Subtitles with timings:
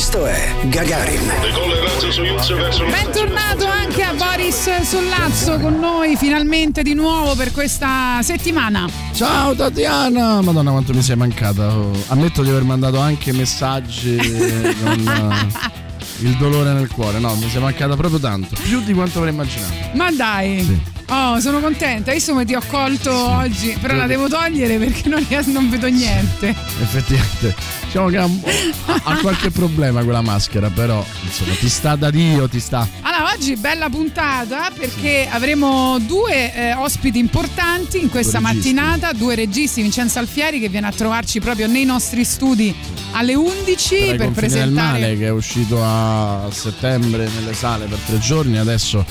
[0.00, 1.30] Questo è Gagarin.
[2.88, 8.88] Bentornato anche a Boris Sollazzo con noi finalmente di nuovo per questa settimana.
[9.12, 10.40] Ciao Tatiana!
[10.40, 11.76] Madonna quanto mi sei mancata.
[11.76, 14.16] Oh, Ammetto di aver mandato anche messaggi
[14.82, 17.18] con eh, il dolore nel cuore.
[17.18, 18.56] No, mi sei mancata proprio tanto.
[18.62, 19.74] Più di quanto avrei immaginato.
[19.92, 20.64] Ma dai.
[20.64, 20.99] Sì.
[21.12, 22.12] Oh, sono contenta.
[22.12, 26.54] Io come ti ho colto oggi, però la devo togliere perché non, non vedo niente.
[26.80, 27.54] Effettivamente.
[27.84, 28.28] Diciamo che ha,
[29.02, 32.86] ha- qualche problema quella maschera, però insomma ti sta da Dio, ti sta.
[33.00, 39.34] Allora, oggi bella puntata perché avremo due eh, ospiti importanti in questa Due mattinata, due
[39.34, 42.72] registi, Vincenzo Alfieri che viene a trovarci proprio nei nostri studi
[43.12, 47.86] alle 11 Tra i per del presentare male che è uscito a settembre nelle sale
[47.86, 49.04] per tre giorni, adesso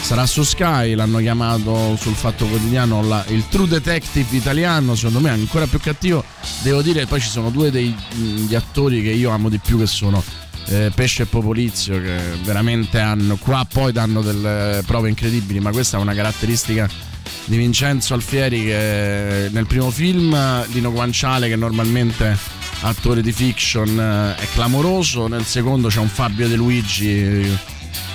[0.00, 5.30] sarà su Sky, l'hanno chiamato sul Fatto Quotidiano la- il True Detective italiano, secondo me
[5.30, 6.24] è ancora più cattivo,
[6.62, 10.22] devo dire poi ci sono due degli attori che io amo di più che sono
[10.66, 15.96] eh, Pesce e Popolizio che veramente hanno, qua poi danno delle prove incredibili, ma questa
[15.96, 16.88] è una caratteristica
[17.44, 20.36] di Vincenzo Alfieri che nel primo film
[20.72, 22.36] Lino Guanciale che normalmente
[22.82, 27.58] attore di fiction eh, è clamoroso nel secondo c'è un Fabio De Luigi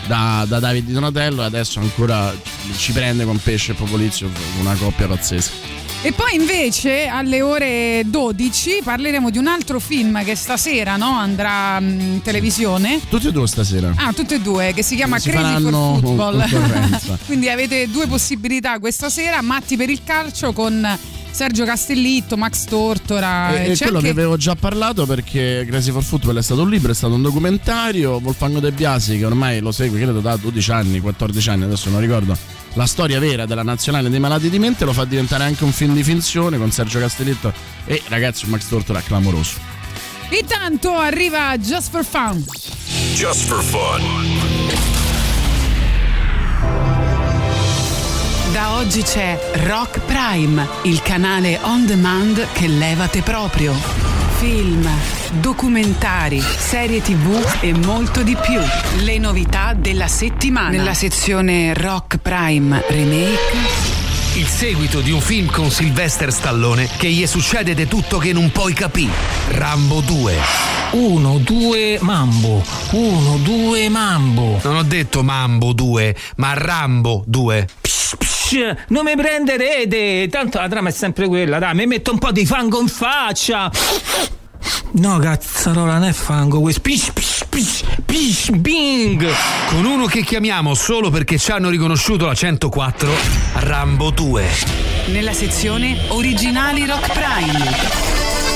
[0.08, 2.34] da, da Davide Donatello e adesso ancora
[2.78, 5.54] ci prende con Pesce e Popolizio una coppia pazzesca
[6.02, 11.80] E poi invece alle ore 12 parleremo di un altro film che stasera no, andrà
[11.80, 13.00] mm, in televisione.
[13.10, 16.46] tutti e due stasera Ah, tutte e due, che si chiama Si Crazy for Football.
[17.26, 20.98] Quindi avete due possibilità questa sera, Matti per il calcio con
[21.36, 23.62] Sergio Castellitto, Max Tortora.
[23.62, 26.62] E, e c'è quello anche- che avevo già parlato perché Crazy for Football è stato
[26.62, 28.22] un libro, è stato un documentario.
[28.24, 32.00] Wolfango De Biasi, che ormai lo segue, credo da 12 anni, 14 anni, adesso non
[32.00, 32.38] ricordo
[32.76, 35.94] la storia vera della nazionale dei malati di mente, lo fa diventare anche un film
[35.94, 37.52] di finzione con Sergio Castelletto
[37.84, 39.56] e ragazzi un Max Tortora clamoroso.
[40.30, 42.46] Intanto arriva Just for Fun.
[43.14, 44.95] Just for fun.
[48.56, 53.74] Da oggi c'è Rock Prime, il canale on demand che levate proprio.
[54.38, 54.88] Film,
[55.42, 58.62] documentari, serie tv e molto di più.
[59.04, 60.70] Le novità della settimana.
[60.70, 63.58] Nella sezione Rock Prime Remake.
[64.36, 68.52] Il seguito di un film con Sylvester Stallone che gli succede di tutto che non
[68.52, 69.12] puoi capire.
[69.50, 70.38] Rambo 2.
[70.92, 72.64] Uno, due, mambo.
[72.92, 74.62] Uno, due, mambo.
[74.64, 77.68] Non ho detto Mambo 2, ma Rambo 2.
[78.46, 80.28] Psh, non mi prenderete.
[80.30, 81.58] Tanto la trama è sempre quella.
[81.58, 83.72] Dai, mi metto un po' di fango in faccia.
[84.92, 86.82] No, cazzarola, non è fango questo.
[86.82, 89.28] Pish, pish, pish, pish, bing.
[89.70, 93.10] Con uno che chiamiamo solo perché ci hanno riconosciuto la 104,
[93.54, 94.46] Rambo 2.
[95.08, 97.76] Nella sezione Originali Rock Prime.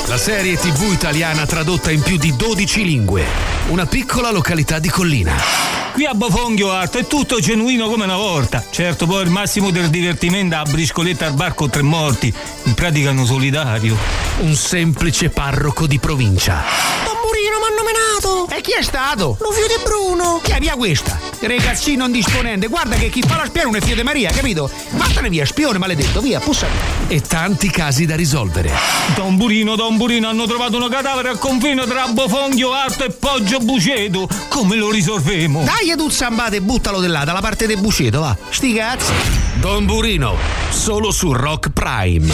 [0.05, 3.25] La serie TV italiana tradotta in più di 12 lingue.
[3.69, 5.78] Una piccola località di collina.
[5.99, 8.63] Qui a Bofonghio Art è tutto genuino come una volta.
[8.69, 12.33] Certo, poi il massimo del divertimento a briscoletta al bar con tre morti.
[12.63, 13.97] In pratica hanno solidario.
[14.39, 17.18] Un semplice parroco di provincia.
[17.29, 18.55] Tamburino m'hanno menato!
[18.57, 19.37] E chi è stato?
[19.39, 20.39] Lo figlio di Bruno!
[20.41, 21.19] Chi è via questa?
[21.39, 24.67] Ragazzino indisponente, guarda che chi fa la spione non è figlio di Maria, capito?
[24.91, 27.15] Vattene via, spione maledetto, via, pussa via.
[27.15, 28.71] E tanti casi da risolvere.
[29.13, 34.27] Tamburino, tamburino, hanno trovato un cadavere al confine tra Bofonghio Art e Poggio Buceto.
[34.47, 35.63] Come lo risolvemo?
[35.63, 38.35] Dai tu zambate e buttalo di là, dalla parte del busceto, va.
[38.49, 39.13] Sti cazzi.
[39.59, 40.35] Don Burino,
[40.71, 42.33] solo su Rock Prime.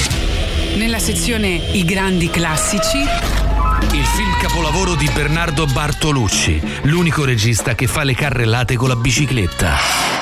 [0.78, 3.45] Nella sezione I grandi classici.
[3.91, 9.75] Il film capolavoro di Bernardo Bartolucci, l'unico regista che fa le carrellate con la bicicletta.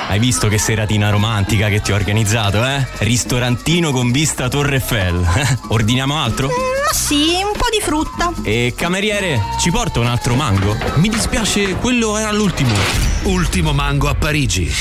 [0.08, 2.86] Hai visto che seratina romantica che ti ho organizzato, eh?
[2.98, 5.24] Ristorantino con vista Torre Eiffel.
[5.68, 6.48] Ordiniamo altro?
[6.48, 8.32] Ma sì, un po' di frutta.
[8.42, 10.76] E cameriere, ci porta un altro mango?
[10.96, 12.74] Mi dispiace, quello era l'ultimo.
[13.22, 14.72] Ultimo mango a Parigi.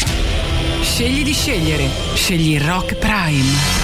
[0.82, 1.90] Scegli di scegliere.
[2.14, 3.83] Scegli Rock Prime.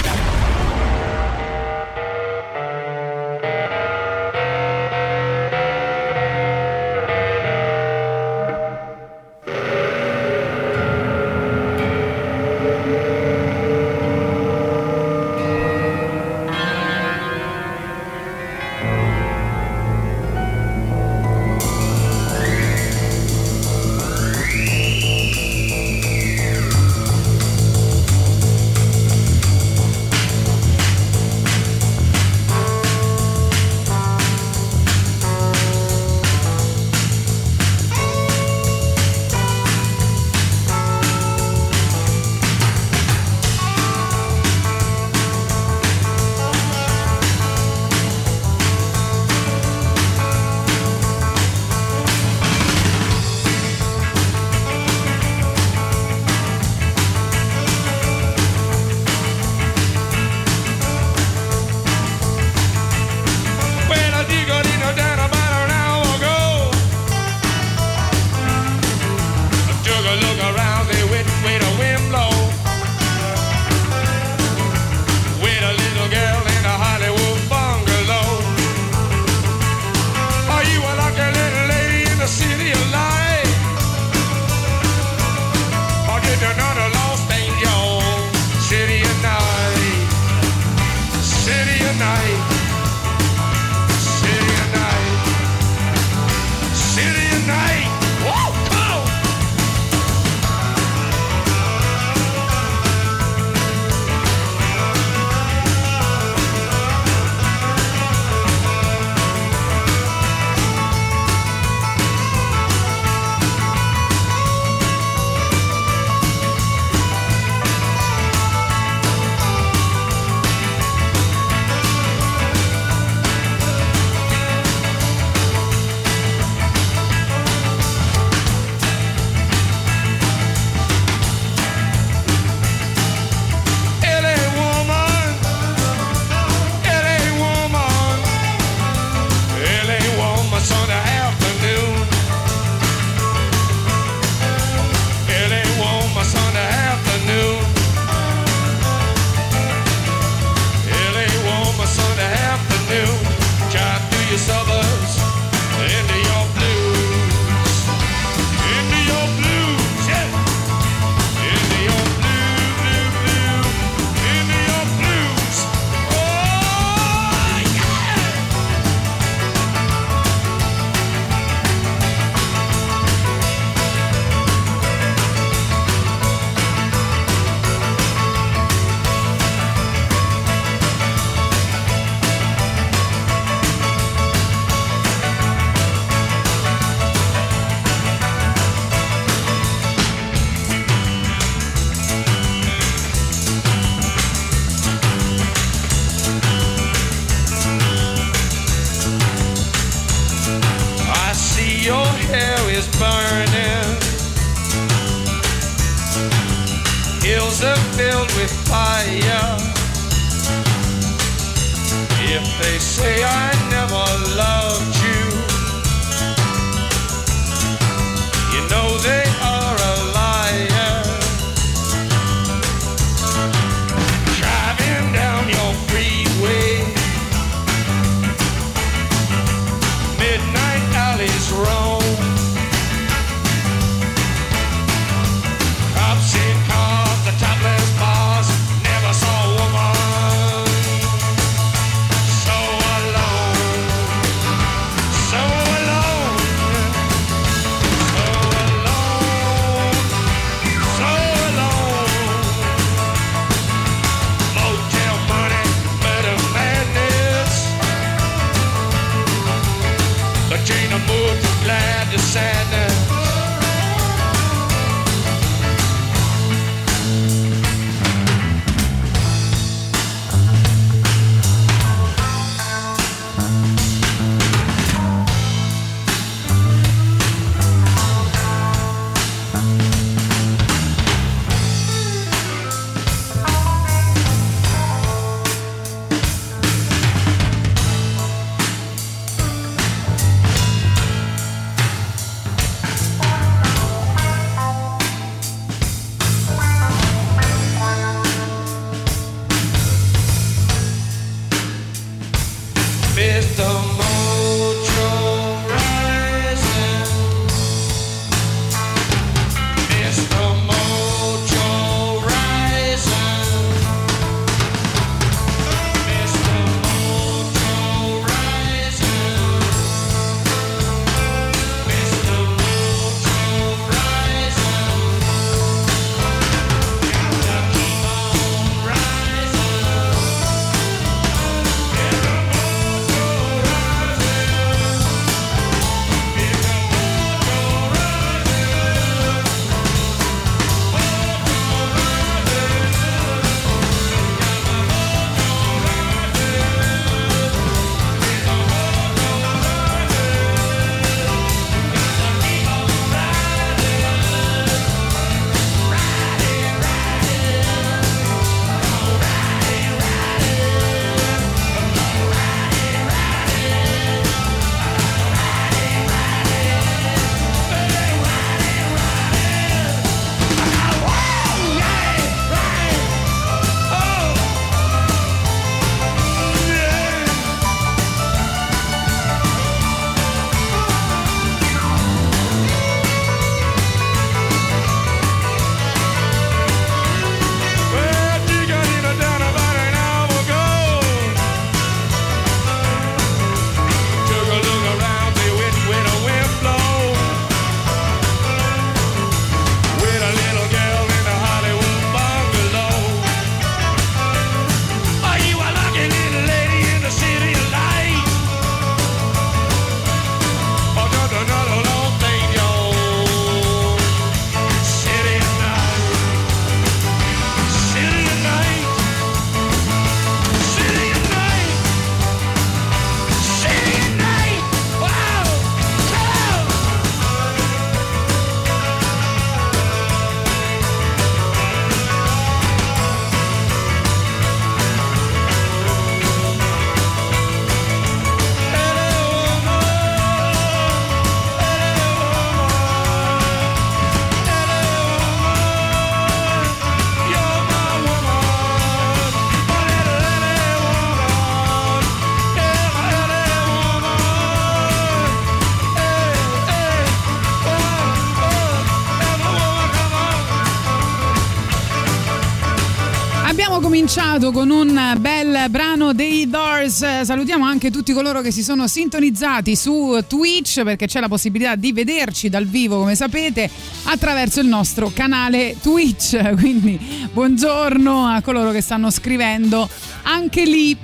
[464.40, 467.24] Cominciato con un bel brano dei Doors.
[467.24, 471.92] Salutiamo anche tutti coloro che si sono sintonizzati su Twitch perché c'è la possibilità di
[471.92, 473.69] vederci dal vivo, come sapete,
[474.04, 476.40] attraverso il nostro canale Twitch.
[476.56, 476.98] Quindi
[477.34, 479.90] buongiorno a coloro che stanno scrivendo
[480.24, 480.96] anche lì.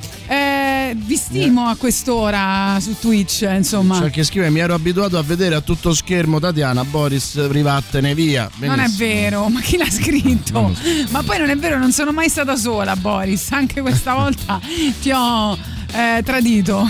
[1.05, 3.99] Eh, vi stimo a quest'ora su Twitch, insomma.
[4.01, 8.49] C'è chi scrive: Mi ero abituato a vedere a tutto schermo Tatiana, Boris, rivattene via.
[8.57, 9.09] Non è Benissimo.
[9.09, 10.75] vero, ma chi l'ha scritto?
[11.09, 13.51] Ma poi non è vero, non sono mai stata sola, Boris.
[13.51, 14.59] Anche questa volta
[15.01, 15.57] ti ho
[15.93, 16.87] eh, tradito.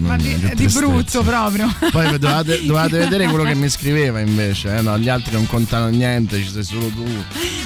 [0.00, 1.72] Ma di, di brutto proprio.
[1.90, 5.88] Poi dovevate, dovevate vedere quello che mi scriveva invece, eh, no, gli altri non contano
[5.88, 7.04] niente, ci sei solo tu.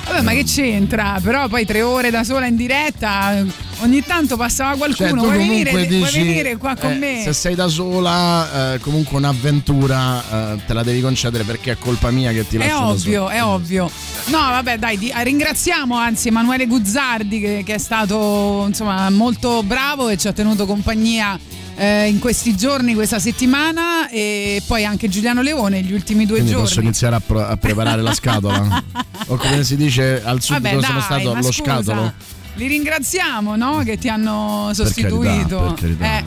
[0.06, 1.18] Vabbè, ma che c'entra?
[1.22, 3.44] Però poi tre ore da sola in diretta,
[3.78, 5.08] ogni tanto passava qualcuno.
[5.08, 7.22] Cioè, vuoi, venire, vuoi dici, venire qua con eh, me?
[7.22, 12.10] Se sei da sola, eh, comunque un'avventura eh, te la devi concedere perché è colpa
[12.10, 13.90] mia che ti È lascio da ovvio, è ovvio.
[14.26, 20.08] No, vabbè, dai, di- ringraziamo anzi Emanuele Guzzardi che, che è stato insomma molto bravo
[20.08, 21.38] e ci ha tenuto compagnia
[21.76, 26.52] eh, in questi giorni, questa settimana e poi anche Giuliano Leone gli ultimi due Quindi
[26.52, 26.66] giorni.
[26.66, 28.82] posso iniziare a, pro- a preparare la scatola?
[29.28, 32.12] o come si dice al Vabbè, dove sono dai, stato, lo scusa, scatolo?
[32.56, 33.82] Li ringraziamo, no?
[33.84, 35.56] Che ti hanno Per sostituito.
[35.58, 36.24] carità, per carità, Eh.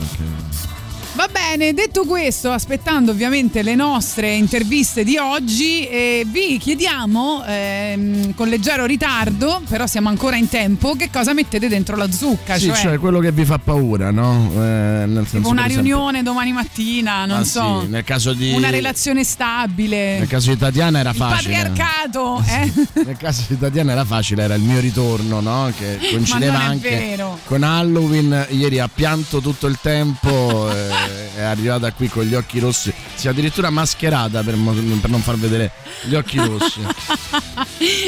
[1.12, 8.34] Va bene, detto questo, aspettando ovviamente le nostre interviste di oggi, eh, vi chiediamo ehm,
[8.34, 12.56] con leggero ritardo, però siamo ancora in tempo, che cosa mettete dentro la zucca?
[12.56, 14.50] Sì, cioè, cioè quello che vi fa paura, no?
[14.54, 14.58] Eh,
[15.06, 19.24] nel senso, una riunione domani mattina, non Ah, so, sì, nel caso di una relazione
[19.24, 21.54] stabile, Nel caso di Tatiana era il facile.
[21.56, 22.72] patriarcato, eh?
[23.04, 25.70] Nel caso di Tatiana era facile, era il mio ritorno, no?
[25.76, 27.38] Che coincideva anche vero.
[27.44, 28.46] con Halloween.
[28.50, 31.08] Ieri ha pianto tutto il tempo, e
[31.40, 32.92] è arrivata qui con gli occhi rossi.
[33.14, 34.56] Si è addirittura mascherata per,
[35.00, 36.80] per non far vedere gli occhi rossi.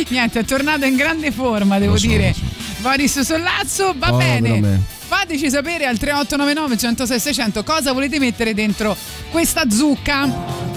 [0.08, 2.32] Niente, è tornato in grande forma, devo so, dire.
[2.32, 2.40] so.
[2.78, 4.80] Boris Sollazzo, va Povero bene.
[5.06, 8.96] Fateci sapere al 3899 106 600 cosa volete mettere dentro
[9.30, 10.72] questa zucca.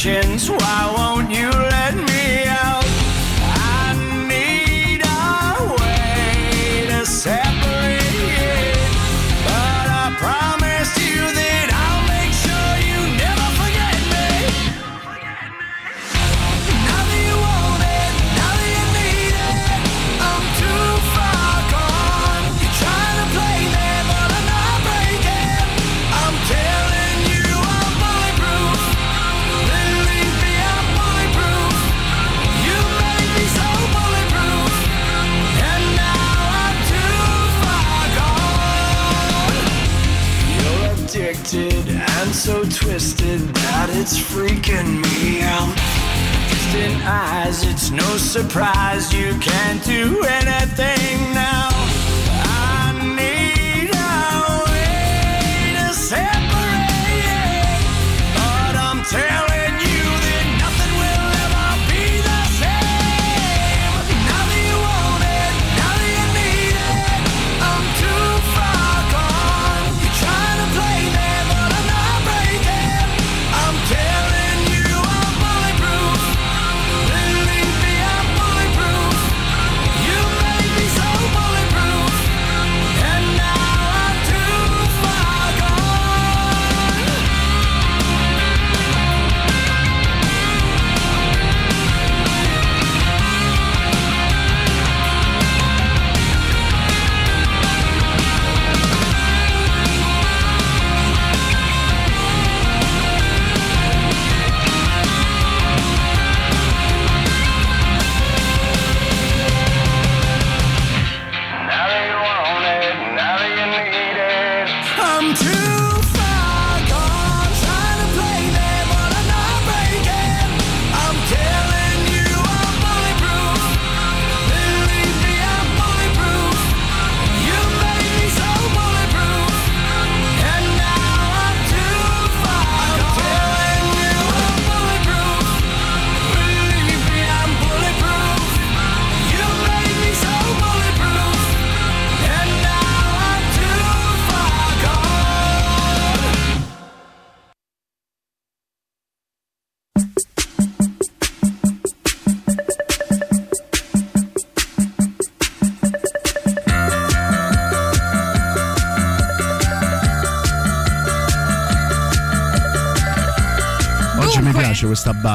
[0.00, 0.38] 先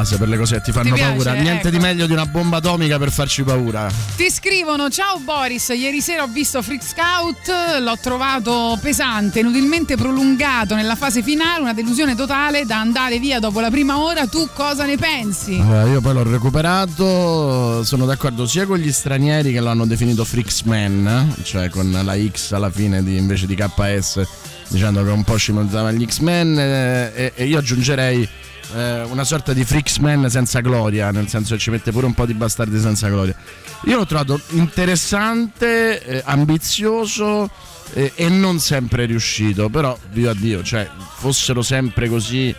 [0.03, 1.11] base per le cose che ti fanno Ti piace?
[1.13, 1.33] paura.
[1.33, 1.77] Niente Ecco.
[1.77, 3.89] di meglio di una bomba atomica per farci paura.
[4.15, 10.75] Ti scrivono: Ciao Boris, ieri sera ho visto Freak Scout, l'ho trovato pesante, inutilmente prolungato
[10.75, 14.27] nella fase finale, una delusione totale da andare via dopo la prima ora.
[14.27, 15.57] Tu cosa ne pensi?
[15.59, 20.25] Allora, io poi l'ho recuperato, sono d'accordo sia con gli stranieri che lo hanno definito
[20.25, 24.21] Freaksman, cioè con la X alla fine di- invece di KS,
[24.67, 28.27] dicendo che un po' scimonizzava gli X-Men, eh, e, e io aggiungerei
[28.73, 32.25] eh, una sorta di Freaksman senza gloria, nel senso che ci mette pure un po'
[32.25, 33.35] di bastardi senza gloria.
[33.85, 37.49] Io l'ho trovato interessante, eh, ambizioso
[37.93, 42.55] eh, e non sempre riuscito, però, viva Dio, cioè, fossero sempre così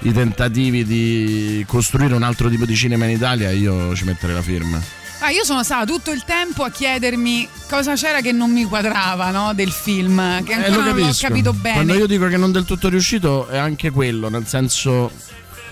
[0.00, 4.42] i tentativi di costruire un altro tipo di cinema in Italia, io ci metterei la
[4.42, 4.80] firma.
[5.20, 9.30] Ah, io sono stata tutto il tempo a chiedermi cosa c'era che non mi quadrava
[9.30, 11.26] no, del film, che Eh, ancora lo non capisco.
[11.28, 11.74] capito bene.
[11.76, 15.10] Quando io dico che non del tutto riuscito è anche quello, nel senso...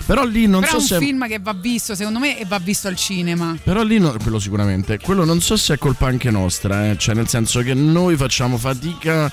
[0.05, 0.99] Però lì non Però so è un se...
[0.99, 3.57] film che va visto, secondo me, e va visto al cinema.
[3.63, 7.15] Però lì, no- quello sicuramente, quello non so se è colpa anche nostra, eh, cioè
[7.15, 9.31] nel senso che noi facciamo fatica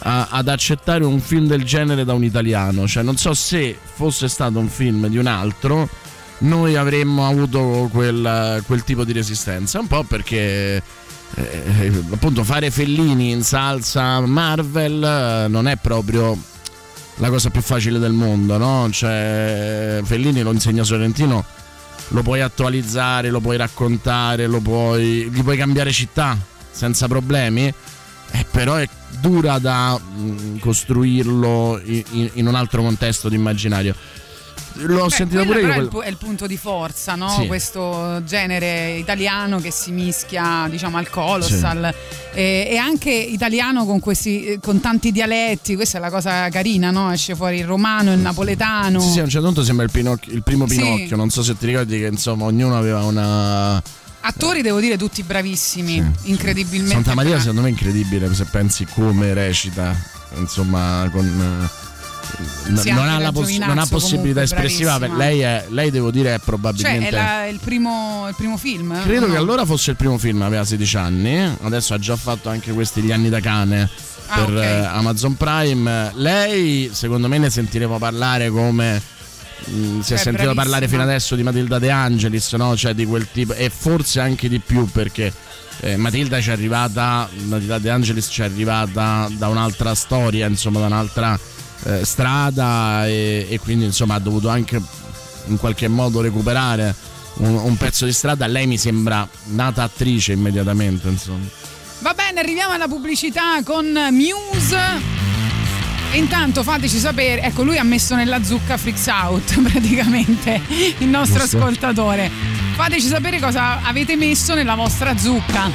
[0.00, 4.28] a- ad accettare un film del genere da un italiano, cioè non so se fosse
[4.28, 5.88] stato un film di un altro,
[6.38, 10.82] noi avremmo avuto quel, quel tipo di resistenza, un po' perché
[11.36, 16.36] eh, appunto fare Fellini in salsa Marvel eh, non è proprio
[17.16, 18.88] la cosa più facile del mondo, no?
[18.90, 21.44] Cioè, Fellini lo insegna Sorrentino,
[22.08, 26.36] lo puoi attualizzare, lo puoi raccontare, lo puoi, gli puoi cambiare città
[26.70, 28.88] senza problemi, eh, però è
[29.20, 33.94] dura da mm, costruirlo in- in un altro contesto di immaginario.
[34.76, 35.80] L'ho Beh, sentito quello pure io.
[35.80, 37.28] è il, è il punto di forza, no?
[37.28, 37.46] Sì.
[37.46, 41.94] questo genere italiano che si mischia diciamo, al colossal
[42.32, 46.90] e, e anche italiano con, questi, eh, con tanti dialetti, questa è la cosa carina,
[46.90, 47.12] no?
[47.12, 48.98] esce fuori il romano, il napoletano.
[48.98, 50.76] Sì, sì, a un certo punto sembra il, Pinocchio- il primo Sì.
[50.76, 51.16] Pinocchio.
[51.16, 53.80] Non so se ti ricordi che insomma ognuno aveva una.
[54.26, 56.94] Attori devo dire tutti bravissimi, incredibilmente.
[56.94, 59.94] Santa Maria, secondo me, è incredibile se pensi come recita.
[60.36, 61.68] Insomma, con.
[62.66, 64.98] Non, ha giovinazzo non ha possibilità espressiva.
[64.98, 67.08] Lei, è, lei, devo dire, è Cioè, probabilmente.
[67.08, 69.02] è la- il, primo, il primo film?
[69.02, 69.32] Credo No?
[69.32, 73.00] che allora fosse il primo film, aveva 16 anni, adesso ha già fatto anche questi
[73.02, 73.88] Gli anni da cane
[74.26, 74.62] Ah, per ok.
[74.62, 76.10] eh, Amazon Prime.
[76.14, 79.00] Lei, secondo me, ne sentiremo parlare come...
[79.70, 80.54] mm, si è È sentito bravissima.
[80.54, 82.74] parlare fino adesso di Matilda De Angelis, no?
[82.76, 85.30] Cioè di quel tipo, e forse anche di più perché
[85.80, 90.80] eh, Matilda ci è arrivata, Matilda De Angelis ci è arrivata da un'altra storia, insomma,
[90.80, 91.38] da un'altra
[91.84, 94.80] eh, strada e, e quindi insomma ha dovuto anche
[95.46, 96.94] in qualche modo recuperare
[97.36, 98.46] un, un pezzo di strada.
[98.46, 101.46] Lei mi sembra nata attrice immediatamente, insomma.
[102.00, 105.22] Va bene, arriviamo alla pubblicità con Muse.
[106.12, 110.60] Intanto fateci sapere, ecco lui ha messo nella zucca Freaks Out praticamente,
[110.98, 112.30] il nostro ascoltatore.
[112.74, 115.70] Fateci sapere cosa avete messo nella vostra zucca.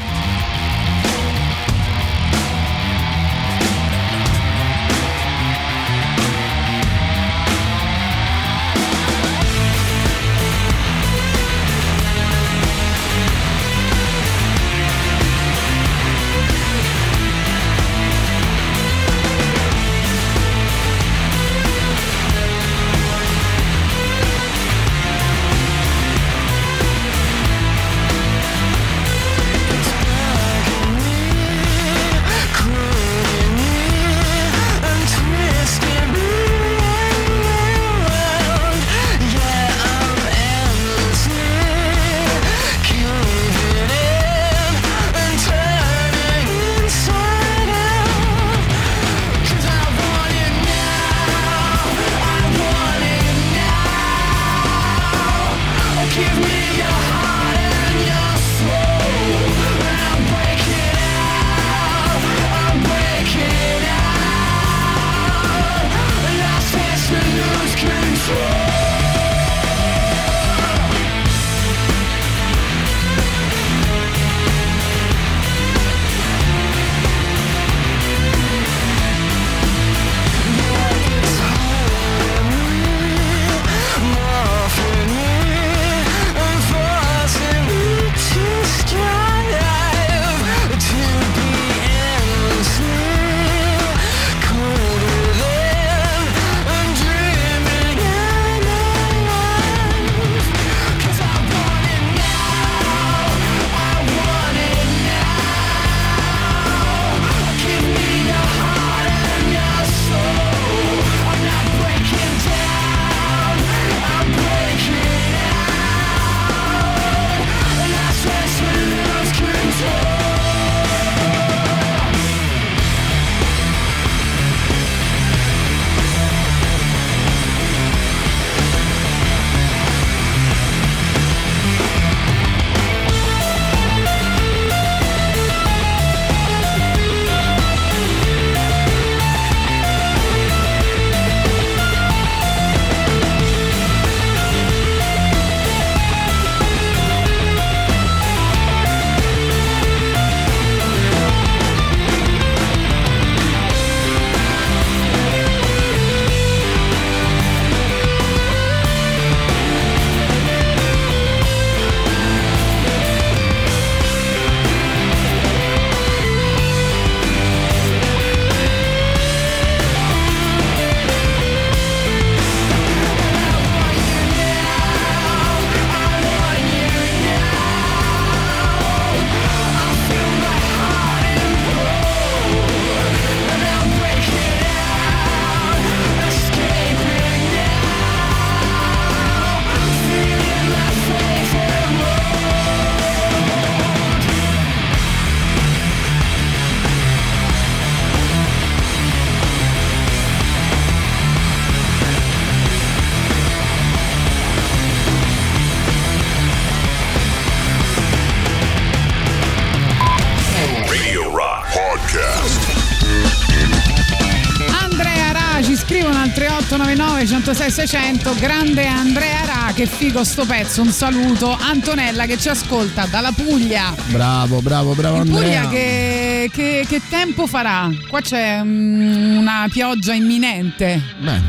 [217.53, 222.49] 3899 106 600 grande Andrea Ra che figo sto pezzo un saluto Antonella che ci
[222.49, 225.63] ascolta dalla Puglia Bravo, bravo, bravo in Andrea.
[225.63, 227.89] Puglia che, che- che tempo farà?
[228.07, 231.41] Qua c'è mm, una pioggia imminente Beh,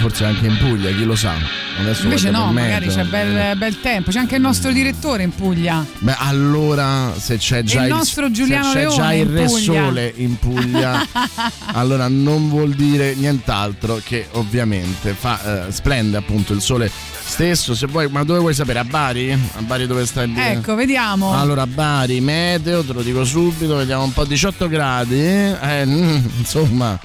[0.00, 1.61] forse anche in Puglia, chi lo sa.
[1.80, 3.02] Adesso invece no magari meteo.
[3.02, 7.62] c'è bel, bel tempo c'è anche il nostro direttore in Puglia Beh, allora se c'è
[7.62, 9.48] già il il, nostro Giuliano se c'è Leone già il Re.
[9.48, 11.06] Sole in Puglia,
[11.72, 16.90] allora non vuol dire nient'altro che ovviamente fa, eh, splende appunto il sole
[17.24, 17.74] stesso.
[17.74, 18.80] Se vuoi, ma dove vuoi sapere?
[18.80, 19.32] A Bari?
[19.32, 24.04] A Bari dove sta il ecco vediamo Allora, Bari, meteo, te lo dico subito, vediamo
[24.04, 25.20] un po' 18 gradi.
[25.20, 26.98] Eh, mm, insomma.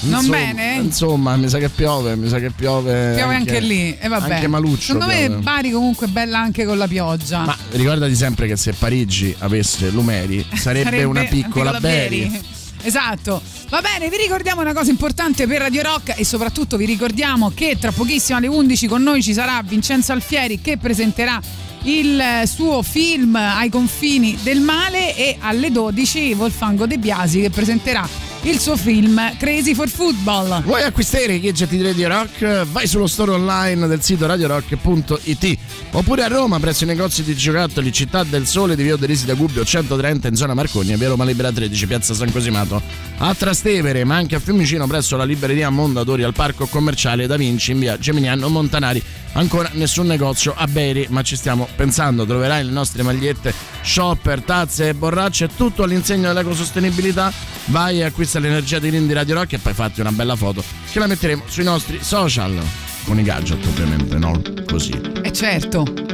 [0.00, 0.74] Non insomma, bene?
[0.76, 3.14] Insomma, mi sa che piove, mi sa che piove.
[3.14, 4.82] piove anche, lì e vabbè Anche Maluccio.
[4.82, 5.42] secondo me piove.
[5.42, 9.90] Bari comunque è bella anche con la pioggia Ma ricordati sempre che se Parigi avesse
[9.90, 12.40] Lumeri sarebbe, una piccola anche la Beri.
[12.82, 13.40] Esatto.
[13.70, 17.78] Va bene, vi ricordiamo una cosa importante per Radio Rock e soprattutto vi ricordiamo che
[17.80, 21.40] tra pochissimo alle 11 con noi ci sarà Vincenzo Alfieri che presenterà
[21.86, 28.06] il suo film Ai confini del male e alle 12 Wolfango De Biasi che presenterà
[28.44, 30.62] il suo film Crazy for Football.
[30.64, 32.64] Vuoi acquistare i gadget di Radio Rock?
[32.64, 35.58] Vai sullo store online del sito radiorock.it
[35.94, 39.34] oppure a Roma presso i negozi di giocattoli Città del Sole di Via Derisi da
[39.34, 42.82] Gubbio 130 in zona Marcogna, via Roma Libera 13, piazza San Cosimato.
[43.18, 47.72] A Trastevere, ma anche a Fiumicino presso la libreria Mondadori al parco commerciale Da Vinci
[47.72, 49.02] in via Geminiano Montanari.
[49.34, 52.26] Ancora nessun negozio a Beri, ma ci stiamo pensando.
[52.26, 57.32] Troverai le nostre magliette, shopper, tazze e borracce, tutto all'insegno dell'ecosostenibilità.
[57.66, 60.98] Vai e acquista l'energia di Rindi Radio Rock e poi fatti una bella foto che
[60.98, 62.93] la metteremo sui nostri social.
[63.04, 64.40] Con i gadget ovviamente, no?
[64.66, 64.98] Così.
[65.22, 66.13] E certo.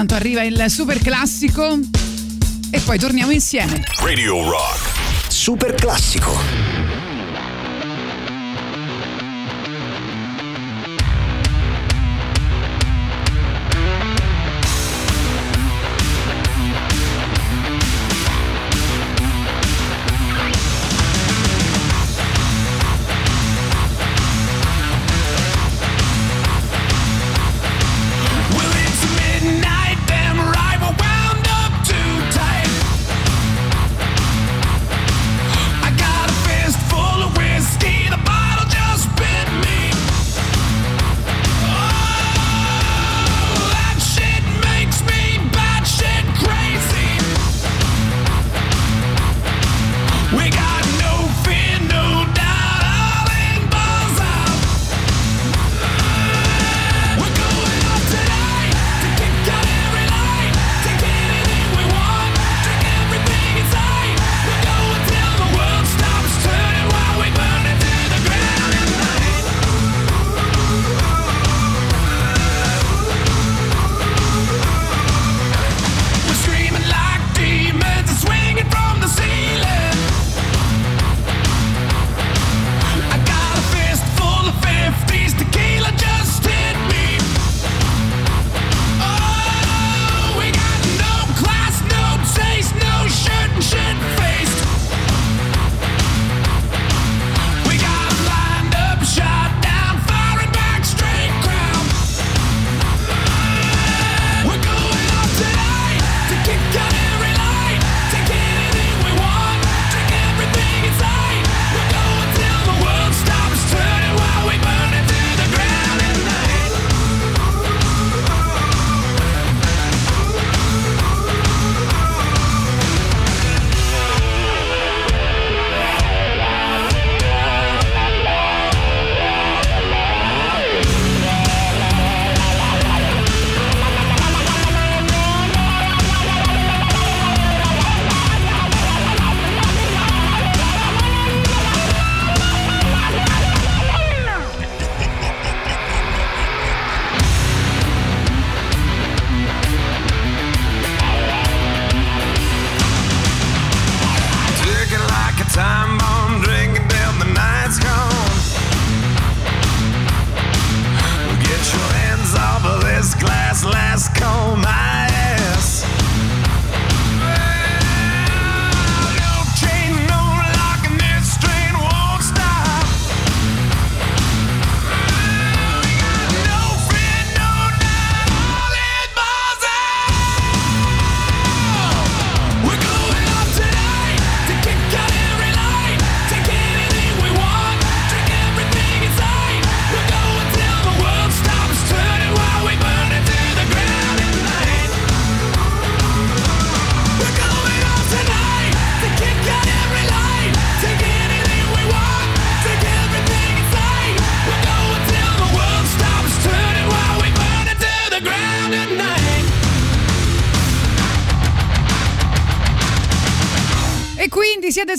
[0.00, 1.78] Intanto arriva il super classico
[2.70, 3.82] e poi torniamo insieme.
[3.98, 5.28] Radio Rock.
[5.28, 6.59] Super classico.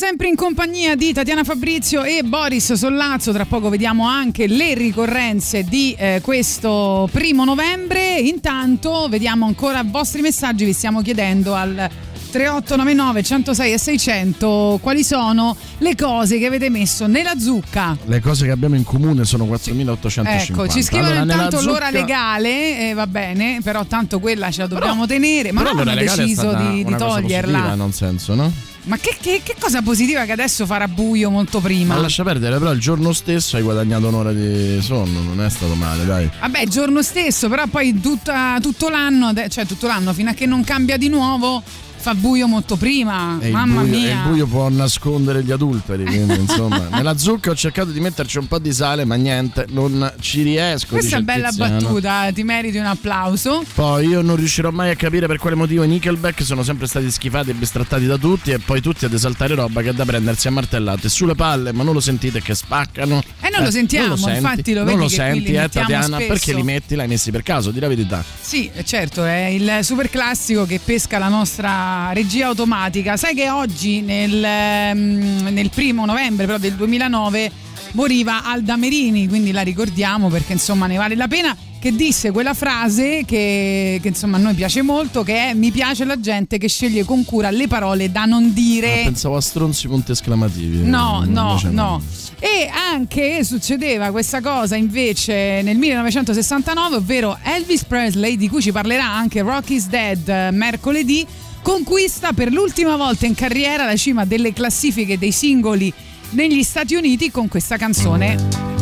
[0.02, 3.32] Sempre in compagnia di Tatiana Fabrizio e Boris Sollazzo.
[3.32, 8.16] Tra poco vediamo anche le ricorrenze di eh, questo primo novembre.
[8.16, 10.66] Intanto vediamo ancora i vostri messaggi.
[10.66, 11.88] Vi stiamo chiedendo al
[12.32, 17.96] 3899 106 e 600 quali sono le cose che avete messo nella zucca.
[18.06, 20.52] Le cose che abbiamo in comune sono 4850.
[20.52, 24.62] Ecco, ci scrivono Allora, intanto l'ora zucca- legale, eh, va bene, però tanto quella ce
[24.62, 25.52] la dobbiamo tenere.
[25.52, 27.52] Ma Però non l'ora hanno deciso di, di toglierla.
[27.52, 28.71] positiva, non senso, no?
[28.84, 31.94] Ma che, che- che cosa positiva che adesso farà buio molto prima?
[31.96, 35.76] Ma lascia perdere, però il giorno stesso hai guadagnato un'ora di sonno, non è stato
[35.76, 36.30] male, dai.
[36.40, 40.64] Vabbè, giorno stesso, però poi tutta- tutto l'anno, cioè tutto l'anno, fino a che non
[40.64, 41.62] cambia di nuovo,
[42.02, 43.38] fa buio molto prima.
[43.40, 44.12] E Mamma buio- e mia.
[44.24, 46.88] il buio può nascondere gli adulteri, quindi insomma.
[46.92, 50.88] Nella zucca ho cercato di metterci un po' di sale, ma niente, non ci riesco.
[50.96, 51.80] Questa è bella Tiziano.
[51.80, 53.64] battuta, ti meriti un applauso.
[53.74, 57.10] Poi io non riuscirò mai a capire per quale motivo i Nickelback sono sempre stati
[57.12, 60.48] schifati e bistrattati da tutti e poi tutti ad esaltare roba che è da prendersi
[60.48, 63.22] a martellate sulle palle, ma non lo sentite che spaccano.
[63.42, 66.28] Eh, non lo sentiamo, senti, infatti lo non lo senti, eh, Tatiana, spesso.
[66.28, 66.96] perché li metti?
[66.96, 68.24] L'hai messi per caso, di la verità.
[68.40, 73.18] Sì, certo, è il super classico che pesca la nostra regia automatica.
[73.18, 77.52] Sai che oggi, nel, ehm, nel primo novembre però del 2009,
[77.94, 81.56] moriva Alda Merini, quindi la ricordiamo perché insomma ne vale la pena.
[81.82, 86.06] che disse quella frase che, che, insomma a noi piace molto, che è mi piace
[86.06, 89.02] la gente che sceglie con cura le parole da non dire.
[89.02, 90.88] Ah, pensavo a stronzi punti esclamativi.
[90.88, 92.00] No, no, no.
[92.38, 99.10] E anche succedeva questa cosa invece nel 1969, ovvero Elvis Presley, di cui ci parlerà
[99.10, 101.26] anche Rocky's Dead eh, mercoledì,
[101.62, 105.94] conquista per l'ultima volta in carriera la cima delle classifiche dei singoli
[106.32, 108.81] negli Stati Uniti con questa canzone.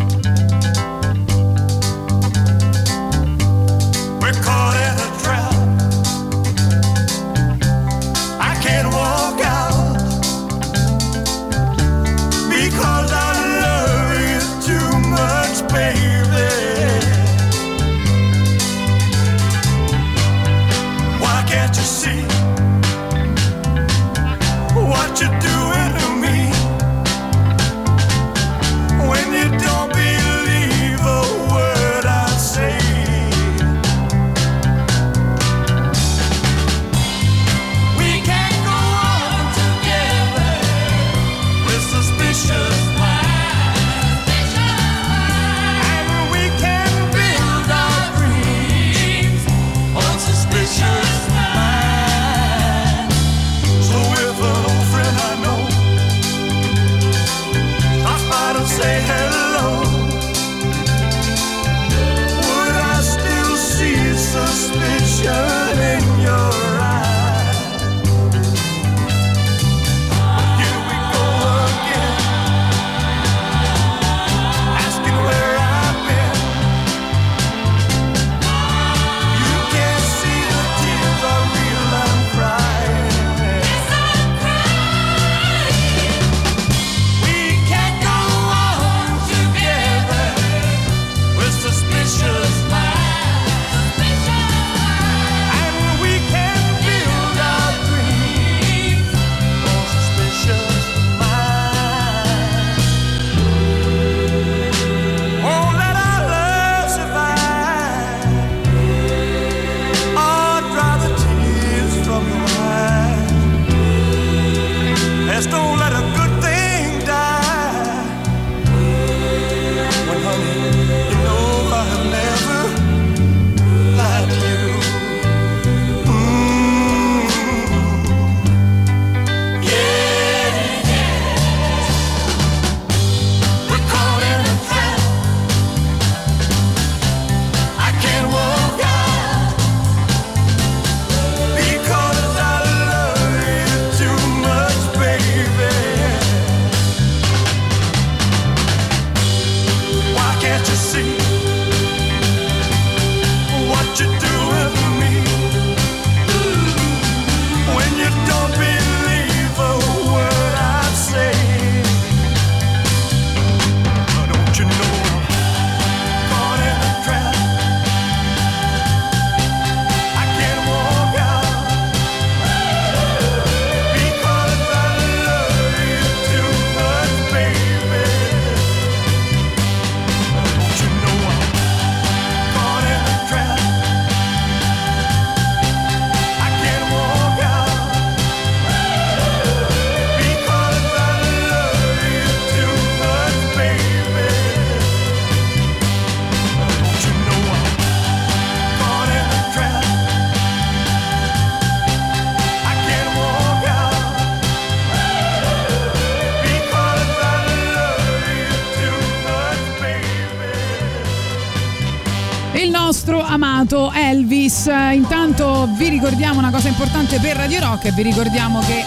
[215.99, 218.85] Ricordiamo una cosa importante per Radio Rock e vi ricordiamo che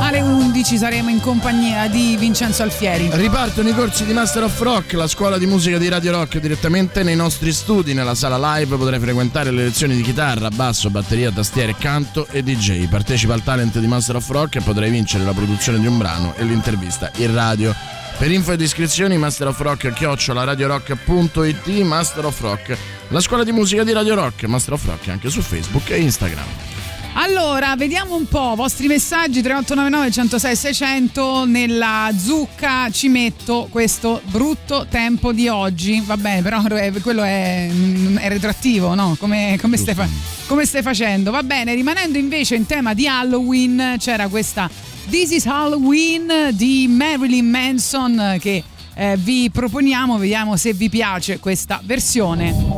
[0.00, 3.10] alle 11 saremo in compagnia di Vincenzo Alfieri.
[3.12, 7.02] Ripartono i corsi di Master of Rock, la scuola di musica di Radio Rock direttamente
[7.02, 11.76] nei nostri studi, nella sala live potrai frequentare le lezioni di chitarra, basso, batteria, tastiere,
[11.76, 12.88] canto e DJ.
[12.88, 16.32] Partecipa al talent di Master of Rock e potrai vincere la produzione di un brano
[16.36, 17.74] e l'intervista in radio.
[18.16, 19.60] Per info ed iscrizioni Master of
[23.14, 26.44] La scuola di musica di Radio Rock, Master of Rock anche su Facebook e Instagram.
[27.12, 34.86] Allora, vediamo un po' vostri messaggi 3899 106 600 nella zucca ci metto questo brutto
[34.90, 36.02] tempo di oggi.
[36.04, 36.60] Va bene, però
[37.00, 37.70] quello è,
[38.16, 39.14] è retroattivo, no?
[39.16, 40.08] Come, come stai fa-
[40.48, 41.30] come stai facendo?
[41.30, 44.68] Va bene, rimanendo invece in tema di Halloween, c'era questa
[45.08, 51.80] This is Halloween di Marilyn Manson che eh, vi proponiamo, vediamo se vi piace questa
[51.84, 52.73] versione.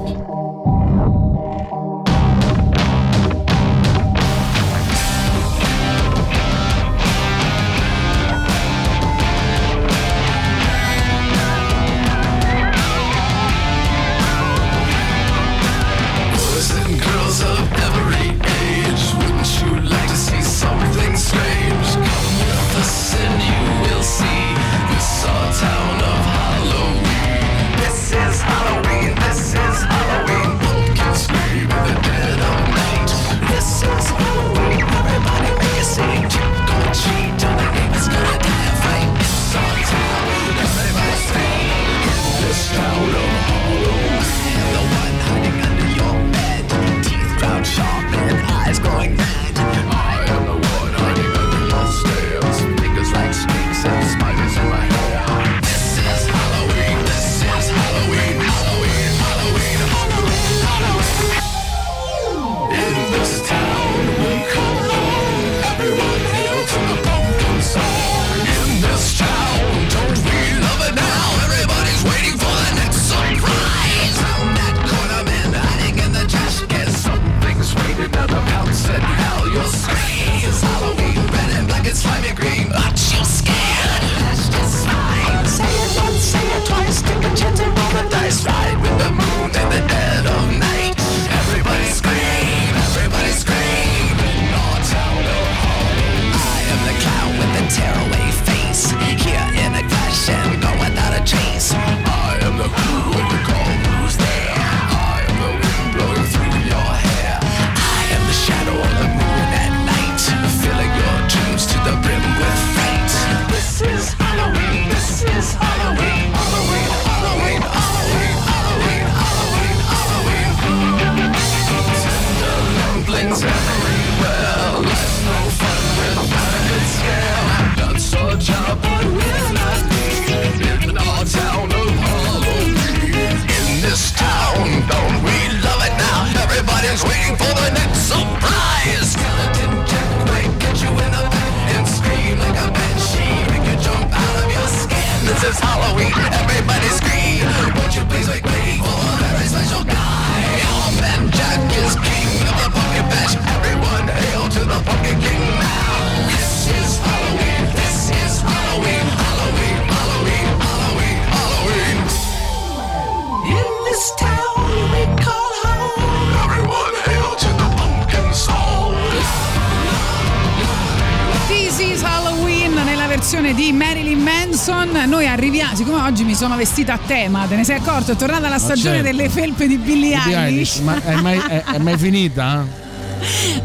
[176.47, 178.13] Sono vestita a tema, te ne sei accorto?
[178.13, 179.11] È tornata la stagione certo.
[179.11, 180.79] delle felpe di Billie Billie Eilish.
[180.79, 182.65] Ma è mai, è- è mai finita?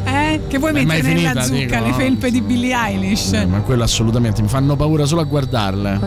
[0.04, 0.42] Eh?
[0.48, 1.94] Che vuoi mettere nella finita, zucca dico, le no?
[1.94, 3.34] felpe di Billie Eilish?
[3.34, 6.00] Eh, ma quello assolutamente mi fanno paura solo a guardarle.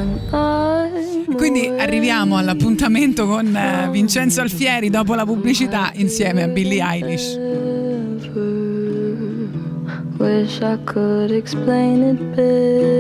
[1.37, 7.39] Quindi arriviamo all'appuntamento con eh, Vincenzo Alfieri dopo la pubblicità insieme a Billie Eilish.
[10.19, 12.94] Wish I could explain it better.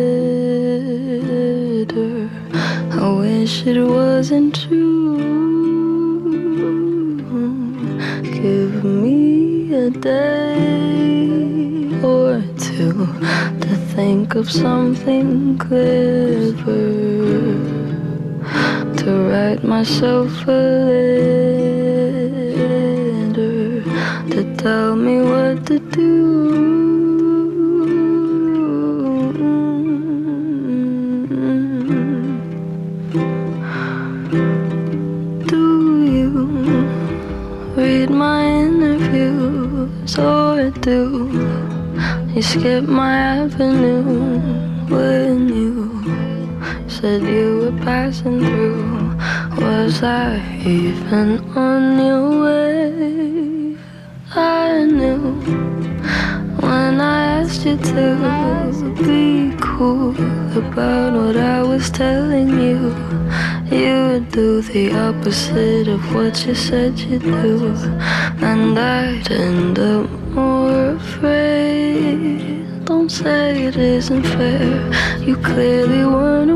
[3.55, 5.18] Wish it wasn't true.
[8.22, 10.74] Give me a day
[12.02, 13.07] or two
[13.64, 16.84] to think of something clever
[19.00, 20.62] to write myself a
[22.59, 23.82] letter
[24.32, 25.03] to tell me
[48.24, 49.16] passing through?
[49.58, 53.76] Was I even on your way?
[54.34, 55.40] I knew
[56.60, 60.10] when I asked you to be cool
[60.56, 62.94] about what I was telling you.
[63.70, 67.74] You would do the opposite of what you said you'd do,
[68.40, 72.84] and I'd end up more afraid.
[72.84, 75.20] Don't say it isn't fair.
[75.20, 76.53] You clearly weren't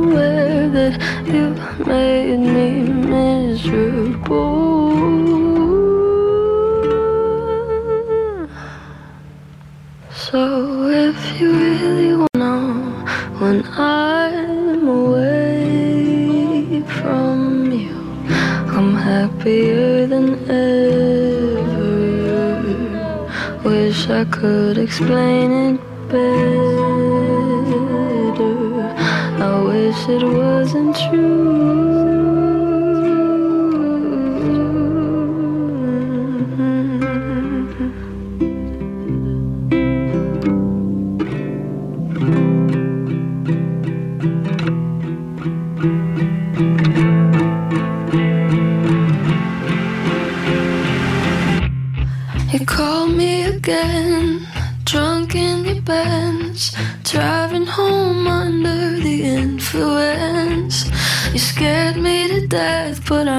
[1.87, 4.49] made me miserable.
[10.11, 12.63] So if you really wanna know
[13.39, 17.97] when I'm away from you,
[18.77, 20.99] I'm happier than ever.
[23.65, 25.88] Wish I could explain it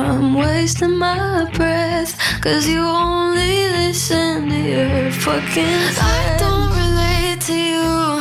[0.10, 2.18] I'm wasting my breath.
[2.41, 5.99] Cause you only listen to your fucking friends.
[6.01, 8.20] I don't relate to you.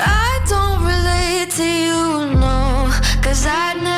[0.00, 2.88] I don't relate to you, no.
[3.20, 3.95] Cause I'd never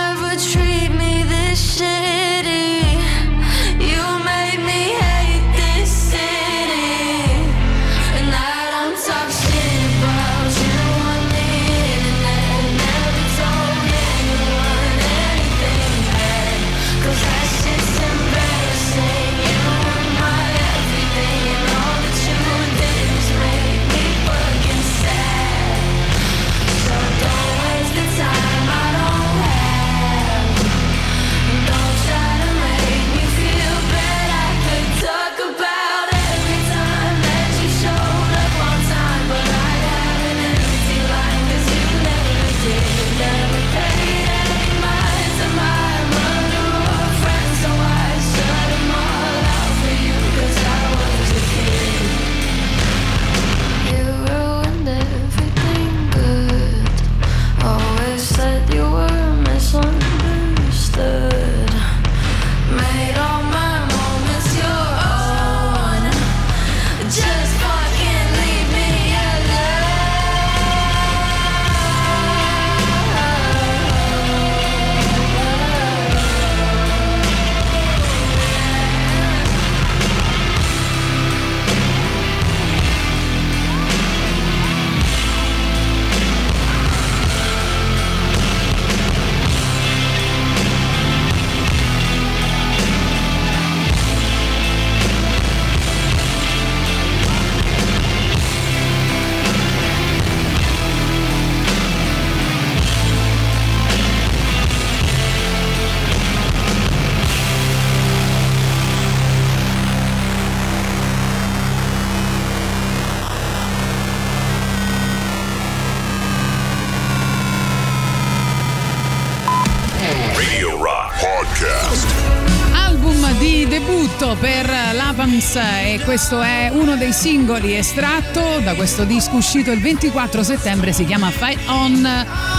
[125.38, 130.92] l'Avams e questo è uno dei singoli estratto da questo disco uscito il 24 settembre,
[130.92, 132.57] si chiama Fight On.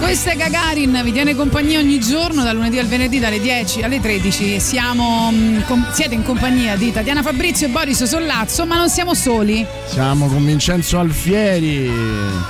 [0.00, 4.00] Questa è Gagarin, vi tiene compagnia ogni giorno dal lunedì al venerdì dalle 10 alle
[4.00, 4.58] 13.
[4.58, 9.14] Siamo, mm, com- siete in compagnia di Tatiana Fabrizio e Boris Sollazzo, ma non siamo
[9.14, 9.64] soli.
[9.86, 11.88] Siamo con Vincenzo Alfieri.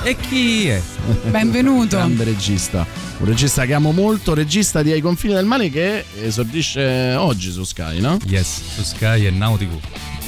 [0.03, 0.81] E chi è?
[1.29, 1.97] Benvenuto.
[1.97, 2.85] Grande regista.
[3.19, 7.63] Un regista che amo molto, regista di Ai confini del male che esordisce oggi su
[7.63, 8.17] Sky, no?
[8.27, 9.77] Yes, su Sky e Now TV.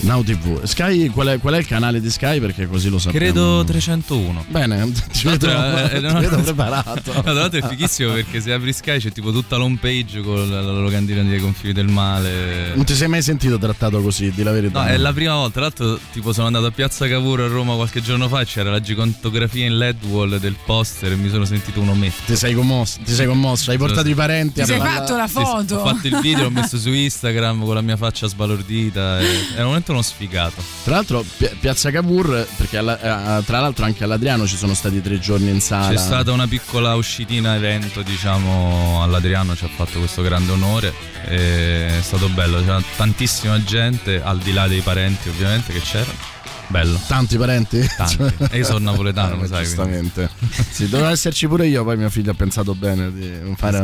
[0.01, 0.63] Now TV.
[0.63, 2.39] Sky, qual è, qual è il canale di Sky?
[2.39, 3.25] Perché così lo sappiamo.
[3.25, 4.45] Credo 301.
[4.49, 7.13] Bene, ti vedo, eh, ti no, vedo no, preparato.
[7.13, 10.49] No, tra l'altro è fighissimo perché se apri Sky c'è tipo tutta l'home page con
[10.49, 12.73] la, la locandina dei confini del male.
[12.75, 14.81] Non ti sei mai sentito trattato così, di la verità.
[14.83, 15.51] No, è la prima volta.
[15.53, 18.43] Tra l'altro, tipo, sono andato a Piazza Cavour a Roma qualche giorno fa.
[18.43, 22.23] C'era la gigantografia in LED wall del poster e mi sono sentito un ometto.
[22.25, 25.15] Ti sei commosso, ti sei commosso, hai portato i parenti a Ti sei parlare- fatto
[25.17, 25.75] la Sì, sì, foto.
[25.75, 29.19] ho fatto il video, l'ho messo su Instagram con la mia faccia sbalordita.
[29.21, 30.63] e- Era veramente uno sfigato.
[30.83, 35.01] Tra l'altro, Pi- Piazza Cavour, perché alla- eh, tra l'altro anche all'Adriano ci sono stati
[35.01, 35.89] tre giorni in sala.
[35.89, 40.93] C'è stata una piccola uscitina evento, diciamo, all'Adriano ci ha fatto questo grande onore.
[41.25, 46.31] e È stato bello, c'era tantissima gente, al di là dei parenti ovviamente che c'erano.
[46.67, 46.99] Bello.
[47.07, 47.87] Tanti parenti?
[47.95, 48.17] Tanti.
[48.49, 49.63] E io sono napoletano, Eh, lo sai.
[49.63, 50.29] Giustamente.
[50.71, 53.77] sì, doveva esserci pure io, poi mio figlio ha pensato bene di fare.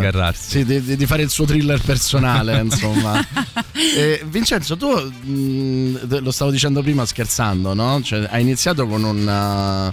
[0.50, 3.24] Sì, di, di- di fare il suo thriller personale, insomma.
[3.96, 8.02] E, Vincenzo, tu mh, lo stavo dicendo prima scherzando, no?
[8.04, 9.92] Cioè, hai iniziato con un...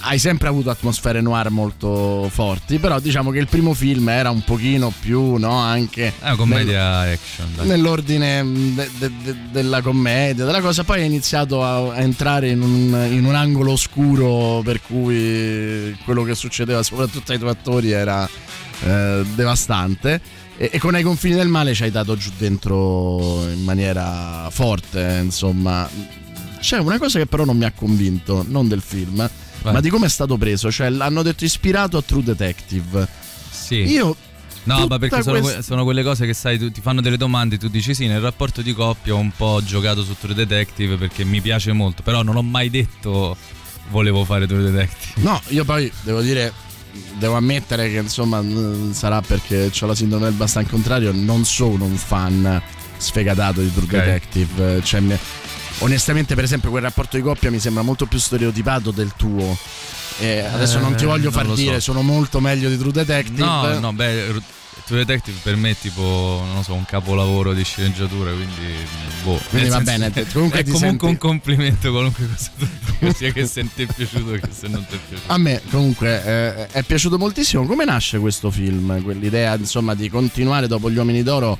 [0.00, 4.42] hai sempre avuto atmosfere noir molto forti, però diciamo che il primo film era un
[4.44, 7.48] pochino più, no, anche È una commedia action.
[7.56, 7.66] dai.
[7.66, 12.48] nell'ordine mh, de- de- de- della commedia, della cosa, poi ha iniziato a, a entrare
[12.50, 17.90] in un, in un angolo oscuro per cui quello che succedeva soprattutto ai tuoi attori
[17.90, 18.28] era
[18.84, 20.20] eh, devastante.
[20.60, 25.20] E, e con ai confini del male ci hai dato giù dentro in maniera forte,
[25.22, 25.88] insomma.
[26.60, 29.28] C'è una cosa che però non mi ha convinto, non del film,
[29.62, 29.72] Vai.
[29.72, 30.70] ma di come è stato preso.
[30.70, 33.06] Cioè, l'hanno detto ispirato a True Detective.
[33.50, 33.76] Sì.
[33.90, 34.16] Io
[34.64, 37.16] No, ma perché sono, questa- que- sono quelle cose che sai, tu- ti fanno delle
[37.16, 40.96] domande, tu dici sì, nel rapporto di coppia ho un po' giocato su True Detective
[40.96, 43.34] perché mi piace molto, però non ho mai detto
[43.90, 45.22] volevo fare True Detective.
[45.22, 46.52] No, io poi devo dire,
[47.18, 48.44] devo ammettere che insomma
[48.92, 52.60] sarà perché ho la sindrome del basta al contrario, non sono un fan
[52.98, 53.90] sfegatato di True Ok.
[53.90, 54.82] Detective.
[54.84, 55.18] Cioè,
[55.78, 59.56] onestamente, per esempio, quel rapporto di coppia mi sembra molto più stereotipato del tuo.
[60.20, 61.60] E adesso Eh, non ti voglio non far lo so.
[61.60, 63.44] dire, sono molto meglio di True Detective.
[63.44, 64.34] No, no, beh,
[64.84, 68.74] True Detective per me è tipo, non lo so, un capolavoro di sceneggiatura, quindi
[69.22, 69.38] boh.
[69.50, 72.50] Quindi va bene, comunque è comunque senti- un complimento qualunque cosa
[72.98, 75.30] tu sia che se ti è piaciuto che se non ti è piaciuto.
[75.32, 77.66] A me comunque eh, è piaciuto moltissimo.
[77.66, 79.00] Come nasce questo film?
[79.02, 81.58] Quell'idea insomma di continuare dopo gli uomini d'oro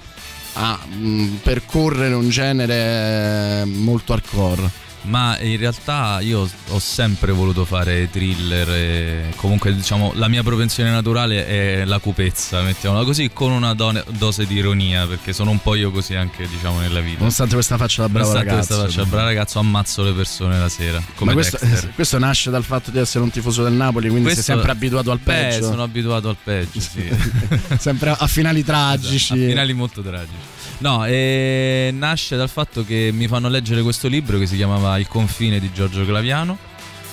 [0.60, 4.86] a mh, percorrere un genere eh, molto hardcore.
[5.02, 11.46] Ma in realtà io ho sempre voluto fare thriller comunque diciamo la mia propensione naturale
[11.46, 15.74] è la cupezza, mettiamola così, con una do- dose di ironia, perché sono un po'
[15.76, 17.18] io così anche diciamo nella vita.
[17.18, 18.74] Nonostante questa faccia da bravo Nonostante ragazzo.
[18.74, 21.92] questa faccia da bravo ragazzo ammazzo le persone la sera, come Ma questo, Dexter.
[21.94, 25.10] questo nasce dal fatto di essere un tifoso del Napoli, quindi Questo- sei sempre abituato
[25.10, 25.64] al Beh, peggio.
[25.64, 27.08] sono abituato al peggio, sì.
[27.78, 29.32] sempre a finali tragici.
[29.32, 30.56] A finali molto tragici.
[30.80, 35.08] No, e nasce dal fatto che mi fanno leggere questo libro che si chiamava Il
[35.08, 36.56] confine di Giorgio Claviano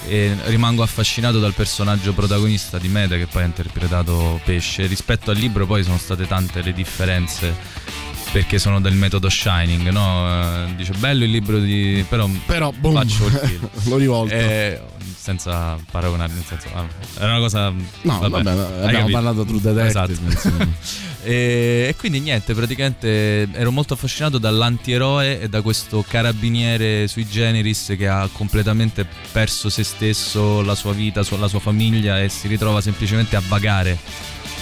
[0.08, 4.86] e rimango affascinato dal personaggio protagonista di Mede che poi ha interpretato Pesce.
[4.86, 7.54] Rispetto al libro poi sono state tante le differenze
[8.32, 10.28] perché sono del metodo Shining, no?
[10.68, 12.06] Eh, Dice bello il libro di...
[12.08, 13.70] però, Però, boom, faccio il film.
[13.86, 14.34] l'ho rivolto.
[14.34, 14.82] Eh,
[15.18, 16.68] senza paragonare, nel senso...
[16.74, 16.86] ah,
[17.18, 17.70] era una cosa...
[18.02, 19.12] No, vabbè, hai abbiamo capito?
[19.12, 20.68] parlato True Detective, Esatto.
[21.26, 27.96] e, e quindi niente, praticamente ero molto affascinato dall'antieroe e da questo carabiniere sui generis
[27.98, 32.80] che ha completamente perso se stesso, la sua vita, la sua famiglia e si ritrova
[32.80, 33.98] semplicemente a vagare.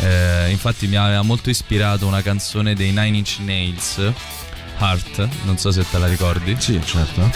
[0.01, 4.11] Eh, infatti mi aveva molto ispirato una canzone dei Nine Inch Nails,
[4.80, 6.55] Heart, non so se te la ricordi.
[6.57, 7.30] Sì, certo.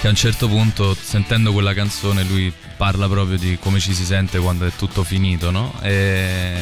[0.00, 4.06] Che a un certo punto, sentendo quella canzone, lui parla proprio di come ci si
[4.06, 5.74] sente quando è tutto finito, no?
[5.82, 6.58] E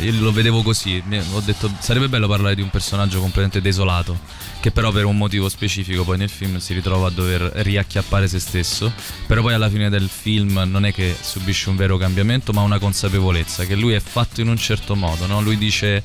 [0.00, 1.02] io lo vedevo così.
[1.34, 4.18] Ho detto, sarebbe bello parlare di un personaggio completamente desolato,
[4.60, 8.38] che però per un motivo specifico poi nel film si ritrova a dover riacchiappare se
[8.38, 8.90] stesso.
[9.26, 12.78] Però poi alla fine del film non è che subisce un vero cambiamento, ma una
[12.78, 15.42] consapevolezza che lui è fatto in un certo modo, no?
[15.42, 16.02] Lui dice.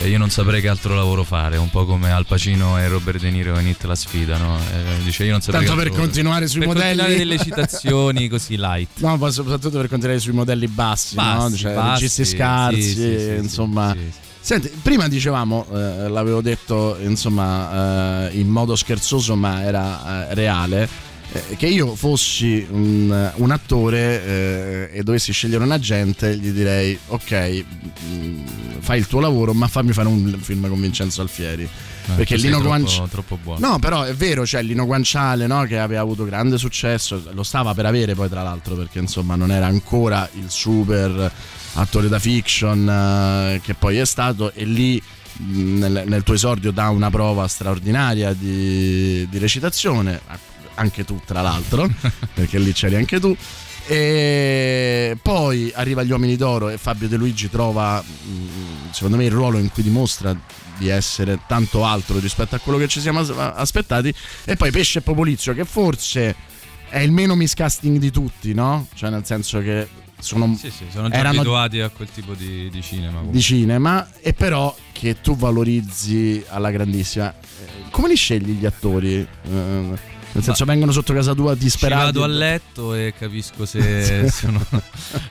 [0.00, 3.18] "Eh, Io non saprei che altro lavoro fare, un po' come Al Pacino e Robert
[3.18, 4.56] De Niro in It la sfida, no?
[4.58, 6.86] Eh, dice io non saprei Tanto per continuare sui per modelli.
[6.96, 8.88] continuare delle citazioni così light.
[9.00, 11.56] No, ma soprattutto per continuare sui modelli bassi, Bassi, no?
[11.56, 13.96] Cioè, bassi, registi scarsi, sì, sì, sì, insomma.
[14.40, 20.88] Senti, prima dicevamo, eh, l'avevo detto insomma eh, in modo scherzoso ma era eh, reale,
[21.32, 26.98] eh, che io fossi un, un attore eh, e dovessi scegliere un agente, gli direi
[27.08, 27.64] ok,
[28.06, 28.46] mm,
[28.80, 31.68] fai il tuo lavoro ma fammi fare un film con Vincenzo Alfieri.
[32.16, 33.08] perché tu sei Lino troppo, Guanciale...
[33.10, 33.68] troppo buono.
[33.68, 37.74] No, però è vero, c'è Lino Guanciale no, che aveva avuto grande successo, lo stava
[37.74, 41.30] per avere poi tra l'altro perché insomma non era ancora il super
[41.74, 45.00] attore da fiction eh, che poi è stato e lì
[45.36, 50.20] mh, nel, nel tuo esordio dà una prova straordinaria di, di recitazione,
[50.78, 51.88] anche tu tra l'altro,
[52.34, 53.36] perché lì c'eri anche tu.
[53.90, 59.30] E poi arriva Gli Uomini d'Oro e Fabio De Luigi trova, mh, secondo me, il
[59.30, 60.36] ruolo in cui dimostra
[60.76, 64.12] di essere tanto altro rispetto a quello che ci siamo as- aspettati.
[64.44, 66.34] E poi Pesce e Popolizio, che forse
[66.90, 68.86] è il meno miscasting di tutti, no?
[68.94, 72.68] Cioè, nel senso che sono, Sì, sì, sono già erano abituati a quel tipo di,
[72.68, 73.12] di cinema.
[73.16, 73.32] comunque.
[73.38, 77.34] di cinema, e però che tu valorizzi alla grandissima.
[77.90, 79.14] Come li scegli gli attori?
[79.50, 82.04] Eh, nel senso, vengono sotto casa tua disperati.
[82.04, 84.64] vado a letto e capisco se sono.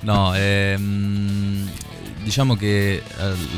[0.01, 1.69] No, ehm,
[2.23, 3.03] diciamo che eh,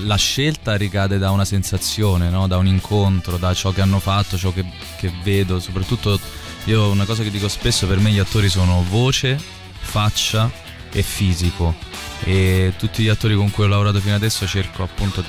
[0.04, 2.48] la scelta ricade da una sensazione, no?
[2.48, 4.66] da un incontro, da ciò che hanno fatto, ciò che,
[4.98, 5.60] che vedo.
[5.60, 6.20] Soprattutto
[6.66, 9.40] io una cosa che dico spesso, per me gli attori sono voce,
[9.80, 10.52] faccia
[10.92, 11.76] e fisico.
[12.24, 15.24] E tutti gli attori con cui ho lavorato fino adesso cerco appunto.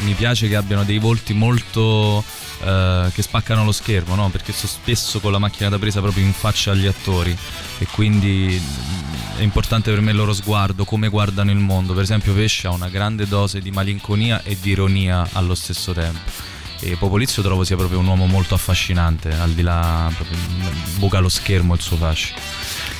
[0.00, 2.22] Mi piace che abbiano dei volti molto
[2.64, 4.28] eh, che spaccano lo schermo, no?
[4.30, 7.36] Perché sto spesso con la macchina da presa proprio in faccia agli attori
[7.78, 11.94] e quindi mm, è importante per me il loro sguardo, come guardano il mondo.
[11.94, 16.46] Per esempio Pesce ha una grande dose di malinconia e di ironia allo stesso tempo.
[16.80, 21.20] E Popolizio trovo sia proprio un uomo molto affascinante, al di là proprio mm, buca
[21.20, 22.38] lo schermo il suo fascino.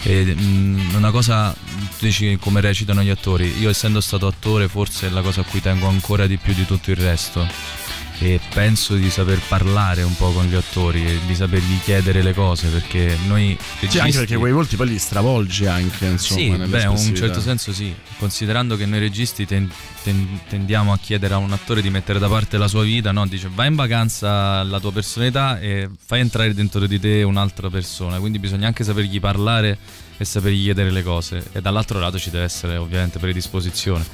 [0.03, 5.09] E, mm, una cosa, tu dici come recitano gli attori, io essendo stato attore forse
[5.09, 7.88] è la cosa a cui tengo ancora di più di tutto il resto
[8.21, 12.35] e penso di saper parlare un po' con gli attori e di sapergli chiedere le
[12.35, 16.41] cose perché noi Sì, anche registi- perché quei volti poi li stravolgi anche, insomma.
[16.65, 19.71] sì, beh, in un certo senso sì, considerando che noi registi ten-
[20.03, 23.25] ten- tendiamo a chiedere a un attore di mettere da parte la sua vita, no?
[23.27, 28.19] dice vai in vacanza la tua personalità e fai entrare dentro di te un'altra persona,
[28.19, 29.79] quindi bisogna anche sapergli parlare
[30.17, 34.05] e sapergli chiedere le cose e dall'altro lato ci deve essere ovviamente predisposizione.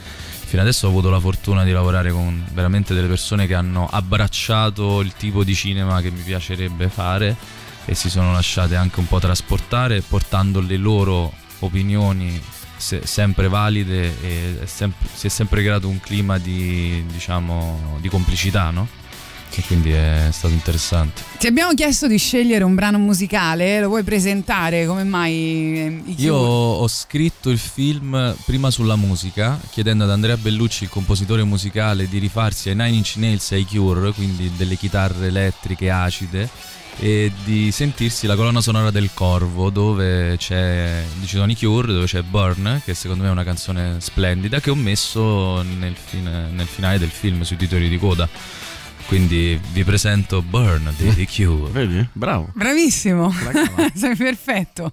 [0.55, 5.01] Fino adesso ho avuto la fortuna di lavorare con veramente delle persone che hanno abbracciato
[5.01, 7.37] il tipo di cinema che mi piacerebbe fare
[7.85, 12.41] e si sono lasciate anche un po' trasportare portando le loro opinioni
[12.77, 18.09] se- sempre valide e è sem- si è sempre creato un clima di diciamo di
[18.09, 18.87] complicità no?
[19.61, 21.23] E quindi è stato interessante.
[21.39, 24.87] Ti abbiamo chiesto di scegliere un brano musicale, lo vuoi presentare?
[24.87, 25.33] Come mai
[26.07, 31.45] eh, io ho scritto il film prima sulla musica chiedendo ad Andrea Bellucci il compositore
[31.45, 36.49] musicale di rifarsi ai Nine Inch Nails e ai Cure quindi delle chitarre elettriche acide
[36.97, 42.07] e di sentirsi la colonna sonora del Corvo dove c'è ci sono i Cure dove
[42.07, 46.67] c'è Burn che secondo me è una canzone splendida che ho messo nel, fine- nel
[46.67, 48.29] finale del film sui titoli di coda
[49.07, 51.71] quindi vi presento Burn di The Cure.
[51.71, 52.09] Vedi?
[52.13, 52.51] Bravo.
[52.55, 53.33] Bravissimo,
[53.95, 54.93] sei perfetto.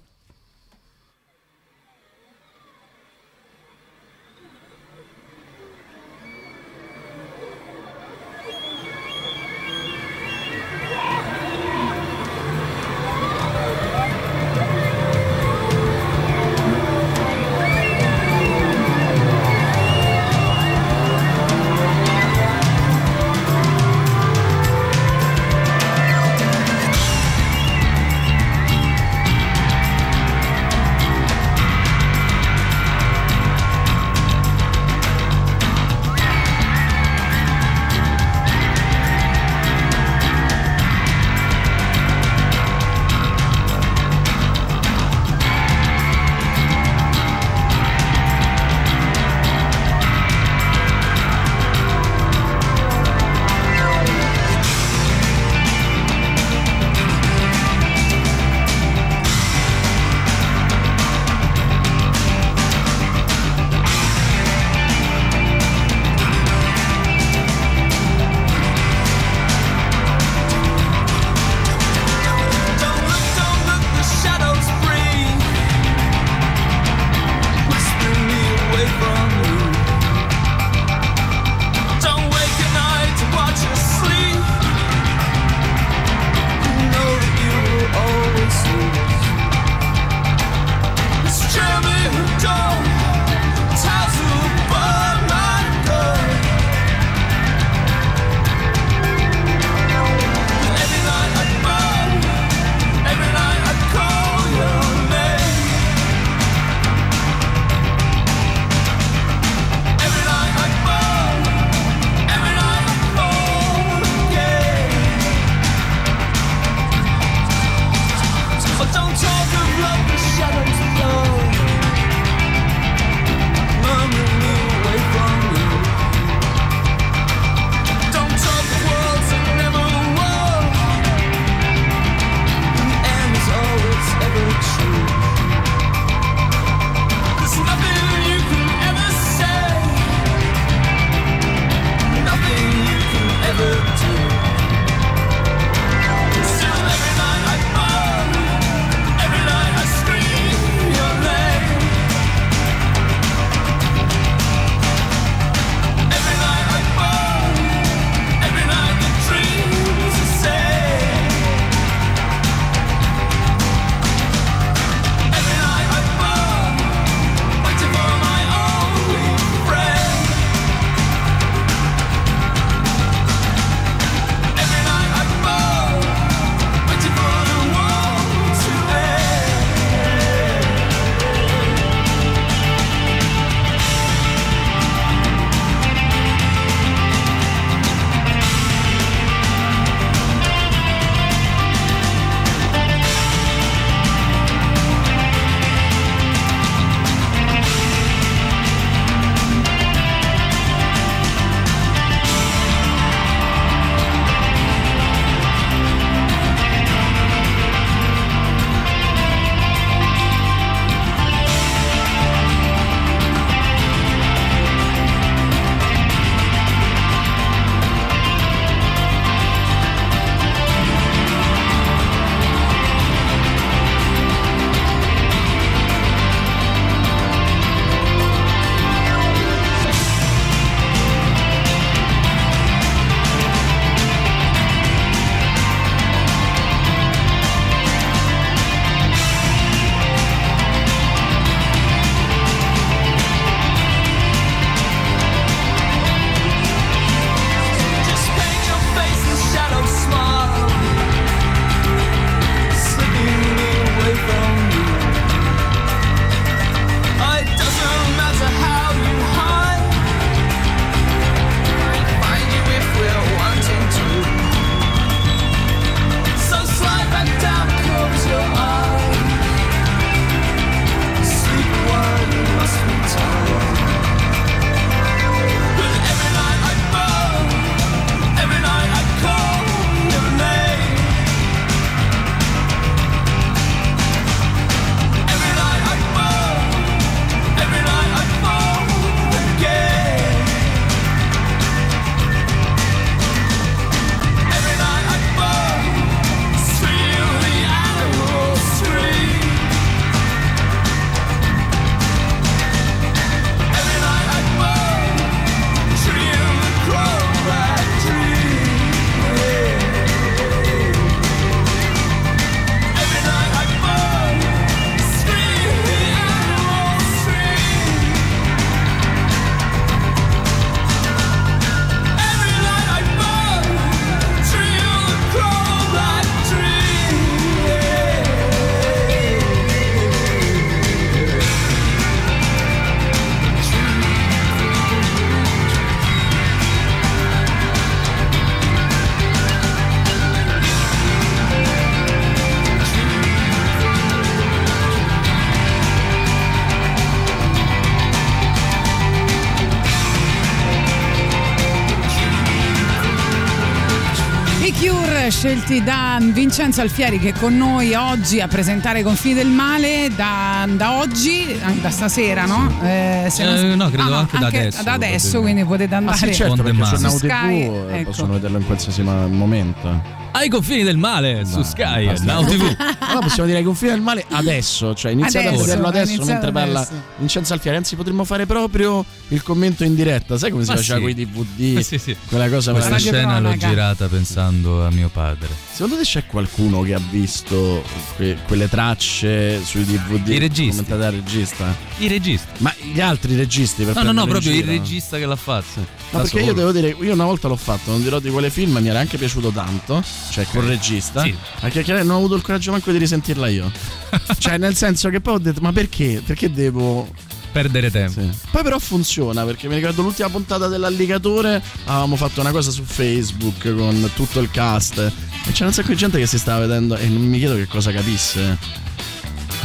[355.42, 360.08] Scelti da Vincenzo Alfieri che è con noi oggi a presentare i confini del male
[360.14, 362.72] da, da oggi, da stasera, no?
[362.80, 365.96] Eh, se non- Eh, no, credo Ah, anche da adesso, Da adesso, quindi potete Ah
[365.96, 368.10] andare sì, certo, perché su Now Su TV Sky, eh, ecco.
[368.10, 370.20] possono vederlo in qualsiasi momento.
[370.30, 372.32] Ai confini del male su Sky, basta.
[372.32, 372.76] Now TV.
[373.00, 376.52] Allora possiamo dire che confini del male adesso, cioè iniziate Adesso, a vederlo adesso mentre
[376.52, 377.02] parla adesso.
[377.16, 380.96] Vincenzo Alfieri, anzi potremmo fare proprio il commento in diretta, sai come si Ma faceva
[380.98, 381.02] sì.
[381.02, 381.80] con i DVD?
[381.92, 382.16] Sì, sì.
[382.28, 385.48] Quella cosa Questa scena l'ho girata pensando a mio padre.
[385.72, 387.82] Secondo te c'è qualcuno che ha visto
[388.16, 390.28] que- quelle tracce sui DVD?
[390.28, 390.82] I registi.
[390.82, 391.74] commentate al regista?
[391.98, 392.46] I registi.
[392.58, 395.80] Ma gli altri registi per No, no, no, proprio il regista che l'ha fatto.
[395.80, 396.56] No, Da perché io solo.
[396.56, 399.16] devo dire, io una volta l'ho fatto, non dirò di quale film, mi era anche
[399.16, 401.22] piaciuto tanto, cioè col regista.
[401.22, 401.34] Sì.
[401.60, 403.70] A chiacchierare non ho avuto il coraggio manco di risentirla io.
[404.38, 406.22] cioè, nel senso che poi ho detto, ma perché?
[406.24, 407.08] Perché devo.
[407.52, 408.20] Perdere tempo.
[408.20, 408.30] Sì.
[408.50, 413.74] Poi però funziona, perché mi ricordo l'ultima puntata dell'alligatore, avevamo fatto una cosa su Facebook
[413.74, 414.98] con tutto il cast.
[414.98, 417.66] E c'era un sacco di gente che si stava vedendo e non mi chiedo che
[417.66, 418.58] cosa capisse.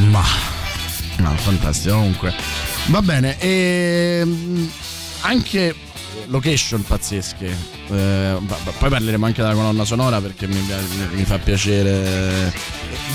[0.10, 0.24] Ma
[1.18, 2.34] No, fantastico, comunque.
[2.88, 4.26] Va bene, e
[5.22, 5.76] anche
[6.28, 7.56] location pazzesche.
[7.90, 8.38] Eh,
[8.78, 12.54] poi parleremo anche della colonna sonora perché mi, mi- mi fa piacere.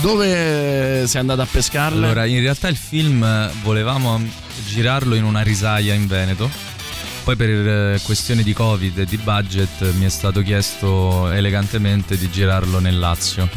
[0.01, 2.05] Dove sei andato a pescarle?
[2.05, 4.21] allora, in realtà il film eh, volevamo
[4.67, 6.49] girarlo in una risaia in Veneto.
[7.25, 12.29] Poi per eh, questioni di Covid e di budget mi è stato chiesto elegantemente di
[12.29, 13.49] girarlo nel Lazio.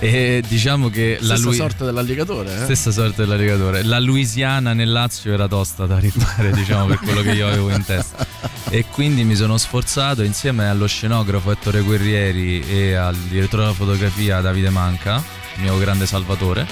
[0.00, 2.54] E diciamo che la Stessa lui- sorte dell'alligatore.
[2.54, 2.62] eh?
[2.64, 3.84] Stessa sorte dell'alligatore.
[3.84, 7.84] La Louisiana nel Lazio era tosta da rifare, diciamo, per quello che io avevo in
[7.84, 8.26] testa.
[8.68, 14.40] E quindi mi sono sforzato insieme allo scenografo Ettore Guerrieri e al direttore della fotografia
[14.40, 15.22] Davide Manca,
[15.56, 16.66] mio grande salvatore.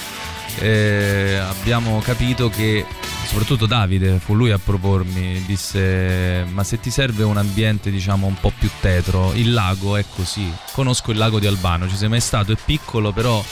[0.59, 2.85] E abbiamo capito che
[3.27, 8.35] soprattutto Davide fu lui a propormi disse ma se ti serve un ambiente diciamo un
[8.39, 12.21] po' più tetro il lago è così conosco il lago di Albano ci sei mai
[12.21, 13.43] stato è piccolo però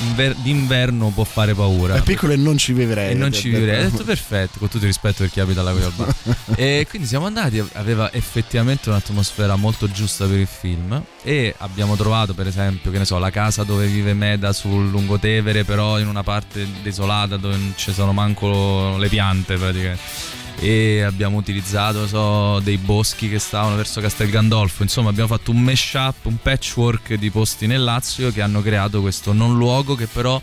[0.00, 3.10] inver- d'inverno può fare paura È piccolo e non ci vivrei.
[3.10, 3.84] e non ci vivrei.
[3.84, 6.14] Ho detto perfetto, con tutto il rispetto per chi abita al lago di Albano.
[6.56, 12.34] e quindi siamo andati, aveva effettivamente un'atmosfera molto giusta per il film e abbiamo trovato
[12.34, 16.22] per esempio, che ne so, la casa dove vive Meda sul Lungotevere, però in una
[16.22, 20.36] parte desolata dove non ci sono manco le piante praticamente.
[20.60, 24.82] E abbiamo utilizzato, so, dei boschi che stavano verso Castel Gandolfo.
[24.82, 29.32] Insomma, abbiamo fatto un mashup, un patchwork di posti nel Lazio che hanno creato questo
[29.32, 30.40] non luogo che però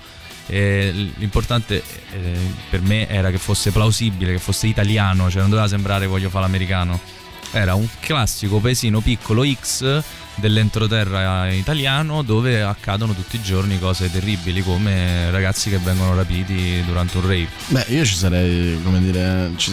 [0.47, 2.37] eh, l'importante eh,
[2.69, 6.45] per me era che fosse plausibile, che fosse italiano, cioè non doveva sembrare voglio fare
[6.45, 7.14] l'americano.
[7.55, 10.03] Era un classico paesino piccolo X
[10.35, 17.15] dell'entroterra italiano dove accadono tutti i giorni cose terribili come ragazzi che vengono rapiti durante
[17.15, 17.47] un rave.
[17.67, 19.71] Beh, io ci sarei, come dire, ci,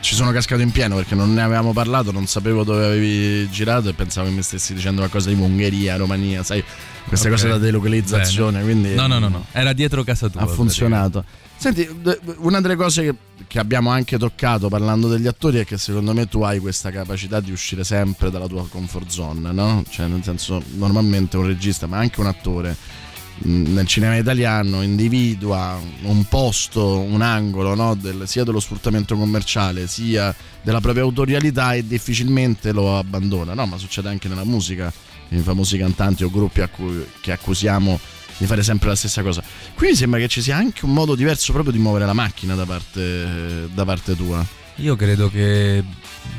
[0.00, 3.88] ci sono cascato in pieno perché non ne avevamo parlato, non sapevo dove avevi girato
[3.88, 6.62] e pensavo che mi stessi dicendo qualcosa di Ungheria, Romania, sai,
[7.06, 7.34] queste Ok.
[7.36, 8.64] cose da delocalizzazione, Bene.
[8.70, 10.42] quindi No, no, no, no, era dietro casa tua.
[10.42, 11.24] ha funzionato.
[11.60, 11.88] Senti,
[12.36, 13.14] una delle cose che,
[13.48, 17.40] che abbiamo anche toccato parlando degli attori è che secondo me tu hai questa capacità
[17.40, 19.82] di uscire sempre dalla tua comfort zone, no?
[19.90, 22.76] Cioè, nel senso, normalmente un regista, ma anche un attore
[23.38, 27.96] mh, nel cinema italiano individua un posto, un angolo no?
[27.96, 30.32] Del- sia dello sfruttamento commerciale sia
[30.62, 33.66] della propria autorialità e difficilmente lo abbandona, no?
[33.66, 34.92] Ma succede anche nella musica,
[35.30, 37.98] i famosi cantanti o gruppi a cui- che accusiamo
[38.38, 39.42] di fare sempre la stessa cosa.
[39.74, 42.54] Qui mi sembra che ci sia anche un modo diverso proprio di muovere la macchina
[42.54, 44.44] da parte, da parte tua.
[44.76, 45.82] Io credo che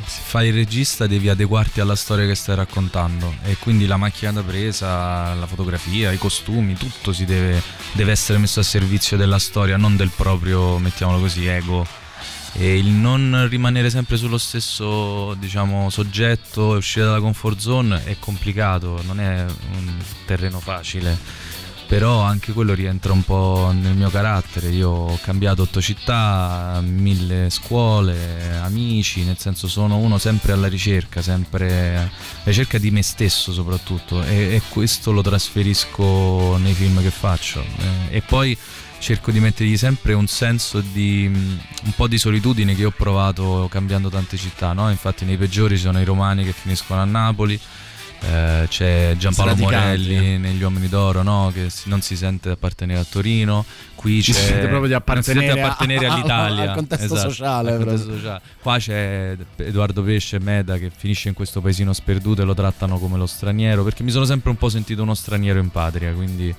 [0.06, 4.32] se fai il regista devi adeguarti alla storia che stai raccontando e quindi la macchina
[4.32, 9.40] da presa, la fotografia, i costumi, tutto si deve, deve essere messo a servizio della
[9.40, 11.86] storia, non del proprio, mettiamolo così, ego.
[12.54, 18.16] E il non rimanere sempre sullo stesso, diciamo, soggetto e uscire dalla comfort zone è
[18.20, 19.94] complicato, non è un
[20.26, 21.18] terreno facile.
[21.90, 24.70] Però anche quello rientra un po' nel mio carattere.
[24.70, 31.24] Io ho cambiato otto città, mille scuole, amici, nel senso sono uno sempre alla ricerca,
[31.24, 32.10] sempre alla
[32.44, 37.60] ricerca di me stesso soprattutto e, e questo lo trasferisco nei film che faccio.
[37.62, 38.56] Eh, e poi
[39.00, 43.68] cerco di mettergli sempre un senso di mh, un po' di solitudine che ho provato
[43.68, 44.92] cambiando tante città, no?
[44.92, 47.60] Infatti nei peggiori sono i romani che finiscono a Napoli.
[48.22, 49.56] Eh, c'è Giampaolo.
[49.56, 51.52] Morelli negli Uomini d'Oro no?
[51.54, 53.64] che si- non si sente appartenere a Torino
[53.96, 57.78] qui Ci c'è sente proprio di appartenere appartenere a- all'Italia al contesto Esatto, sociale, al
[57.78, 58.42] contesto sociale.
[58.62, 63.18] qua c'è Edoardo Pesce Meda che finisce in questo paesino sperduto e lo trattano come
[63.18, 66.54] lo straniero perché mi sono sempre un po' sentito uno straniero in patria quindi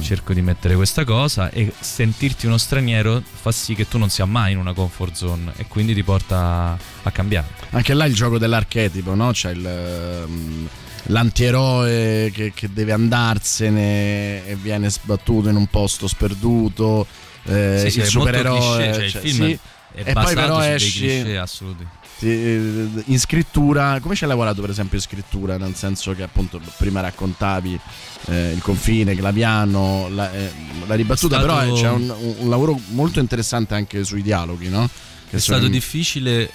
[0.00, 4.24] cerco di mettere questa cosa e sentirti uno straniero fa sì che tu non sia
[4.24, 8.38] mai in una comfort zone e quindi ti porta a cambiare Anche là il gioco
[8.38, 9.30] dell'archetipo, no?
[9.32, 10.68] C'è il, ehm,
[11.04, 17.06] l'antieroe che, che deve andarsene e viene sbattuto in un posto sperduto.
[17.44, 18.58] eh, Sì, sì, il supereroe.
[18.58, 19.58] cliché, cioè, il cioè, film sì.
[19.94, 21.86] è e poi però esci cliché assoluti.
[22.18, 23.98] ti- in scrittura.
[24.00, 25.56] Come ci hai lavorato, per esempio, in scrittura?
[25.56, 27.80] Nel senso che appunto prima raccontavi
[28.26, 30.52] eh, il confine, Claviano, la, eh,
[30.86, 34.88] la ribattuta, stato- però eh, c'è un, un lavoro molto interessante anche sui dialoghi, no?
[35.28, 36.50] Che È stato difficile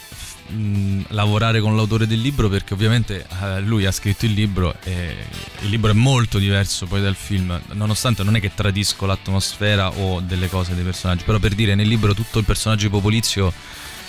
[1.09, 5.15] lavorare con l'autore del libro perché ovviamente eh, lui ha scritto il libro e
[5.61, 10.19] il libro è molto diverso poi dal film, nonostante non è che tradisco l'atmosfera o
[10.19, 13.51] delle cose dei personaggi, però per dire nel libro tutto il personaggio di Popolizio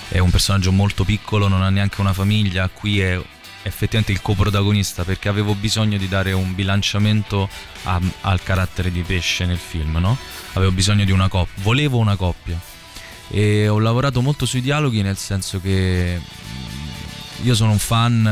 [0.09, 3.20] è un personaggio molto piccolo, non ha neanche una famiglia, qui è
[3.62, 7.49] effettivamente il coprotagonista perché avevo bisogno di dare un bilanciamento
[7.84, 10.16] a- al carattere di pesce nel film, no?
[10.53, 12.74] Avevo bisogno di una coppia, volevo una coppia
[13.29, 18.27] e ho lavorato molto sui dialoghi nel senso che mm, io sono un fan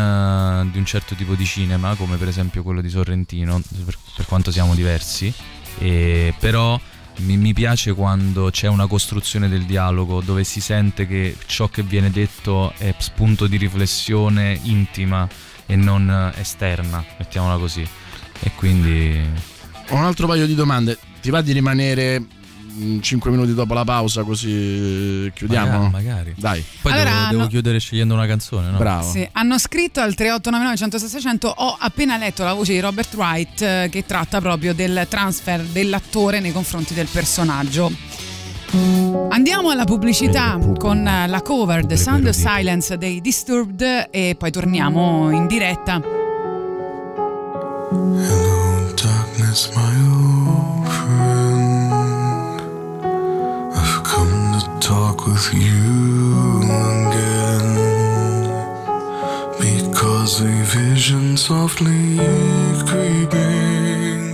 [0.67, 4.27] eh, di un certo tipo di cinema come per esempio quello di Sorrentino per, per
[4.27, 5.33] quanto siamo diversi
[6.39, 6.81] però
[7.17, 11.83] mi, mi piace quando c'è una costruzione del dialogo dove si sente che ciò che
[11.83, 15.29] viene detto è spunto di riflessione intima
[15.67, 17.87] e non eh, esterna mettiamola così
[18.41, 19.21] e quindi
[19.91, 20.99] Ho un altro paio di domande.
[21.21, 22.23] Ti va di rimanere
[23.01, 25.89] 5 minuti dopo la pausa così chiudiamo?
[25.89, 26.35] Magari, magari.
[26.37, 26.65] Dai.
[26.83, 28.79] poi Allora, devo, devo no- chiudere scegliendo una canzone no?
[28.79, 29.11] Bravo.
[29.11, 33.63] Sì, hanno scritto al 3899 106 600 ho appena letto la voce di Robert Wright
[33.63, 37.93] eh, che tratta proprio del transfer dell'attore nei confronti del personaggio.
[39.29, 44.51] Andiamo alla pubblicità con eh, la cover The Sound of Silence dei Disturbed e poi
[44.51, 46.01] torniamo in diretta.
[48.97, 49.84] Darkness, my
[55.27, 56.61] with you
[57.09, 57.69] again.
[59.59, 62.19] Because a vision softly
[62.89, 64.25] creeping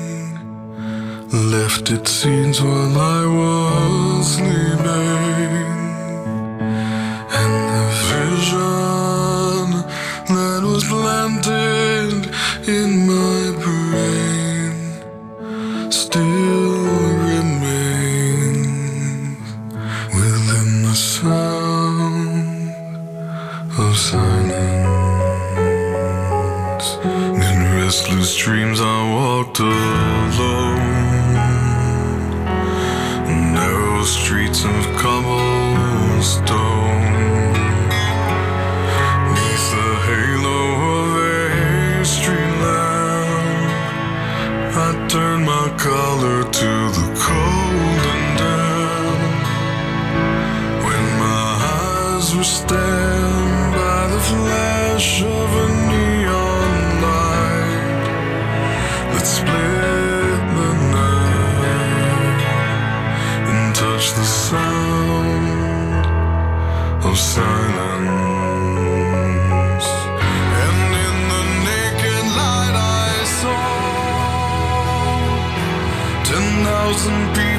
[1.51, 5.30] left its seeds while I was sleeping.
[45.81, 49.45] Collar to the cold and damp.
[50.85, 56.73] When my eyes were stabbed by the flash of a neon
[57.07, 58.07] light
[59.13, 62.43] that split the night
[63.51, 66.05] and touched the sound
[67.07, 67.70] of silence.
[76.93, 77.50] Thousand people,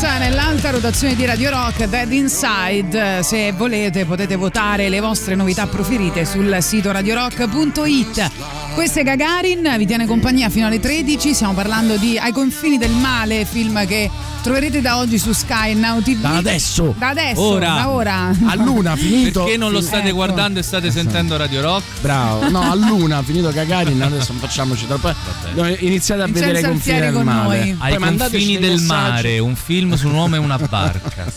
[0.00, 3.22] nuova rotazione di Radio Rock Dead Inside.
[3.22, 8.59] Se volete potete votare le vostre novità preferite sul sito radiorock.it.
[8.74, 11.34] Questo è Gagarin, vi tiene compagnia fino alle 13.
[11.34, 14.08] Stiamo parlando di Ai confini del male, film che
[14.42, 16.20] troverete da oggi su Sky Now TV.
[16.20, 16.94] Da adesso.
[16.96, 17.74] Da adesso, Ora.
[17.74, 18.34] da ora.
[18.46, 19.42] A luna finito.
[19.42, 20.14] Perché non lo state Ecco.
[20.14, 21.84] guardando e state sentendo Radio Rock?
[22.00, 25.12] Bravo, no, a luna finito Gagarin, adesso non facciamoci troppo.
[25.54, 27.58] No, Iniziate a Vincenzo vedere i confini del male.
[27.58, 27.74] noi.
[27.74, 28.86] Poi Ai mandateci confini del messaggi.
[29.12, 31.24] mare, un film su un uomo e una barca.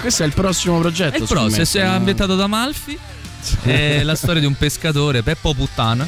[0.00, 1.16] Questo è il prossimo progetto.
[1.16, 2.98] E il prossimo è ambientato da Malfi.
[3.62, 6.06] È la storia di un pescatore, Peppo Puttana,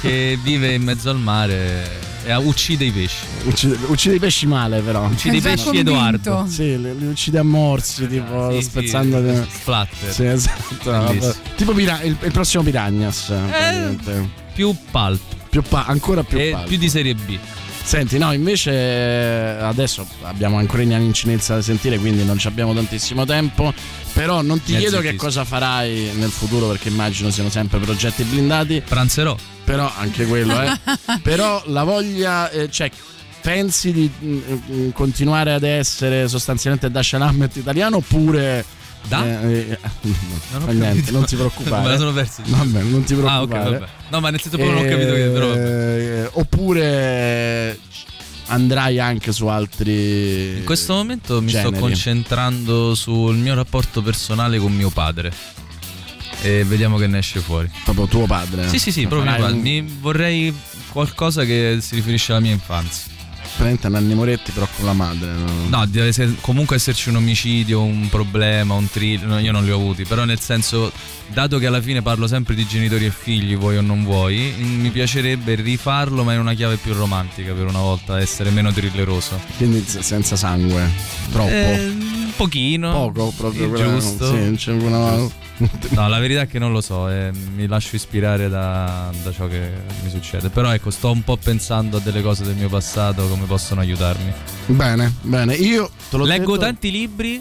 [0.00, 3.24] che vive in mezzo al mare e uccide i pesci.
[3.44, 5.04] Uccide, uccide i pesci male, però.
[5.04, 5.90] Uccide i pesci convinto?
[5.90, 6.46] Edoardo.
[6.48, 9.46] Sì, li, li uccide a morsi, tipo Sì, sì, spezzando.
[9.50, 10.12] Splatter.
[10.12, 11.34] Sì, esatto.
[11.56, 13.28] Tipo pira- il, il prossimo Piranhas.
[13.30, 14.28] Eh.
[14.54, 15.20] Più pulp.
[15.50, 16.66] Più pa- ancora più e pulp.
[16.66, 17.38] più di serie B.
[17.84, 22.46] Senti, no, invece eh, adesso abbiamo ancora i Nani Incinezza da sentire, quindi non ci
[22.46, 23.72] abbiamo tantissimo tempo.
[24.14, 28.24] Però non ti Mi chiedo che cosa farai nel futuro, perché immagino siano sempre progetti
[28.24, 28.80] blindati.
[28.80, 29.36] Pranzerò.
[29.64, 30.72] Però anche quello, eh.
[31.22, 32.90] Però la voglia, eh, cioè,
[33.42, 34.40] pensi di mm,
[34.72, 38.64] mm, continuare ad essere sostanzialmente Dasha Lammet italiano oppure.
[39.06, 39.42] Da?
[39.42, 41.82] Eh, eh, Non ho fa niente, non ti preoccupare.
[41.84, 42.42] Me la sono persa.
[42.46, 43.70] Vabbè, non ti Ah, preoccupare.
[43.78, 43.86] vabbè.
[44.10, 45.28] No, ma nel senso proprio non ho capito che.
[45.28, 45.54] Però.
[45.54, 47.78] Eh, oppure
[48.46, 50.56] andrai anche su altri.
[50.58, 51.74] In questo momento mi generi.
[51.74, 55.32] sto concentrando sul mio rapporto personale con mio padre.
[56.42, 57.70] E vediamo che ne esce fuori.
[57.84, 58.68] Proprio tuo padre.
[58.68, 59.54] Sì, sì, sì, proprio mio padre.
[59.56, 60.54] un- Mi vorrei
[60.90, 63.12] qualcosa che si riferisce alla mia infanzia.
[63.56, 65.30] Praticamente Nanni Moretti, però con la madre.
[65.32, 65.68] no?
[65.78, 69.26] No, deve se- comunque esserci un omicidio, un problema, un thriller.
[69.26, 70.04] no, io non li ho avuti.
[70.04, 70.90] Però nel senso,
[71.32, 74.90] dato che alla fine parlo sempre di genitori e figli, vuoi o non vuoi, mi
[74.90, 79.40] piacerebbe rifarlo, ma in una chiave più romantica per una volta, essere meno thrilleroso.
[79.56, 80.90] Quindi senza sangue.
[81.30, 81.50] Troppo.
[81.50, 82.90] Eh, un pochino.
[83.12, 83.64] Poco proprio.
[83.64, 84.26] Sì, quella- giusto.
[84.26, 85.42] Sì, non c'è una-
[85.90, 89.46] No, la verità è che non lo so, eh, mi lascio ispirare da, da ciò
[89.46, 89.70] che
[90.02, 90.48] mi succede.
[90.48, 94.32] Però ecco, sto un po' pensando a delle cose del mio passato, come possono aiutarmi.
[94.66, 95.54] Bene, bene.
[95.54, 97.40] Io te l'ho Leggo detto- tanti libri,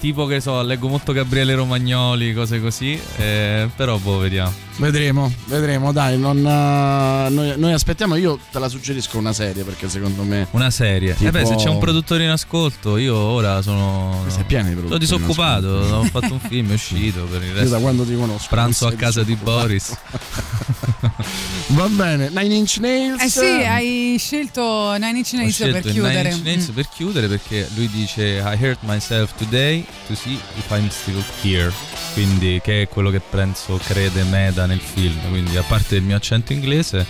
[0.00, 4.52] tipo che so, leggo molto Gabriele Romagnoli, cose così, eh, però boh, vediamo.
[4.80, 9.90] Vedremo, vedremo, dai, non, eh, noi, noi aspettiamo, io te la suggerisco una serie perché
[9.90, 10.46] secondo me...
[10.52, 11.14] Una serie.
[11.14, 14.24] Tipo- Eh beh, se c'è un produttore in ascolto, io ora sono.
[14.28, 17.48] Sei pieno di Sono produttori in disoccupato, ho fatto un film, è uscito per il
[17.48, 17.68] Io resto.
[17.70, 18.46] da quando ti conosco.
[18.48, 19.36] Pranzo a casa di.
[19.36, 19.94] Boris.
[21.68, 23.22] Va bene, Nine Inch Nails.
[23.22, 26.22] Eh sì, hai scelto Nine Inch Nails per chiudere.
[26.22, 26.74] Nine Inch Nails Mm.
[26.74, 31.70] per chiudere perché lui dice I hurt myself today to see if I'm still here.
[32.12, 35.18] Quindi che è quello che penso crede Meda nel film.
[35.28, 37.04] Quindi a parte il mio accento inglese,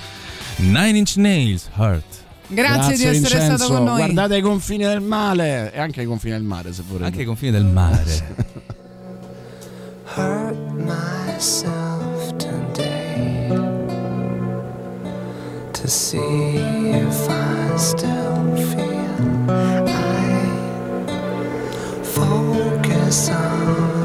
[0.57, 2.19] Nine Inch Nails, Heart.
[2.49, 3.57] Grazie, di essere Vincenzo.
[3.57, 3.97] stato con noi.
[3.99, 7.05] Guardate i confini del male e anche i confini del mare se volete.
[7.07, 8.49] Anche i confini del mare.
[10.17, 13.49] hurt myself today
[15.73, 19.51] to see if I still feel
[19.89, 20.43] I
[22.03, 24.00] focus on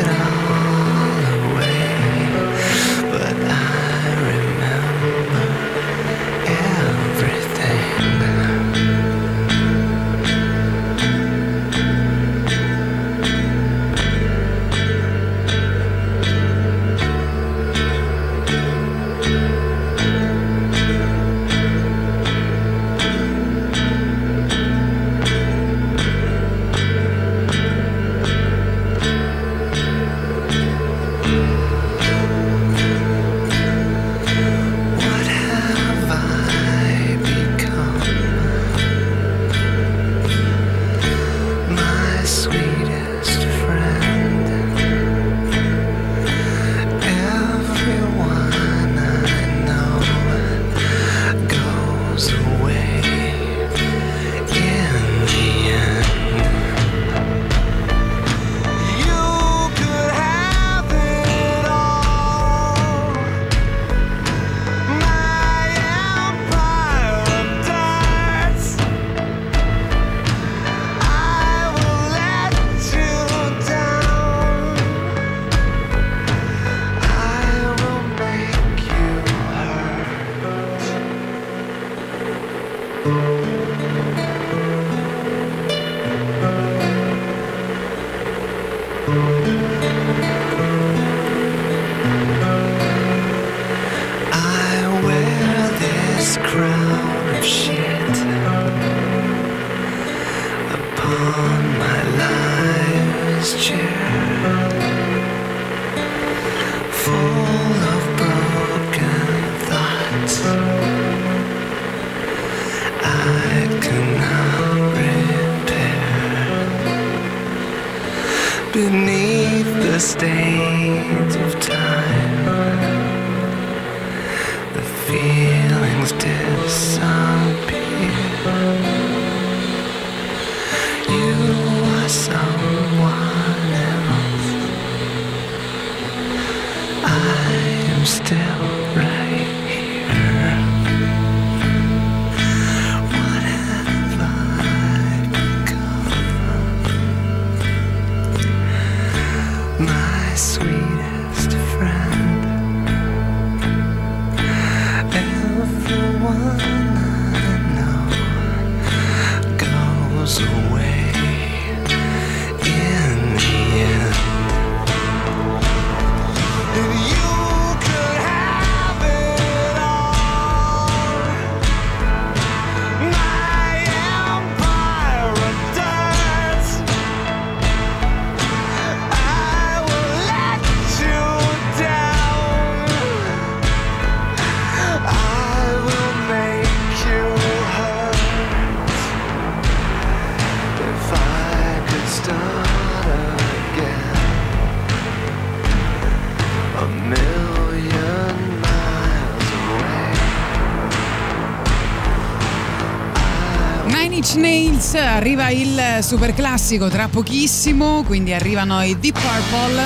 [204.98, 209.84] Arriva il super classico tra pochissimo, quindi arrivano i Deep Purple.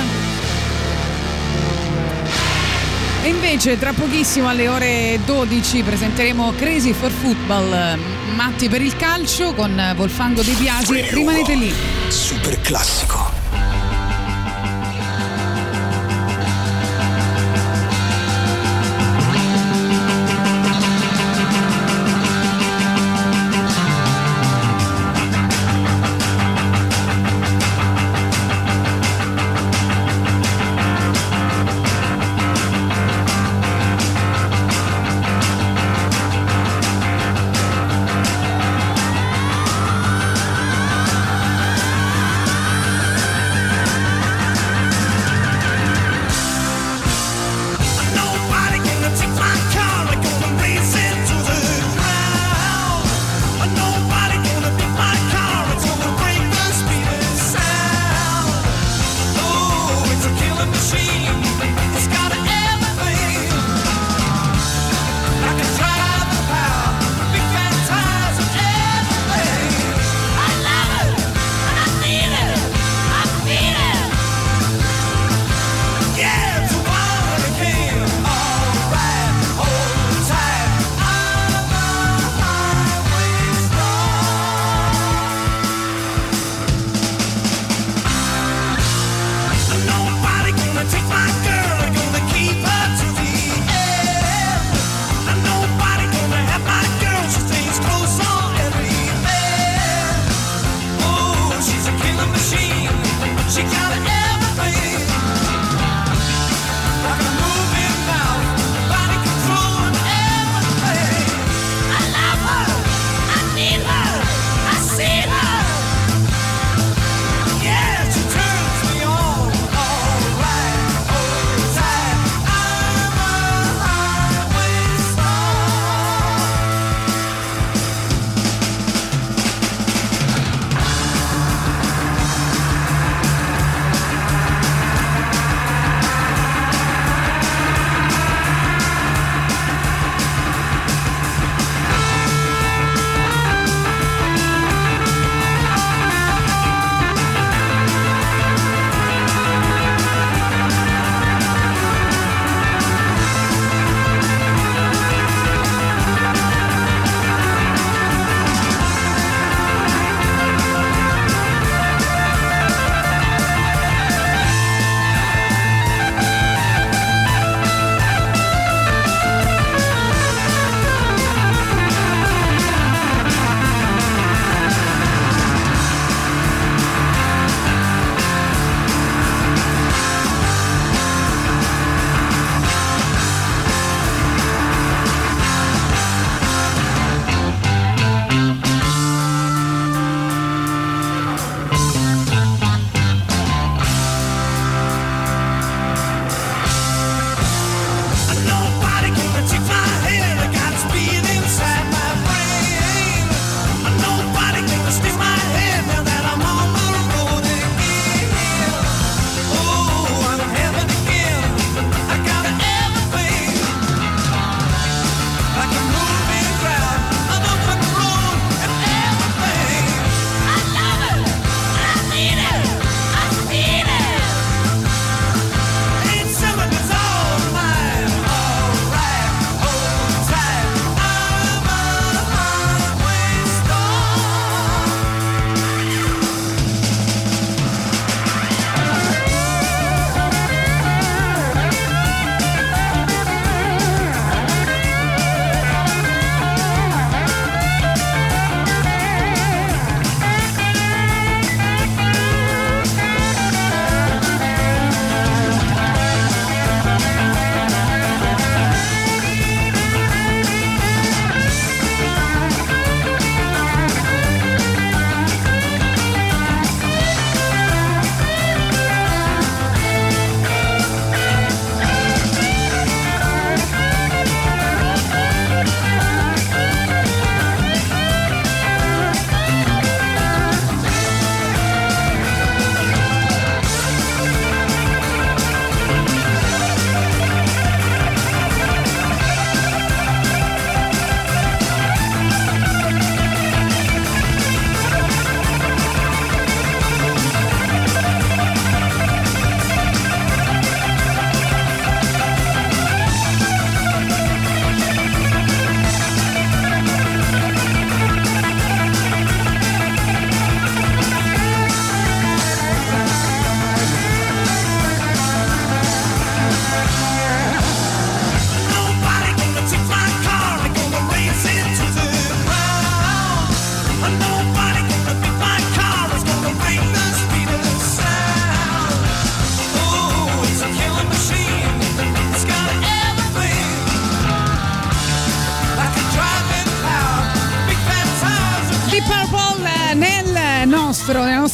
[3.22, 7.98] E invece tra pochissimo alle ore 12 presenteremo Crazy for Football,
[8.34, 11.00] matti per il calcio con Volfango De Biasi.
[11.10, 11.72] Rimanete lì.
[12.08, 13.23] Super classico.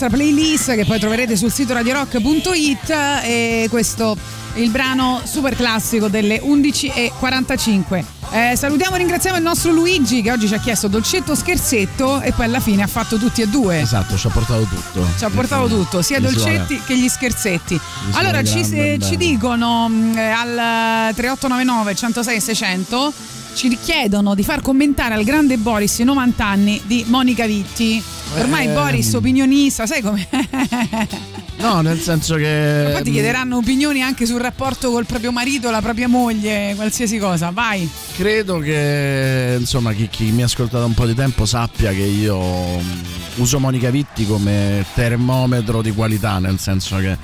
[0.01, 2.90] Nostra playlist che poi troverete sul sito radiorock.it
[3.22, 4.16] e questo
[4.55, 8.05] il brano super classico delle 11.45.
[8.31, 12.22] Eh, salutiamo e ringraziamo il nostro Luigi che oggi ci ha chiesto dolcetto o scherzetto
[12.22, 13.81] e poi alla fine ha fatto tutti e due.
[13.81, 15.06] Esatto, ci ha portato tutto.
[15.18, 17.78] Ci ha portato tutto, sia i dolcetti vuole- che gli scherzetti.
[18.12, 23.12] Allora ci, grande ci dicono mh, eh, al 3899 106 600
[23.55, 28.02] ci chiedono di far commentare al grande Boris i 90 anni di Monica Vitti.
[28.39, 28.74] Ormai Ehm.
[28.74, 30.27] Boris opinionista, sai come?
[31.61, 32.89] No, nel senso che.
[32.94, 37.51] Poi ti chiederanno opinioni anche sul rapporto col proprio marito, la propria moglie, qualsiasi cosa.
[37.51, 37.86] Vai.
[38.16, 42.40] Credo che insomma chi, chi mi ha ascoltato un po' di tempo sappia che io
[42.81, 43.02] mm,
[43.36, 47.15] uso Monica Vitti come termometro di qualità, nel senso che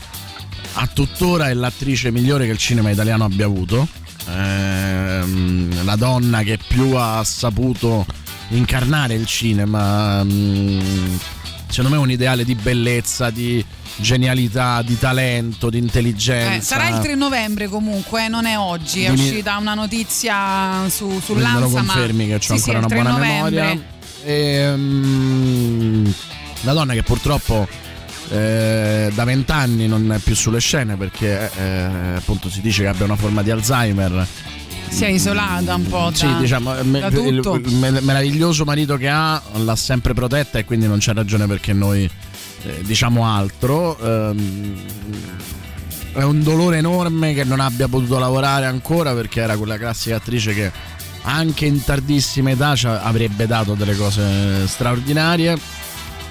[0.75, 3.89] a tuttora è l'attrice migliore che il cinema italiano abbia avuto.
[4.29, 8.05] Ehm, la donna che più ha saputo
[8.49, 10.23] incarnare il cinema.
[10.25, 11.17] mm,
[11.69, 13.63] Secondo me è un ideale di bellezza, di
[13.97, 16.55] genialità, di talento, di intelligenza.
[16.55, 19.03] Eh, sarà il 3 novembre comunque, eh, non è oggi.
[19.03, 21.83] È uscita una notizia su, lo sull'Ansa.
[21.83, 23.61] ma- confermi che ho Sì, ancora sì, una 3 buona novembre.
[23.63, 23.85] memoria.
[24.25, 26.15] Ehm,
[26.63, 27.67] la donna che purtroppo
[28.31, 33.05] eh, da vent'anni non è più sulle scene perché eh, appunto si dice che abbia
[33.05, 34.27] una forma di Alzheimer.
[34.89, 39.09] Si è isolata un po' da, Sì, diciamo, da il, il me- meraviglioso marito che
[39.09, 42.09] ha l'ha sempre protetta e quindi non c'è ragione perché noi
[42.65, 43.99] eh, diciamo altro.
[43.99, 44.75] Ehm,
[46.13, 50.55] è un dolore enorme che non abbia potuto lavorare ancora perché era quella classica attrice
[50.55, 50.73] che
[51.23, 55.59] anche in tardissima età avrebbe dato delle cose straordinarie.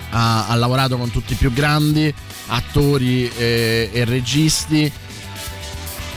[0.09, 2.11] Ha, ha lavorato con tutti i più grandi
[2.47, 4.91] attori e, e registi.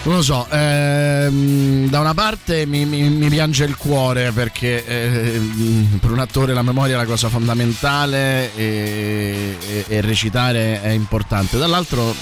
[0.04, 5.98] Non lo so, ehm, da una parte mi, mi- mi piange il cuore perché ehm,
[6.00, 11.58] per un attore la memoria è la cosa fondamentale e, e- e recitare è importante.
[11.58, 12.14] Dall'altro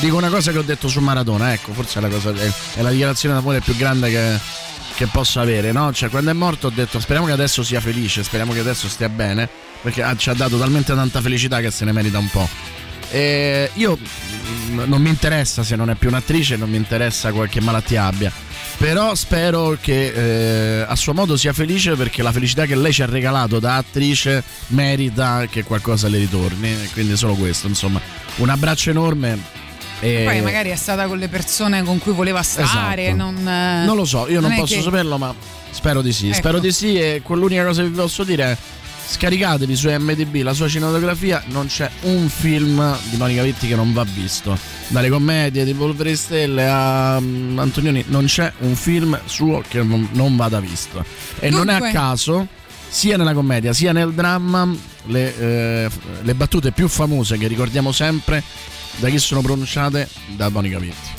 [0.00, 2.80] dico una cosa che ho detto su Maradona, ecco, forse è la, cosa, è, è
[2.82, 4.38] la dichiarazione d'amore più grande che,
[4.94, 5.92] che posso avere, no?
[5.92, 9.10] Cioè, quando è morto ho detto speriamo che adesso sia felice, speriamo che adesso stia
[9.10, 9.46] bene,
[9.82, 12.48] perché ci ha dato talmente tanta felicità che se ne merita un po'.
[13.10, 17.60] E io mm, non mi interessa se non è più un'attrice, non mi interessa qualche
[17.60, 18.32] malattia abbia.
[18.76, 23.02] Però spero che eh, a suo modo sia felice perché la felicità che lei ci
[23.02, 26.88] ha regalato da attrice merita che qualcosa le ritorni.
[26.92, 28.00] Quindi solo questo, insomma.
[28.36, 29.56] Un abbraccio enorme.
[30.00, 30.22] E...
[30.24, 33.06] Poi magari è stata con le persone con cui voleva stare.
[33.06, 33.16] Esatto.
[33.16, 35.34] Non, eh, Non lo so, io non, è posso che- saperlo, ma
[35.70, 36.28] spero di sì.
[36.28, 36.36] Ecco.
[36.36, 36.96] Spero di sì.
[36.98, 38.56] E l'unica cosa che vi posso dire è
[39.08, 41.42] scaricatevi su MDB la sua cinematografia.
[41.46, 44.56] Non c'è un film di Monica Vitti che non va visto.
[44.88, 50.08] Dalle commedie di Polvere Stelle a mm, Antonioni, non c'è un film suo che non,
[50.12, 51.04] non vada visto.
[51.38, 52.46] E non è a Dunque- caso.
[52.90, 54.66] Sia nella commedia sia nel dramma,
[55.06, 55.90] le, eh,
[56.22, 58.42] le battute più famose che ricordiamo sempre
[58.96, 61.17] da chi sono pronunciate da Monica Vitti.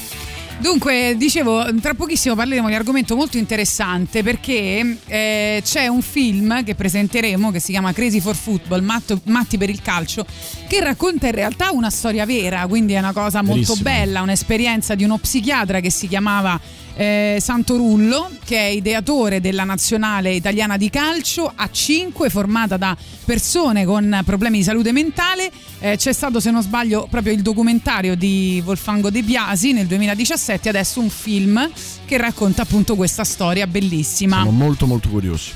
[0.60, 6.66] Dunque, dicevo, tra pochissimo parleremo di un argomento molto interessante perché eh, c'è un film
[6.66, 10.26] che presenteremo che si chiama Crazy for Football, Matto- Matti per il calcio,
[10.68, 13.84] che racconta in realtà una storia vera, quindi è una cosa molto Verissimo.
[13.84, 16.60] bella, un'esperienza di uno psichiatra che si chiamava
[17.00, 23.86] eh, Santorullo, che è ideatore della nazionale italiana di calcio a 5, formata da persone
[23.86, 25.50] con problemi di salute mentale.
[25.80, 30.68] Eh, c'è stato, se non sbaglio, proprio il documentario di Wolfango De Biasi nel 2017,
[30.68, 31.72] adesso un film
[32.04, 34.42] che racconta appunto questa storia bellissima.
[34.42, 35.52] Siamo molto molto curiosi.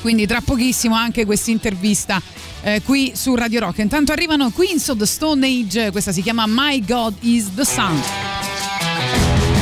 [0.00, 2.20] Quindi tra pochissimo anche questa intervista
[2.62, 3.78] eh, qui su Radio Rock.
[3.78, 9.57] Intanto arrivano Queens of the Stone Age, questa si chiama My God is the Sun.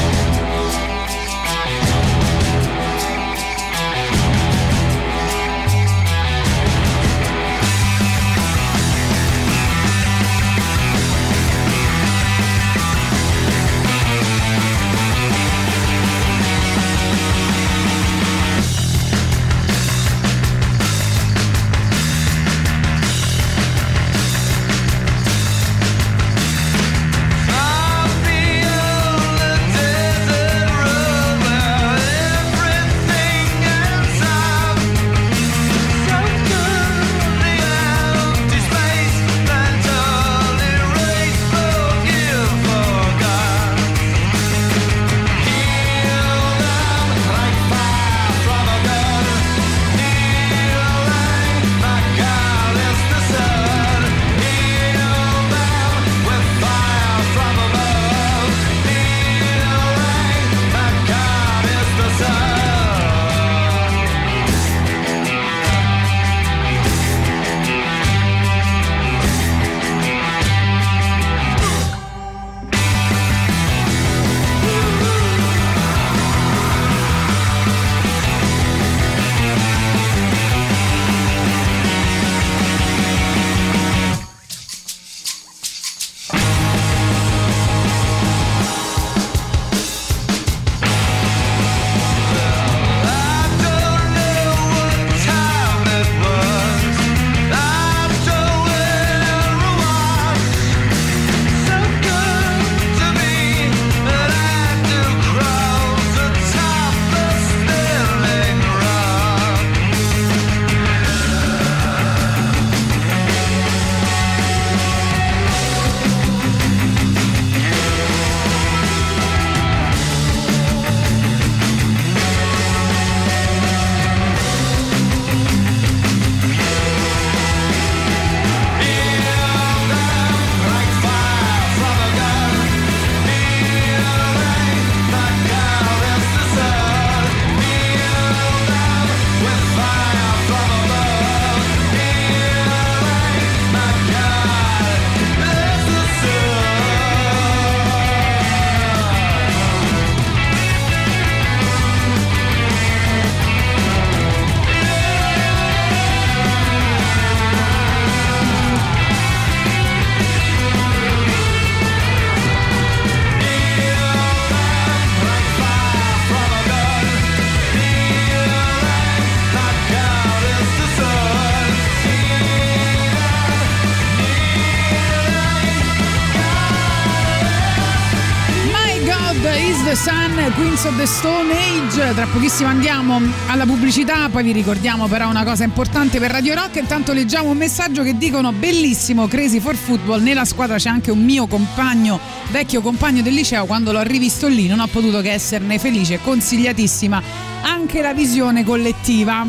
[182.36, 186.76] Pochissimo andiamo alla pubblicità, poi vi ricordiamo però una cosa importante per Radio Rock.
[186.76, 190.20] Intanto leggiamo un messaggio che dicono bellissimo Crazy for Football.
[190.20, 193.64] Nella squadra c'è anche un mio compagno, vecchio compagno del liceo.
[193.64, 196.20] Quando l'ho rivisto lì non ho potuto che esserne felice.
[196.22, 197.22] Consigliatissima
[197.62, 199.46] anche la visione collettiva.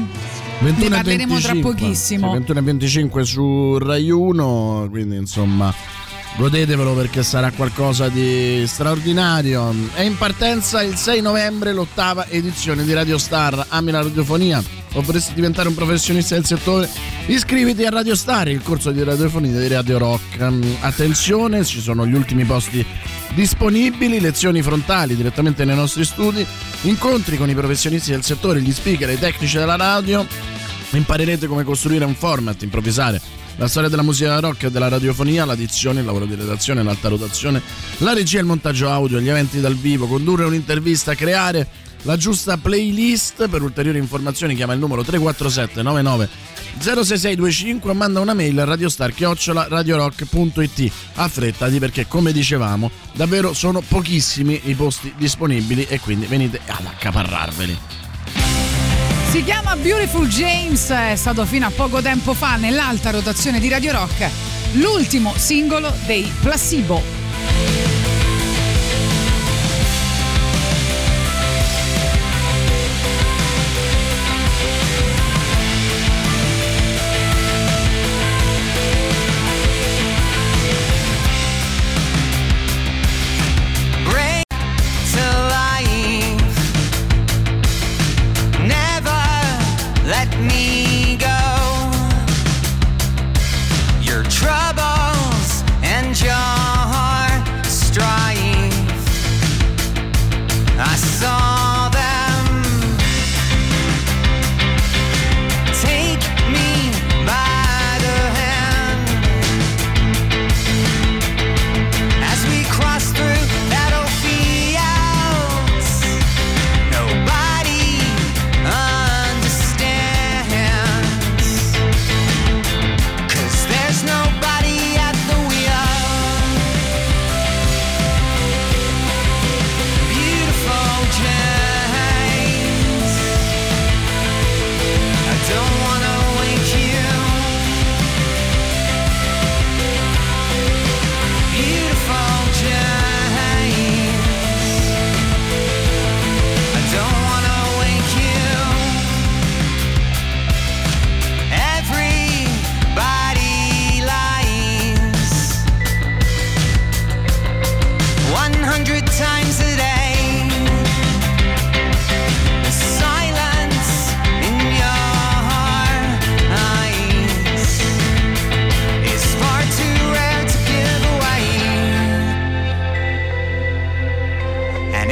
[0.60, 2.28] 21 ne parleremo tra 25, pochissimo.
[2.28, 5.74] sì, 21 e 25 su Rai 1, quindi insomma
[6.38, 9.74] godetevelo perché sarà qualcosa di straordinario.
[9.94, 13.66] È in partenza il 6 novembre l'ottava edizione di Radio Star.
[13.70, 14.64] Ami la radiofonia?
[14.94, 16.88] O vorresti diventare un professionista del settore?
[17.26, 20.40] Iscriviti a Radio Star, il corso di radiofonia di Radio Rock.
[20.82, 22.86] Attenzione, ci sono gli ultimi posti
[23.34, 26.46] disponibili, lezioni frontali direttamente nei nostri studi,
[26.82, 30.26] incontri con i professionisti del settore, gli speaker e i tecnici della radio.
[30.92, 36.00] Imparerete come costruire un format, improvvisare la storia della musica rock e della radiofonia, l'addizione,
[36.00, 37.62] il lavoro di redazione, l'alta rotazione,
[37.98, 41.68] la regia, il montaggio audio, gli eventi dal vivo, condurre un'intervista, creare
[42.04, 43.50] la giusta playlist.
[43.50, 46.30] Per ulteriori informazioni chiama il numero 347 99
[46.80, 54.76] 06625 o manda una mail a radiostar-radiorock.it affrettati perché come dicevamo davvero sono pochissimi i
[54.76, 58.06] posti disponibili e quindi venite ad accaparrarveli.
[59.30, 63.92] Si chiama Beautiful James, è stato fino a poco tempo fa nell'alta rotazione di Radio
[63.92, 64.30] Rock,
[64.74, 67.02] l'ultimo singolo dei Placebo.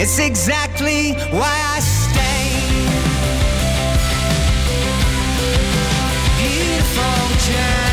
[0.05, 2.51] It's exactly why I stay.
[6.37, 7.84] Beautiful James.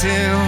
[0.00, 0.39] too.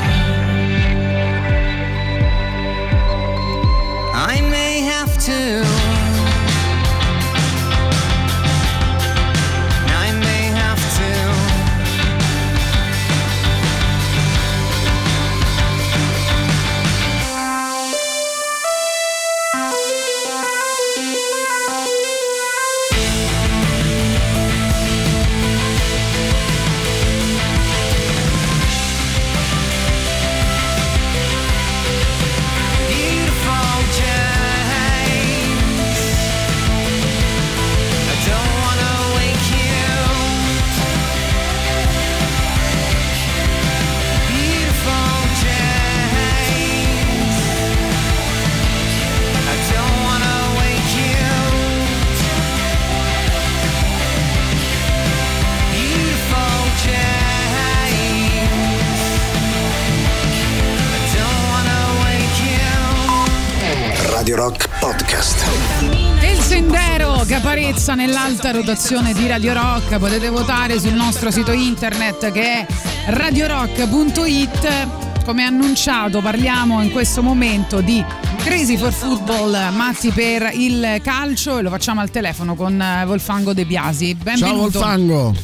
[67.83, 72.67] Aparezza nell'alta rotazione di Radio Rock potete votare sul nostro sito internet che è
[73.07, 75.25] radiorock.it.
[75.25, 78.05] Come annunciato parliamo in questo momento di
[78.39, 83.53] Crazy for Football, matti per il calcio e lo facciamo al telefono con eh, Volfango
[83.53, 84.17] De Biasi.
[84.17, 84.79] Ciao Benvenuto.
[84.79, 85.35] Volfango.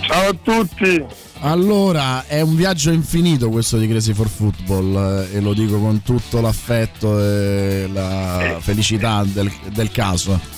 [0.00, 1.04] Ciao a tutti.
[1.40, 6.02] Allora, è un viaggio infinito questo di Crazy for Football eh, e lo dico con
[6.02, 10.53] tutto l'affetto e la felicità del, del caso.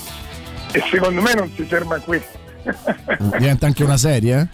[0.77, 2.23] E secondo me non si ferma qui.
[3.39, 4.47] Diventa anche una serie?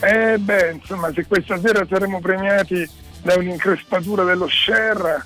[0.00, 2.88] Eh beh, insomma, se questa sera saremo premiati
[3.20, 5.22] da un'increspatura dello share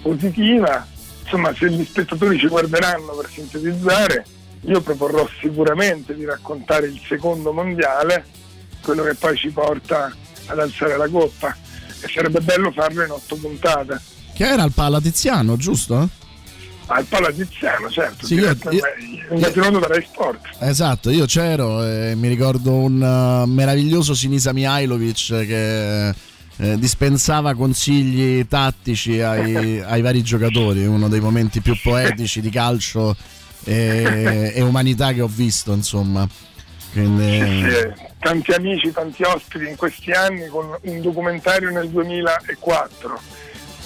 [0.00, 0.86] positiva,
[1.24, 4.24] insomma, se gli spettatori ci guarderanno per sintetizzare,
[4.60, 8.26] io proporrò sicuramente di raccontare il secondo mondiale,
[8.80, 10.14] quello che poi ci porta
[10.46, 11.56] ad alzare la coppa.
[12.00, 14.00] E sarebbe bello farlo in otto puntate.
[14.34, 16.08] Che era il Palatiziano, giusto?
[16.90, 20.40] Al Palatiziano, certo, Sì, io- io- categoria da Rai Sport.
[20.60, 28.46] Esatto, io c'ero e mi ricordo un uh, meraviglioso Sinisa Mihailovic che eh, dispensava consigli
[28.48, 33.14] tattici ai, ai vari giocatori, uno dei momenti più poetici di calcio
[33.64, 36.26] e, e umanità che ho visto, insomma.
[36.90, 43.20] Quindi, Sì, sì, tanti amici, tanti ospiti in questi anni con un documentario nel 2004,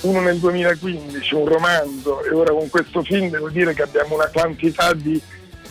[0.03, 4.31] uno nel 2015, un romanzo e ora con questo film devo dire che abbiamo una
[4.33, 5.21] quantità di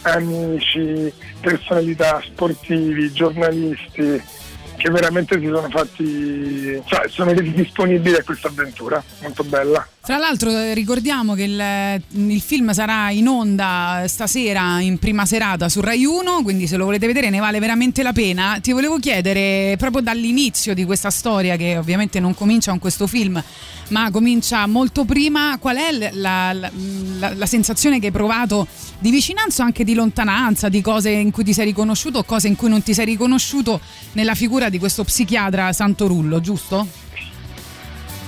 [0.03, 4.39] amici, personalità, sportivi, giornalisti
[4.81, 9.87] che veramente si sono fatti, cioè sono resi disponibili a questa avventura, molto bella.
[10.03, 15.69] Tra l'altro eh, ricordiamo che il, il film sarà in onda stasera in prima serata
[15.69, 18.57] su Rai 1, quindi se lo volete vedere ne vale veramente la pena.
[18.59, 23.41] Ti volevo chiedere proprio dall'inizio di questa storia che ovviamente non comincia con questo film,
[23.89, 26.71] ma comincia molto prima, qual è la, la-
[27.19, 28.65] la- la sensazione che hai provato
[28.97, 32.47] di vicinanza o anche di lontananza, di cose in cui ti sei riconosciuto o cose
[32.47, 33.79] in cui non ti sei riconosciuto
[34.13, 36.87] nella figura di questo psichiatra Santorullo, giusto?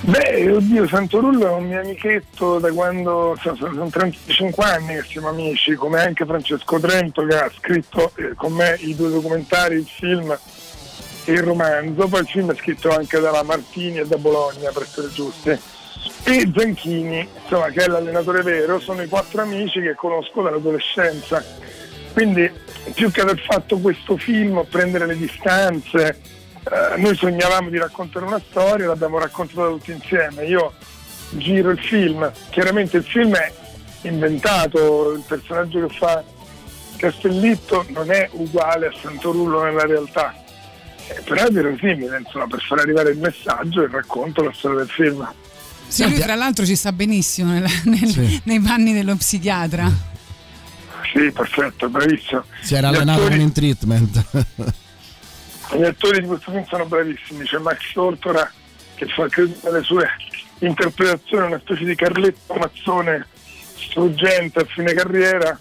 [0.05, 5.29] Beh, oddio, Santorullo è un mio amichetto da quando sono, sono 35 anni che siamo
[5.29, 9.87] amici, come anche Francesco Trento che ha scritto eh, con me i due documentari, il
[9.87, 10.37] film
[11.23, 14.81] e il romanzo, poi il film è scritto anche dalla Martini e da Bologna, per
[14.81, 15.49] essere giusti.
[16.25, 21.41] E Zanchini, insomma, che è l'allenatore vero, sono i quattro amici che conosco dall'adolescenza.
[22.11, 22.51] Quindi
[22.93, 26.19] più che aver fatto questo film, prendere le distanze,
[26.63, 30.45] eh, noi sognavamo di raccontare una storia, l'abbiamo raccontata tutti insieme.
[30.45, 30.73] Io
[31.31, 33.51] giro il film, chiaramente il film è
[34.03, 36.23] inventato, il personaggio che fa
[36.97, 40.33] Castellitto non è uguale a Santorullo nella realtà,
[41.07, 44.77] Eh, però è verosimile, insomma, per far arrivare il messaggio e il racconto, la storia
[44.77, 45.33] del film.
[45.85, 49.91] Sì, lui tra l'altro ci sta benissimo nel- nel- nei panni dello psichiatra.
[51.13, 52.45] Sì, perfetto, bravissimo.
[52.61, 54.25] si era Gli allenato attori- con in treatment.
[55.75, 58.49] Gli attori di questo film sono bravissimi, c'è Max Tortora
[58.95, 60.07] che fa credo nelle sue
[60.59, 63.25] interpretazioni una specie di Carletto Mazzone
[63.75, 65.59] struggente a fine carriera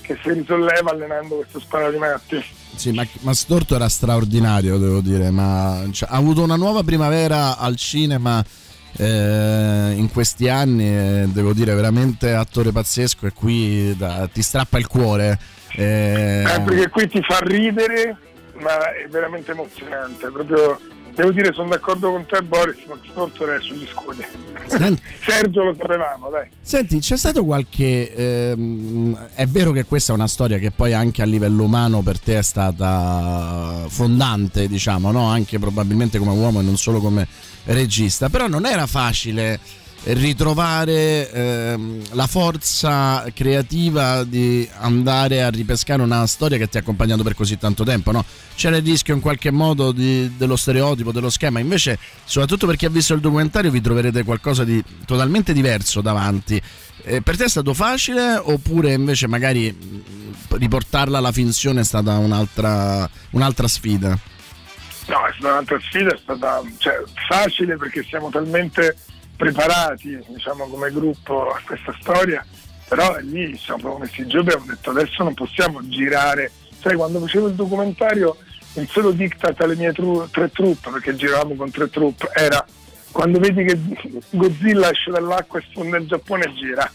[0.00, 2.44] che si risolleva allenando questo sparo di matti.
[2.74, 5.30] Sì, ma, ma Storto era straordinario, devo dire.
[5.30, 8.44] Ma, cioè, ha avuto una nuova primavera al cinema
[8.96, 10.84] eh, in questi anni.
[10.84, 13.26] eh, devo dire, veramente attore pazzesco.
[13.26, 15.38] E qui da- ti strappa il cuore.
[15.76, 18.16] eh, Eh, perché qui ti fa ridere,
[18.64, 20.30] ma è veramente emozionante.
[20.30, 20.80] Proprio,
[21.14, 24.24] devo dire, sono d'accordo con te, Boris, Max Tortora è sugli scudi.
[24.66, 26.48] Senti- Sergio lo sapevamo, dai.
[26.62, 28.14] Senti, c'è stato qualche.
[28.14, 32.18] ehm, è vero che questa è una storia che poi anche a livello umano per
[32.18, 35.28] te è stata fondante, diciamo, no?
[35.28, 37.28] Anche probabilmente come uomo e non solo come
[37.66, 38.30] regista.
[38.30, 39.60] Però non era facile
[40.06, 47.22] ritrovare ehm, la forza creativa di andare a ripescare una storia che ti ha accompagnato
[47.22, 48.24] per così tanto tempo, no?
[48.54, 52.84] C'era il rischio in qualche modo di- dello stereotipo, dello schema, invece soprattutto per chi
[52.84, 56.60] ha visto il documentario vi troverete qualcosa di totalmente diverso davanti.
[57.06, 59.74] Eh, per te è stato facile oppure invece magari
[60.50, 64.18] riportarla alla finzione è stata un'altra, un'altra sfida?
[65.06, 68.96] No, è stata un'altra sfida, è stata cioè, facile perché siamo talmente
[69.36, 72.44] preparati, diciamo, come gruppo a questa storia,
[72.88, 76.50] però lì ci siamo messi giù e abbiamo detto adesso non possiamo girare.
[76.80, 78.36] Sai, quando facevo il documentario
[78.74, 82.64] il solo diktat alle mie tru- tre truppe, perché giravamo con tre truppe, era
[83.10, 83.78] quando vedi che
[84.30, 86.90] Godzilla esce dall'acqua e sfonda il Giappone gira.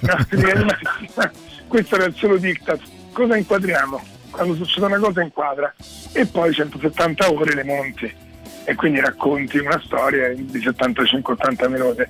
[0.00, 0.16] No,
[1.68, 2.80] Questo era il solo diktat.
[3.12, 4.02] Cosa inquadriamo?
[4.30, 5.72] Quando succede una cosa inquadra.
[6.12, 8.26] E poi 170 ore le monti
[8.68, 12.02] e quindi racconti una storia di 75-80 minuti.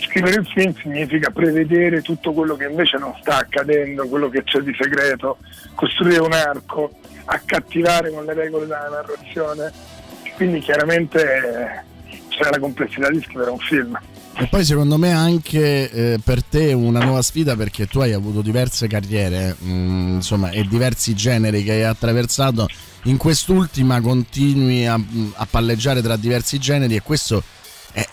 [0.00, 4.60] Scrivere il film significa prevedere tutto quello che invece non sta accadendo, quello che c'è
[4.60, 5.36] di segreto,
[5.74, 6.92] costruire un arco,
[7.26, 9.70] accattivare con le regole della narrazione.
[10.36, 13.98] Quindi chiaramente eh, c'è la complessità di scrivere un film.
[14.32, 18.40] E poi secondo me anche eh, per te una nuova sfida perché tu hai avuto
[18.40, 22.66] diverse carriere, mh, insomma, e diversi generi che hai attraversato.
[23.04, 24.98] In quest'ultima continui a,
[25.34, 27.42] a palleggiare tra diversi generi e questo
[27.92, 28.06] è,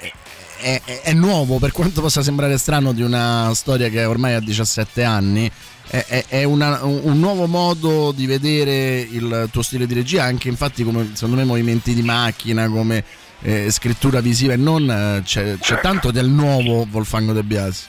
[0.62, 4.40] è- è- è nuovo, per quanto possa sembrare strano di una storia che ormai ha
[4.40, 5.52] 17 anni.
[5.88, 11.12] È, una- un nuovo modo di vedere il tuo stile di regia, anche infatti come
[11.14, 13.04] secondo me movimenti di macchina, come
[13.42, 17.84] eh, scrittura visiva e non eh, c'è, c'è tanto del nuovo Wolfango De Biasi.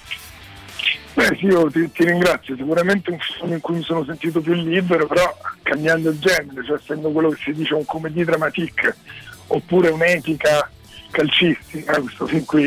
[1.16, 4.52] Beh sì, io ti, ti ringrazio, sicuramente un film in cui mi sono sentito più
[4.52, 8.94] libero, però cambiando il genere, cioè essendo quello che si dice un comedy dramatique
[9.46, 10.70] oppure un'epica
[11.10, 12.66] calcistica, questo film qui,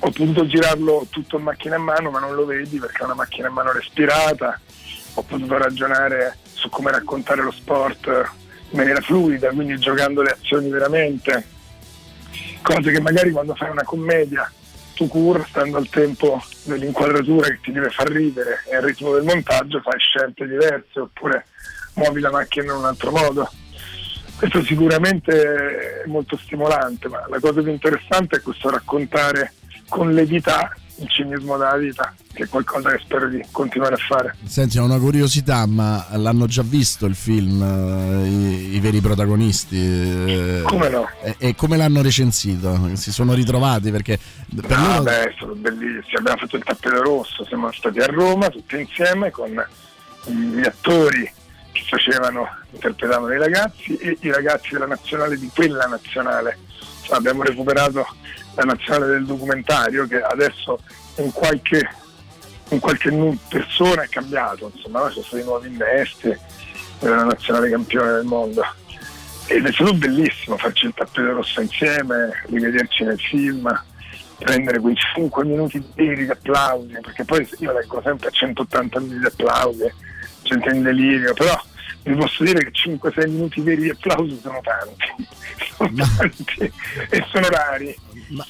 [0.00, 3.14] ho potuto girarlo tutto in macchina a mano, ma non lo vedi perché è una
[3.14, 4.60] macchina a mano respirata,
[5.14, 8.06] ho potuto ragionare su come raccontare lo sport
[8.68, 11.42] in maniera fluida, quindi giocando le azioni veramente,
[12.60, 14.52] cose che magari quando fai una commedia
[15.06, 19.80] cur, stando al tempo dell'inquadratura che ti deve far ridere e al ritmo del montaggio
[19.80, 21.46] fai scelte diverse oppure
[21.94, 23.50] muovi la macchina in un altro modo.
[24.36, 29.52] Questo sicuramente è molto stimolante, ma la cosa più interessante è questo raccontare
[29.88, 34.34] con levità il cinismo della vita, che è qualcosa che spero di continuare a fare.
[34.44, 40.62] Senti, ho una curiosità, ma l'hanno già visto il film, eh, i, i veri protagonisti?
[40.64, 41.08] Come no?
[41.22, 42.90] E, e come l'hanno recensito?
[42.94, 43.90] Si sono ritrovati?
[43.90, 44.18] Perché
[44.54, 45.02] per Ah, loro...
[45.04, 46.16] beh, sono bellissimi.
[46.18, 49.48] Abbiamo fatto il tappeto rosso, siamo stati a Roma tutti insieme con
[50.26, 51.30] gli attori
[51.72, 56.58] che facevano, interpretavano i ragazzi e i ragazzi della nazionale di quella nazionale.
[57.08, 58.06] Cioè, abbiamo recuperato
[58.54, 60.78] la nazionale del documentario che adesso
[61.16, 61.88] in qualche,
[62.68, 63.10] in qualche
[63.48, 66.38] persona è cambiato, insomma, ci sono stati nuovi innesti
[67.00, 68.62] della nazionale campione del mondo.
[69.46, 73.84] Ed è stato bellissimo farci il tappeto rosso insieme, rivederci nel film,
[74.36, 79.26] prendere quei 5 minuti veri di applausi, perché poi io leggo sempre 180 minuti di
[79.26, 79.90] applausi,
[80.42, 81.58] gente in delirio, però
[82.04, 85.26] vi posso dire che 5-6 minuti veri di applausi sono tanti,
[85.76, 86.60] sono tanti
[87.10, 87.94] e sono rari.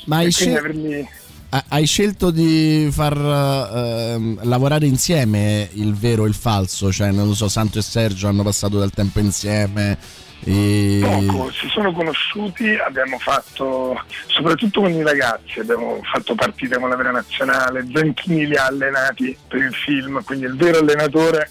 [0.05, 1.09] ma hai E quindi scel- averli-
[1.51, 7.27] ha- Hai scelto di far ehm, lavorare insieme il vero e il falso, cioè non
[7.27, 9.97] lo so, Santo e Sergio hanno passato del tempo insieme.
[10.45, 11.01] E...
[11.03, 16.97] Poco, si sono conosciuti, abbiamo fatto, soprattutto con i ragazzi, abbiamo fatto partite con la
[16.97, 21.51] vera nazionale, Zanchini li ha allenati per il film, quindi il vero allenatore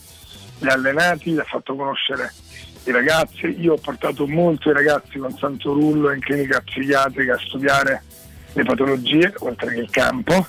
[0.59, 2.31] li ha allenati, li ha fatto conoscere
[2.84, 8.03] i ragazzi, io ho portato molto i ragazzi con Santorullo in clinica psichiatrica a studiare
[8.53, 10.47] le patologie, oltre che il campo.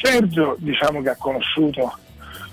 [0.00, 1.98] Sergio diciamo che ha conosciuto,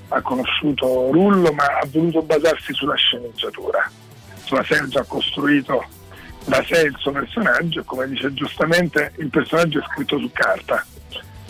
[0.09, 3.89] ha conosciuto Rullo ma ha voluto basarsi sulla sceneggiatura.
[4.35, 5.83] Insomma Sergio ha costruito
[6.45, 10.85] da sé il suo personaggio e come dice giustamente il personaggio è scritto su carta.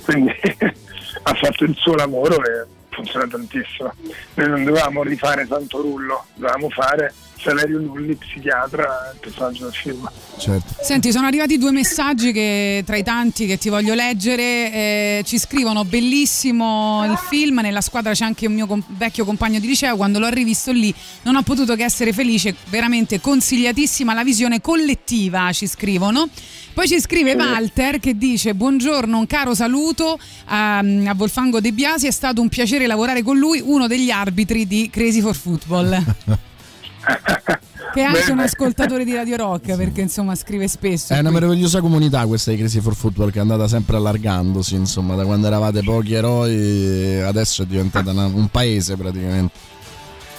[0.03, 0.31] Quindi
[1.23, 3.93] ha fatto il suo lavoro e funziona tantissimo.
[4.35, 7.13] Noi non dovevamo rifare Santo Rullo dovevamo fare
[7.43, 10.73] Saverio Lulli psichiatra il personaggio del film Certo.
[10.81, 14.43] Senti, sono arrivati due messaggi che, tra i tanti che ti voglio leggere.
[14.43, 17.59] Eh, ci scrivono: Bellissimo il film.
[17.61, 19.95] Nella squadra c'è anche un mio com- vecchio compagno di liceo.
[19.95, 22.55] Quando l'ho rivisto lì, non ho potuto che essere felice.
[22.69, 25.51] Veramente consigliatissima la visione collettiva.
[25.53, 26.27] Ci scrivono.
[26.73, 32.07] Poi ci scrive Walter che dice: Buongiorno, un caro saluto a, a Wolfango De Biasi.
[32.07, 36.03] È stato un piacere lavorare con lui, uno degli arbitri di Crazy for Football.
[37.93, 38.31] che è anche Bene.
[38.31, 41.13] un ascoltatore di Radio Rock perché insomma scrive spesso.
[41.13, 45.15] È una meravigliosa comunità questa di Crazy for Football che è andata sempre allargandosi, insomma,
[45.15, 49.71] da quando eravate pochi eroi adesso è diventata una- un paese praticamente.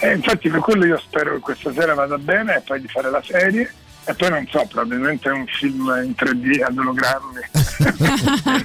[0.00, 3.10] e infatti per quello io spero che questa sera vada bene e poi di fare
[3.10, 3.72] la serie
[4.06, 7.40] e poi non so, probabilmente è un film in 3D ad ologrammi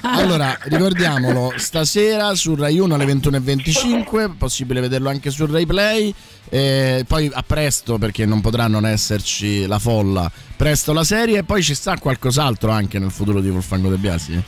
[0.02, 6.14] Allora, ricordiamolo, stasera su Rai 1 alle 21.25, possibile vederlo anche su Rai Play,
[6.48, 11.44] e poi a presto perché non potrà non esserci la folla, presto la serie e
[11.44, 14.42] poi ci sta qualcos'altro anche nel futuro di Wolfango De Biasi?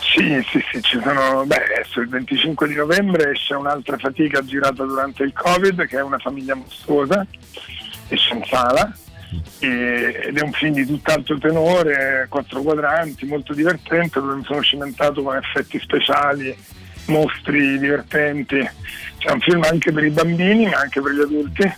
[0.00, 1.44] Sì, sì, sì, ci sono.
[1.46, 6.02] Beh, adesso il 25 di novembre esce un'altra fatica girata durante il Covid, che è
[6.02, 7.26] una famiglia mostruosa,
[8.08, 8.92] esce in sala.
[9.58, 15.22] Ed è un film di tutt'altro tenore, quattro quadranti, molto divertente, dove mi sono cimentato
[15.22, 16.54] con effetti speciali,
[17.06, 18.58] mostri divertenti.
[19.18, 21.72] C'è un film anche per i bambini, ma anche per gli adulti,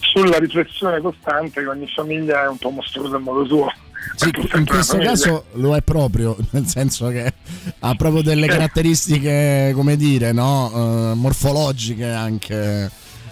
[0.00, 3.72] sulla riflessione costante che ogni famiglia è un po' mostruosa a modo suo.
[4.14, 7.32] Sì, in questo caso lo è proprio, nel senso che
[7.80, 8.48] ha proprio delle Eh.
[8.48, 10.70] caratteristiche, come dire, no?
[11.12, 12.90] Eh, morfologiche anche.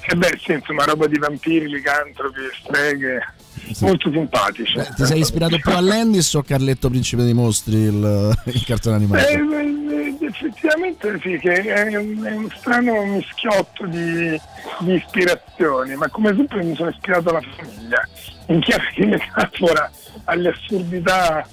[0.09, 3.35] E beh, sì, insomma, roba di vampiri, licantropi, streghe,
[3.81, 4.81] molto simpatici.
[4.95, 9.27] Ti sei ispirato più a Landis o Carletto Principe dei Mostri, il, il cartone animato?
[9.27, 14.39] Eh, eh, effettivamente sì, che è un, è un strano mischiotto di,
[14.81, 18.09] di ispirazioni, ma come sempre mi sono ispirato alla famiglia,
[18.47, 19.91] in chiave di metafora
[20.25, 21.47] alle assurdità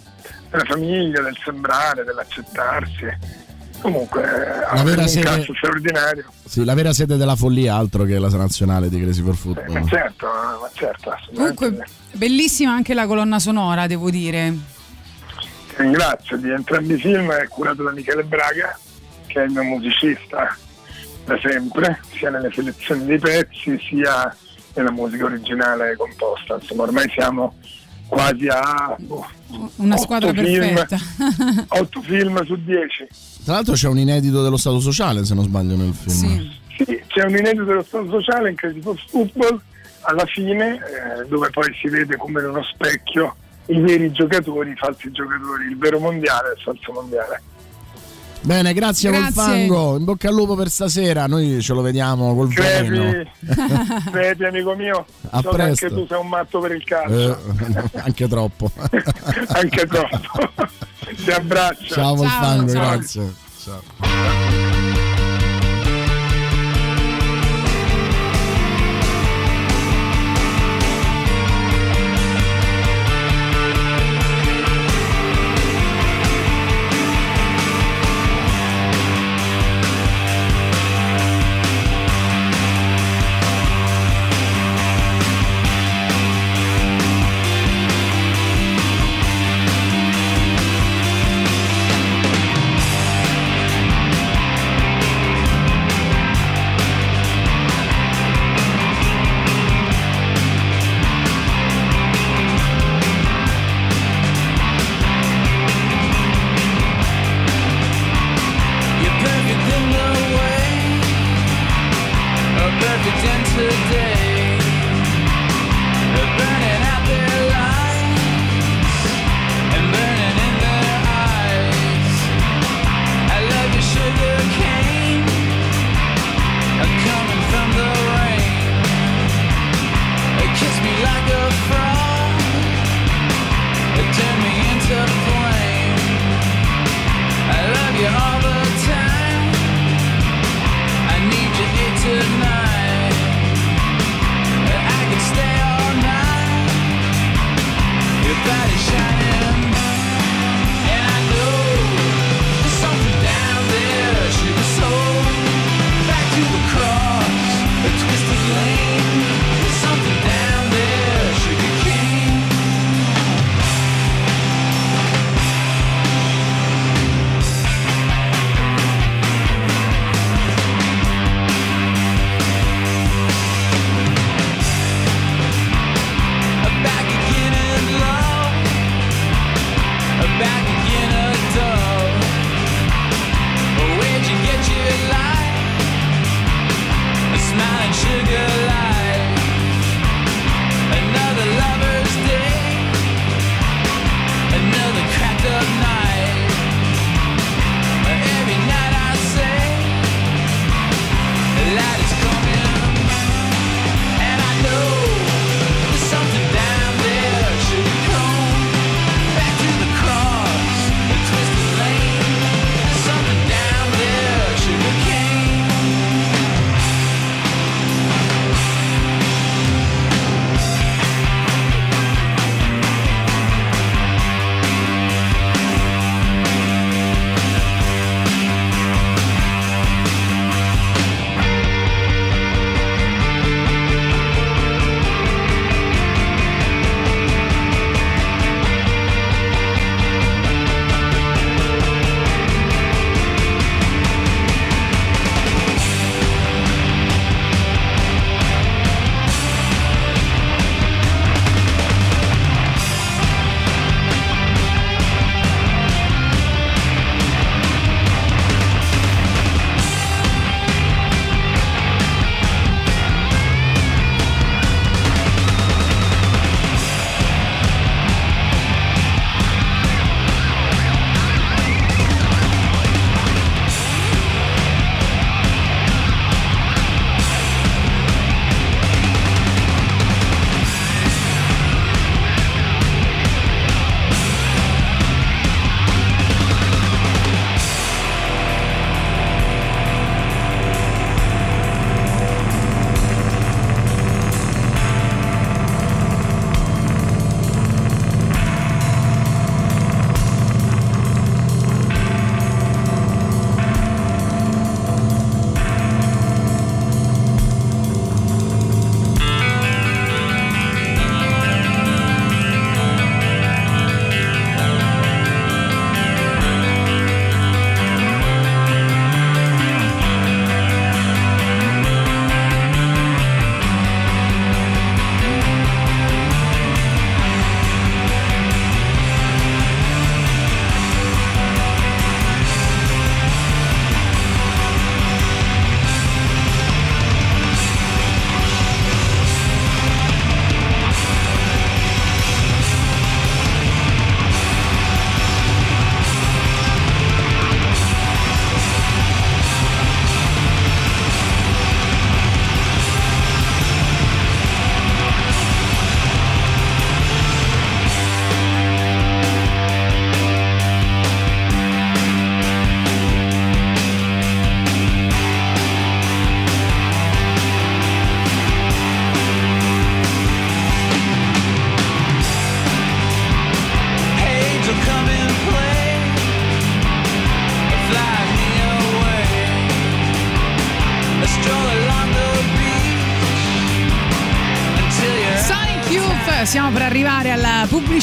[0.50, 3.42] della famiglia, del sembrare, dell'accettarsi.
[3.84, 6.24] Comunque, ha vera un sede- cazzo straordinario.
[6.46, 9.88] Sì, la vera sede della follia altro che la nazionale di Crazy for Ma Football.
[9.90, 11.56] certo, ma certo, assolutamente.
[11.56, 14.54] Comunque, bellissima anche la colonna sonora, devo dire.
[15.68, 18.80] Ti ringrazio di entrambi i film, è curato da Michele Braga,
[19.28, 20.56] che è il mio musicista
[21.26, 24.34] da sempre, sia nelle selezioni dei pezzi sia
[24.76, 26.56] nella musica originale composta.
[26.56, 27.56] Insomma, ormai siamo
[28.14, 29.26] quasi a boh,
[29.78, 31.66] Una squadra film, perfetta.
[31.80, 33.08] 8 film su 10.
[33.44, 36.52] Tra l'altro c'è un inedito dello Stato sociale, se non sbaglio, nel film.
[36.78, 39.60] Sì, c'è un inedito dello Stato sociale in Crazy for Football
[40.02, 43.36] alla fine, eh, dove poi si vede come in uno specchio
[43.68, 47.42] i veri giocatori, i falsi giocatori, il vero mondiale e il falso mondiale.
[48.44, 49.34] Bene, grazie, Grazie.
[49.34, 49.98] Volfango.
[49.98, 51.28] In bocca al lupo per stasera.
[51.28, 53.10] Noi ce lo vediamo col veleno.
[53.10, 55.86] Crepi, crepi amico mio, A so presto.
[55.86, 58.72] anche tu sei un matto per il calcio, Eh, anche troppo.
[59.48, 60.52] anche troppo.
[61.24, 61.94] Ti abbraccio.
[61.94, 63.34] Ciao Volfango, grazie.
[63.64, 64.43] Ciao.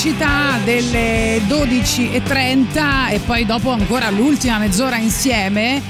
[0.01, 5.83] Pubblicità delle 12.30 e poi dopo ancora l'ultima mezz'ora insieme.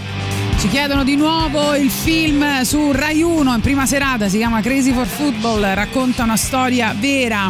[0.59, 4.93] Ci chiedono di nuovo il film su Rai 1 in prima serata, si chiama Crazy
[4.93, 7.49] for Football, racconta una storia vera.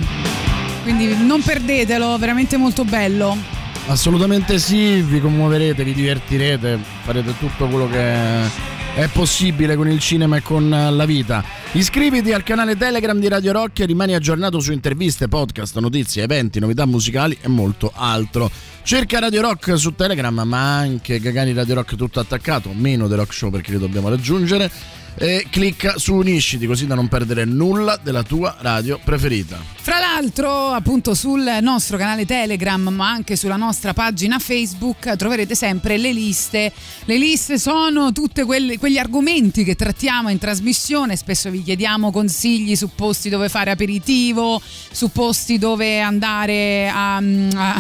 [0.83, 3.39] Quindi non perdetelo, veramente molto bello.
[3.87, 8.43] Assolutamente sì, vi commuoverete, vi divertirete, farete tutto quello che
[8.97, 11.43] è possibile con il cinema e con la vita.
[11.73, 16.59] Iscriviti al canale Telegram di Radio Rock e rimani aggiornato su interviste, podcast, notizie, eventi,
[16.59, 18.51] novità musicali e molto altro.
[18.83, 23.33] Cerca Radio Rock su Telegram, ma anche Gagani Radio Rock tutto attaccato, meno The Rock
[23.33, 24.69] Show perché li dobbiamo raggiungere.
[25.23, 29.59] E clicca su Unisciti così da non perdere nulla della tua radio preferita.
[29.83, 35.99] Fra l'altro, appunto sul nostro canale Telegram, ma anche sulla nostra pagina Facebook, troverete sempre
[35.99, 36.73] le liste.
[37.05, 41.17] Le liste sono tutti quegli argomenti che trattiamo in trasmissione.
[41.17, 44.61] Spesso vi chiediamo consigli su posti dove fare aperitivo,
[44.91, 47.77] su posti dove andare a, a-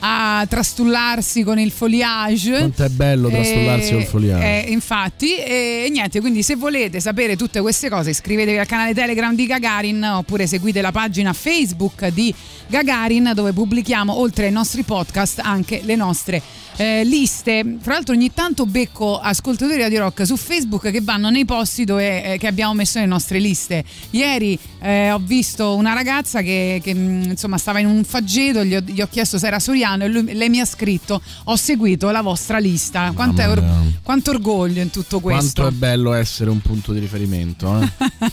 [0.40, 2.50] a trastullarsi con il foliage.
[2.56, 4.64] Quanto è bello trastullarsi Eh, col foliage.
[4.66, 9.34] eh, infatti, e niente, quindi se volete sapere tutte queste cose iscrivetevi al canale Telegram
[9.34, 12.32] di Gagarin oppure seguite la pagina Facebook di
[12.68, 16.40] Gagarin dove pubblichiamo oltre ai nostri podcast anche le nostre
[16.76, 17.78] eh, liste.
[17.80, 22.34] Fra l'altro ogni tanto becco ascoltatori di Rock su Facebook che vanno nei posti dove,
[22.34, 23.84] eh, che abbiamo messo nelle nostre liste.
[24.10, 28.74] Ieri eh, ho visto una ragazza che, che, mh, insomma stava in un faggeto, gli
[28.74, 32.10] ho, gli ho chiesto se era Soriano e lui- lei mi ha scritto ho seguito
[32.10, 33.12] la vostra lista.
[33.14, 33.64] Quanto, or-
[34.02, 35.62] quanto orgoglio in tutto questo.
[35.62, 37.80] Quanto è bello essere un punto di riferimento.
[37.80, 37.88] eh?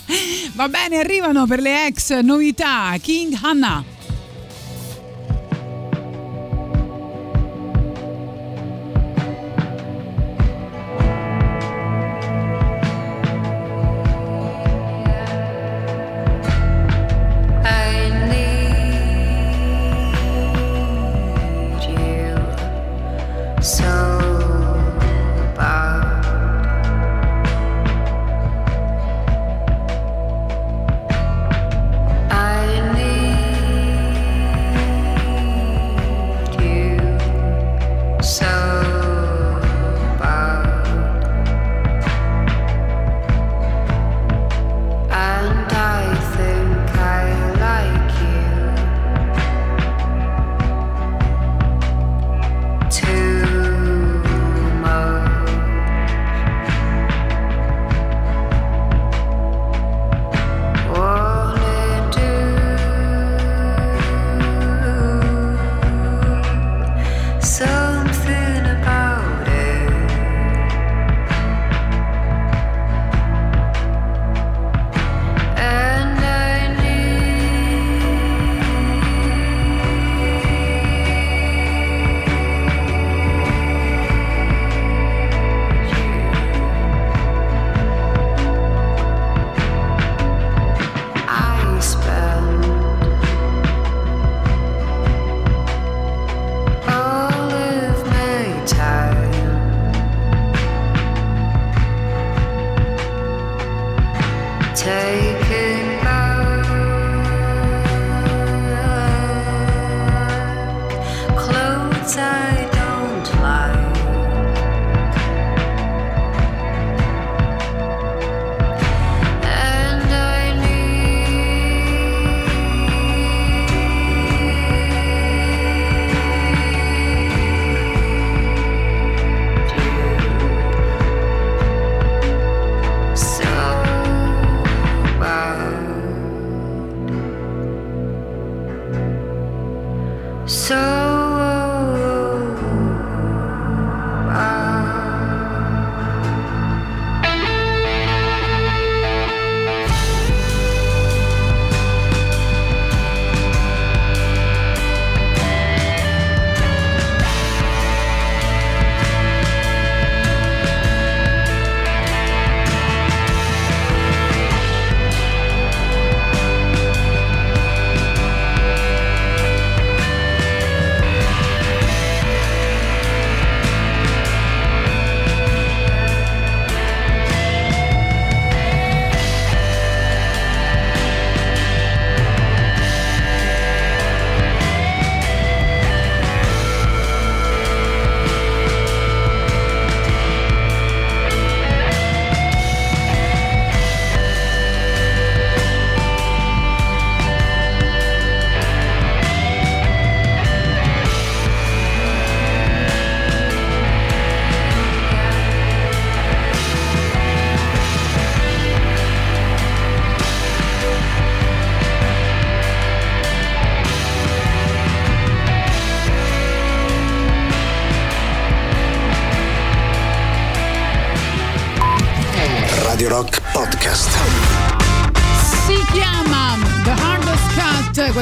[0.54, 3.84] Va bene, arrivano per le ex novità King Hannah.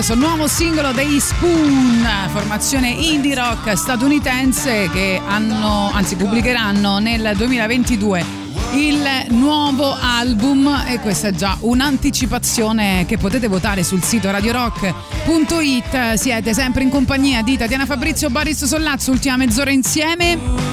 [0.09, 8.25] Questo nuovo singolo dei Spoon, formazione indie rock statunitense che hanno, anzi pubblicheranno nel 2022
[8.73, 16.15] il nuovo album e questa è già un'anticipazione che potete votare sul sito radiorock.it.
[16.15, 20.68] Siete sempre in compagnia di Tatiana Fabrizio, Boris Sollazzo, ultima mezz'ora insieme.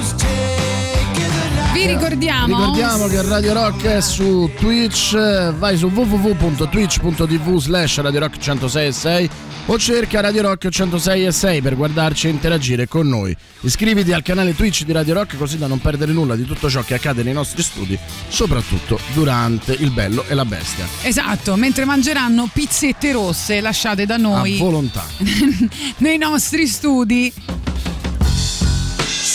[1.85, 5.15] Vi ricordiamo Ricordiamo che Radio Rock è su Twitch,
[5.51, 9.29] vai su www.twitch.tv slash Radio Rock 106.6
[9.67, 13.37] o cerca Radio Rock 106.6 per guardarci e interagire con noi.
[13.61, 16.81] Iscriviti al canale Twitch di Radio Rock così da non perdere nulla di tutto ciò
[16.81, 17.95] che accade nei nostri studi,
[18.29, 20.87] soprattutto durante il bello e la bestia.
[21.03, 25.05] Esatto, mentre mangeranno pizzette rosse lasciate da noi A volontà.
[25.97, 27.31] nei nostri studi.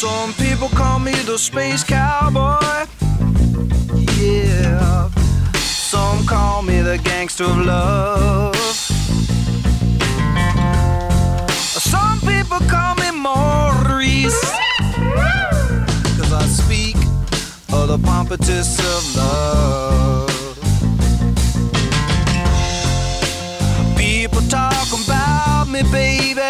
[0.01, 2.87] Some people call me the space cowboy.
[4.17, 5.11] Yeah.
[5.61, 8.57] Some call me the gangster of love.
[11.93, 14.41] Some people call me Maurice.
[16.17, 16.97] Cause I speak
[17.71, 20.57] of the pompatus of love.
[23.99, 26.50] People talk about me, baby.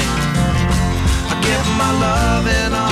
[1.51, 2.90] I get my loving on the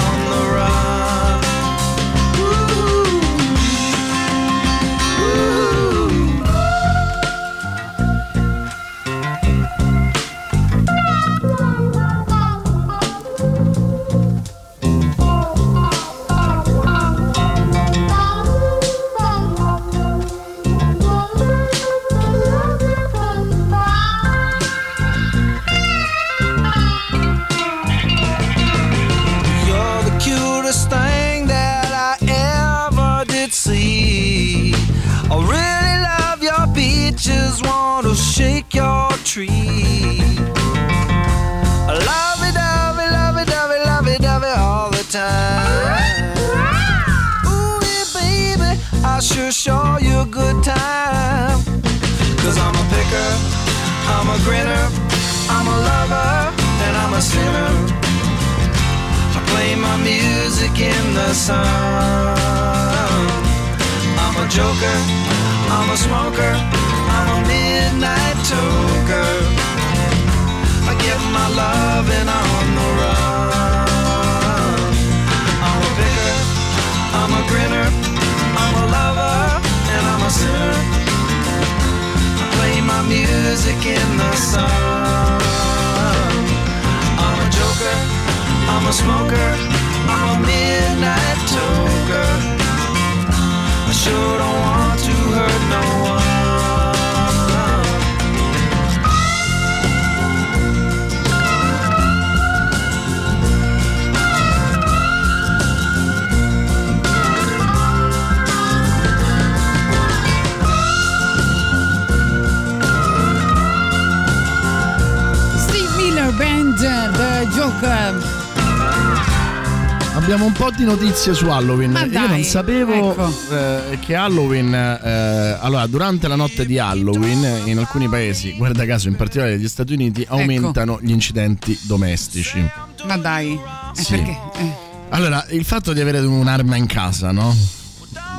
[121.19, 121.91] notizie su Halloween.
[121.91, 123.33] Io dai, non sapevo ecco.
[123.53, 129.09] eh, che Halloween, eh, allora, durante la notte di Halloween, in alcuni paesi, guarda caso,
[129.09, 130.33] in particolare negli Stati Uniti, Ecco.
[130.35, 132.65] aumentano gli incidenti domestici.
[133.05, 133.59] Ma dai, eh,
[134.01, 134.15] Sì.
[134.15, 134.37] perché?
[134.59, 134.73] eh.
[135.09, 137.53] Allora, il fatto di avere un'arma in casa, no?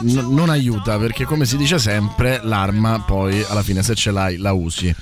[0.03, 4.39] N- non aiuta perché, come si dice sempre, l'arma poi alla fine, se ce l'hai,
[4.39, 4.95] la usi.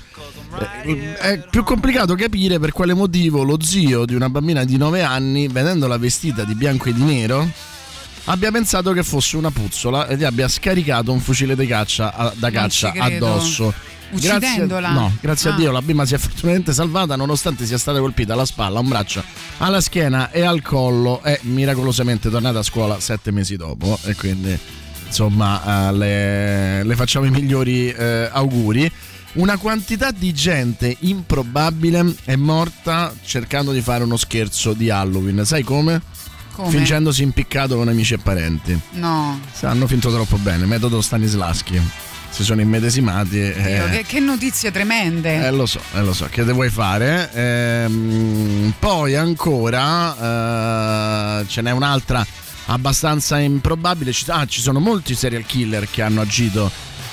[0.83, 5.03] Eh, È più complicato capire per quale motivo lo zio di una bambina di 9
[5.03, 7.47] anni, vedendola vestita di bianco e di nero,
[8.31, 12.33] abbia pensato che fosse una puzzola e gli abbia scaricato un fucile di caccia a-
[12.35, 13.73] da caccia addosso.
[14.11, 14.79] Uccidendola?
[14.89, 15.53] Grazie, no, grazie Ah.
[15.53, 18.81] a Dio la bimba si è fortunatamente salvata nonostante sia stata colpita alla spalla, a
[18.81, 19.23] un braccio,
[19.57, 24.57] alla schiena e al collo è miracolosamente tornata a scuola sette mesi dopo e quindi
[25.05, 28.91] insomma eh, le, le facciamo i migliori eh, auguri.
[29.33, 35.45] Una quantità di gente improbabile è morta cercando di fare uno scherzo di Halloween.
[35.45, 36.01] Sai come?
[36.53, 36.69] Come?
[36.71, 38.77] Fingendosi impiccato con amici e parenti.
[38.91, 39.39] No.
[39.61, 41.81] Hanno finto troppo bene, metodo Stanislaschi.
[42.29, 43.39] Si sono immedesimati.
[43.39, 45.45] e- Dio, che, che notizie tremende.
[45.47, 47.31] eh, lo so, eh, lo so, che te vuoi fare?
[47.33, 52.25] Ehm, poi ancora eh, ce n'è un'altra
[52.67, 54.13] abbastanza improbabile.
[54.27, 56.69] Ah, ci sono molti serial killer che hanno agito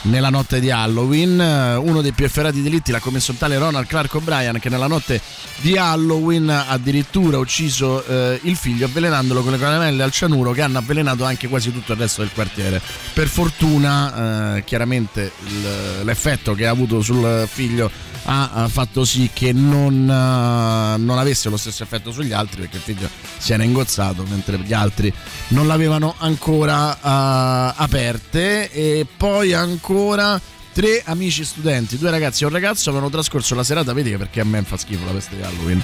[0.06, 1.40] nella notte di Halloween.
[1.40, 5.20] Eh, Uno dei più efferati delitti l'ha commesso tale Ronald Clark O'Brien che nella notte
[5.58, 10.62] di Halloween ha addirittura ucciso eh, il figlio avvelenandolo con le caramelle al cianuro che
[10.62, 12.80] hanno avvelenato anche quasi tutto il resto del quartiere.
[13.12, 15.32] Per fortuna, eh, chiaramente
[16.02, 17.90] l'effetto che ha avuto sul figlio
[18.28, 22.82] ha, fatto sì che non, eh, non avesse lo stesso effetto sugli altri perché il
[22.82, 23.08] figlio
[23.38, 25.12] si era ingozzato mentre gli altri
[25.48, 29.95] non l'avevano ancora eh, aperte e poi ancora
[30.72, 34.40] tre amici studenti, due ragazzi e un ragazzo avevano trascorso la serata, vedi che perché
[34.40, 35.82] a me fa schifo la festa di Halloween.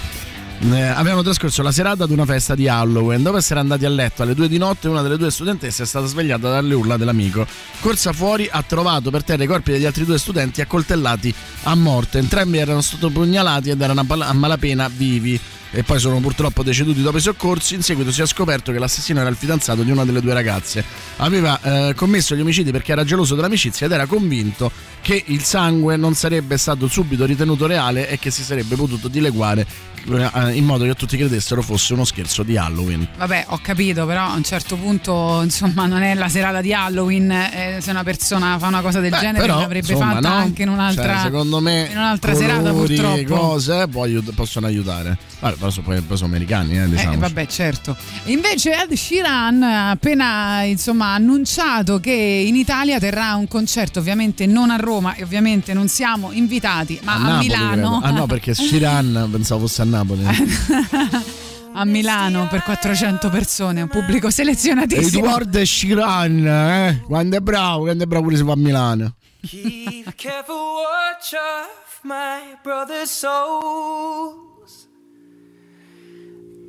[0.71, 3.23] Eh, avevano trascorso la serata ad una festa di Halloween.
[3.23, 6.07] Dopo essere andati a letto alle due di notte, una delle due studentesse è stata
[6.07, 7.47] svegliata dalle urla dell'amico.
[7.81, 11.35] Corsa fuori, ha trovato per terra i corpi degli altri due studenti accoltellati
[11.65, 12.19] a morte.
[12.19, 15.41] Entrambi erano stati pugnalati ed erano a malapena vivi.
[15.75, 17.75] E poi sono purtroppo deceduti dopo i soccorsi.
[17.75, 20.85] In seguito si è scoperto che l'assassino era il fidanzato di una delle due ragazze.
[21.17, 21.59] Aveva
[21.89, 24.71] eh, commesso gli omicidi perché era geloso dell'amicizia ed era convinto
[25.01, 29.67] che il sangue non sarebbe stato subito ritenuto reale e che si sarebbe potuto dileguare
[30.05, 33.09] eh, in modo che tutti credessero fosse uno scherzo di Halloween.
[33.17, 37.31] Vabbè, ho capito, però a un certo punto, insomma, non è la serata di Halloween.
[37.31, 40.35] eh, se una persona fa una cosa del Beh, genere, però, l'avrebbe fatta no?
[40.35, 43.35] anche in un'altra, Cioè, secondo me in un'altra serata, colori, purtroppo.
[43.41, 45.17] cose può aiut- possono aiutare.
[45.41, 47.19] Vabbè, però sono, poi, poi sono americani, eh, Eh, diciamo.
[47.19, 47.97] vabbè, certo.
[48.25, 54.71] Invece Ed Sheeran ha appena insomma, annunciato che in Italia terrà un concerto, ovviamente non
[54.71, 57.73] a Roma e ovviamente non siamo invitati, ma a, Napoli, Milano.
[58.01, 58.01] credo.
[58.03, 60.25] Ah no, perché Shiran pensavo fosse a Napoli.
[61.75, 65.25] a Milano per 400 persone, un pubblico selezionatissimo.
[65.25, 67.03] Edoardo Shiran, eh?
[67.07, 69.15] Quando è bravo, quando è bravo pure si fa a Milano.
[69.47, 74.51] Keep careful watch of my brother's souls.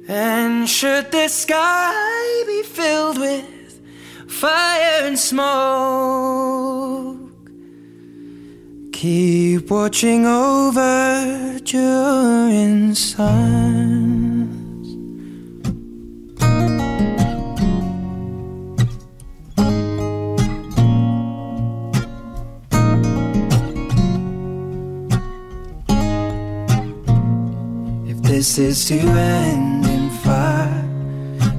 [0.08, 3.80] And should the sky be filled with
[4.28, 5.46] fire and smoke,
[8.92, 14.04] keep watching over during suns.
[28.10, 29.73] If this is to end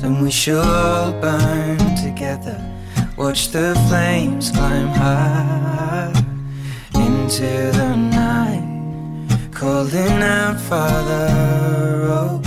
[0.05, 2.61] then we shall all burn together.
[3.17, 6.13] Watch the flames climb high
[6.95, 7.51] into
[7.81, 11.29] the night, calling out, Father,
[12.21, 12.43] oh,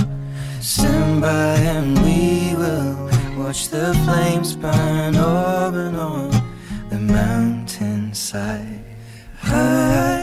[0.61, 2.95] stand by and we will
[3.43, 6.29] watch the flames burn over and on
[6.89, 8.83] the mountainside.
[9.39, 10.21] High.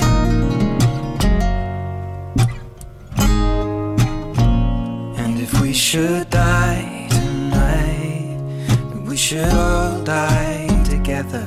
[5.18, 6.93] And if we should die
[9.14, 11.46] we should all die together.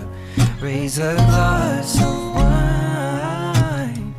[0.62, 4.16] Raise a glass of wine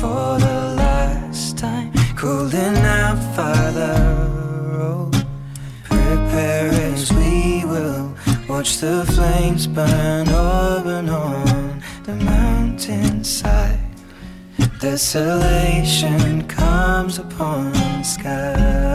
[0.00, 1.92] for the last time.
[2.14, 3.96] Calling out, Father,
[4.78, 5.10] oh,
[5.82, 8.14] prepare as we will
[8.48, 13.80] watch the flames burn over and on the mountainside.
[14.78, 18.94] Desolation comes upon the sky.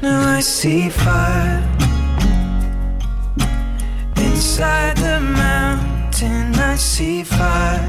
[0.00, 1.74] Now I see fire
[4.54, 6.54] inside the mountain.
[6.54, 7.88] I see fire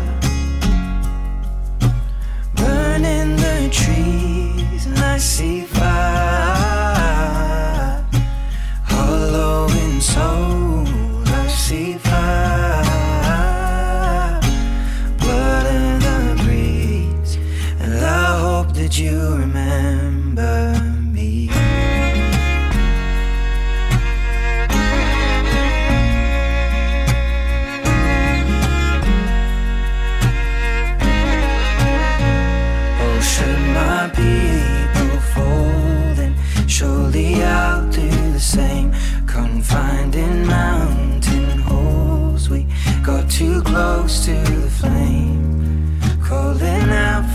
[2.55, 5.93] burning the trees, and I see fire
[8.83, 10.87] hollow in soul.
[11.27, 12.04] I see fire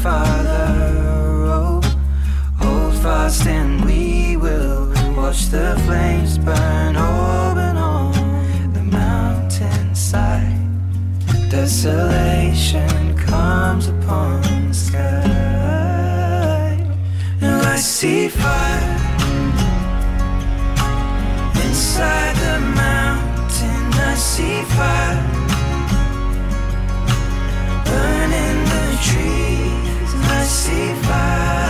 [0.02, 0.96] Father,
[1.52, 1.80] oh,
[2.56, 10.58] hold fast and we will watch the flames burn open on the mountainside.
[11.50, 15.18] Desolation comes upon the sky.
[17.42, 18.96] Now I see fire
[21.62, 23.92] inside the mountain.
[24.00, 25.22] I see fire
[27.84, 29.79] burning the trees.
[30.50, 31.69] See fire.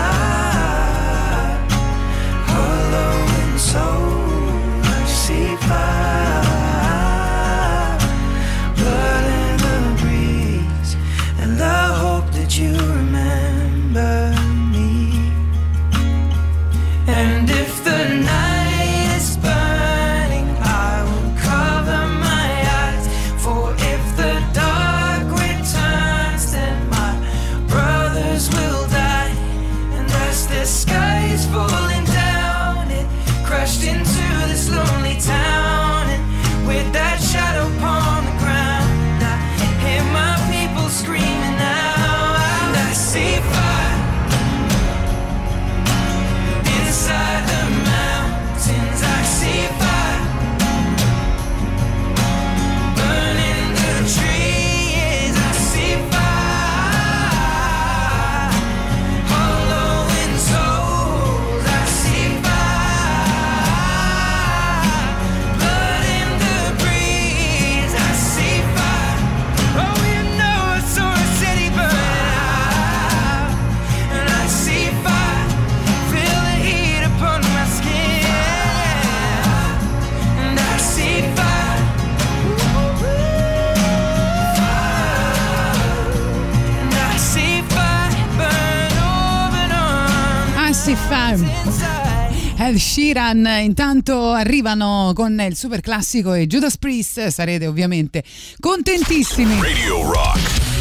[92.90, 93.48] Sheeran.
[93.62, 97.28] Intanto arrivano con il super classico e Judas Priest.
[97.28, 98.24] Sarete ovviamente
[98.58, 99.62] contentissimi.
[99.62, 100.40] Radio Rock,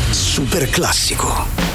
[0.09, 1.68] super classico.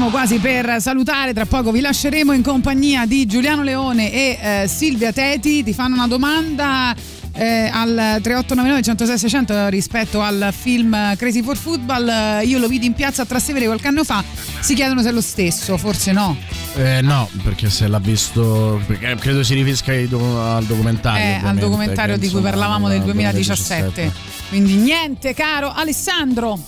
[0.00, 4.66] stiamo quasi per salutare, tra poco vi lasceremo in compagnia di Giuliano Leone e eh,
[4.66, 6.96] Silvia Teti, ti fanno una domanda
[7.34, 12.42] eh, al 3899 106 600 rispetto al film Crazy for Football.
[12.46, 14.24] Io lo vidi in piazza a Trastevere qualche anno fa.
[14.60, 16.34] Si chiedono se è lo stesso forse no.
[16.76, 18.80] Eh, no perché se l'ha visto
[19.18, 23.82] credo si riferisca al documentario eh, al documentario di cui parlavamo del 2017.
[23.82, 26.58] 2017 quindi niente caro Alessandro.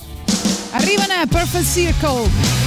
[0.72, 2.61] Arriva nel Perfect Circle.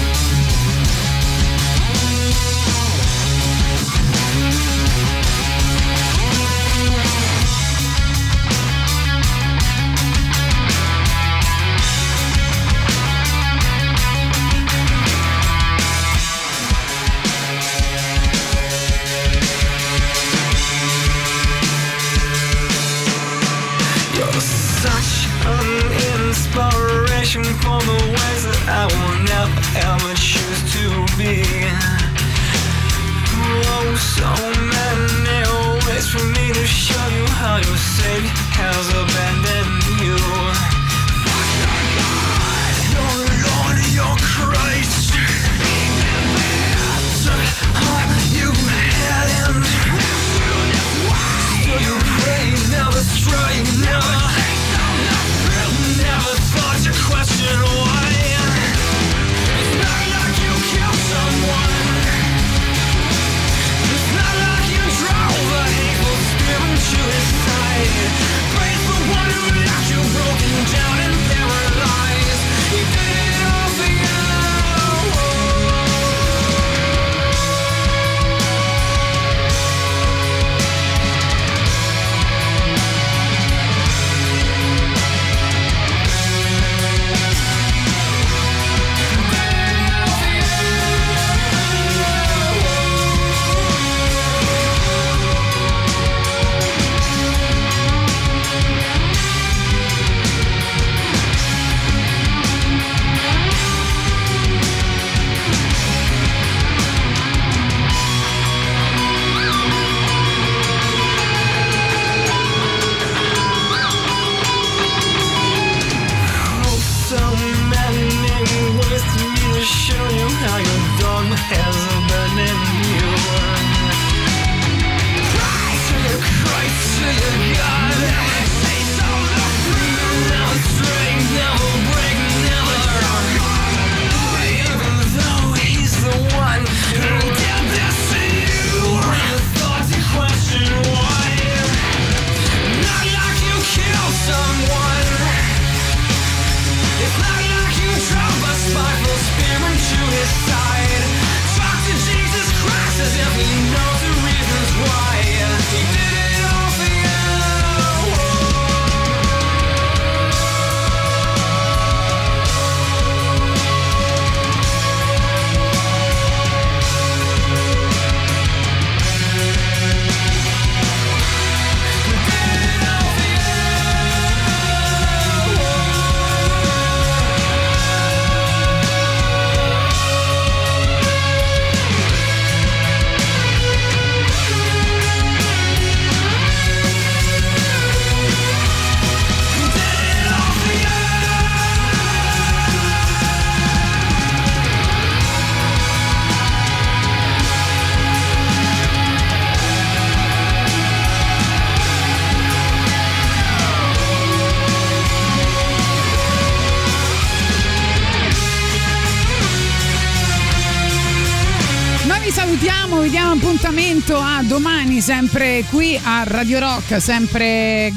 [215.06, 217.94] Sempre qui a Radio Rock, sempre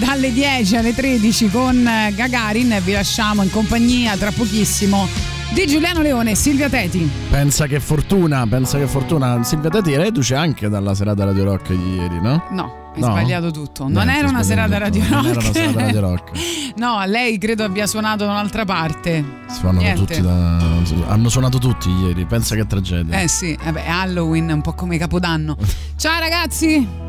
[0.00, 5.06] dalle 10 alle 13 con Gagarin vi lasciamo in compagnia tra pochissimo
[5.52, 7.08] di Giuliano Leone e Silvia Teti.
[7.30, 9.40] Pensa che fortuna, pensa che fortuna.
[9.44, 12.42] Silvia Tati reduce anche dalla serata Radio Rock di ieri, no?
[12.50, 13.06] No, hai No?
[13.06, 13.84] sbagliato tutto.
[13.84, 14.98] Non Niente, era sbagliato serata tutto.
[14.98, 15.14] Radio Rock.
[15.14, 16.30] Non era una serata Radio Rock.
[16.76, 19.24] no, lei credo abbia suonato da un'altra parte.
[19.48, 23.20] Suonano tutti da- hanno suonato tutti ieri, pensa che tragedia.
[23.20, 25.56] Eh sì, vabbè, Halloween è un po' come Capodanno.
[25.96, 27.07] Ciao ragazzi!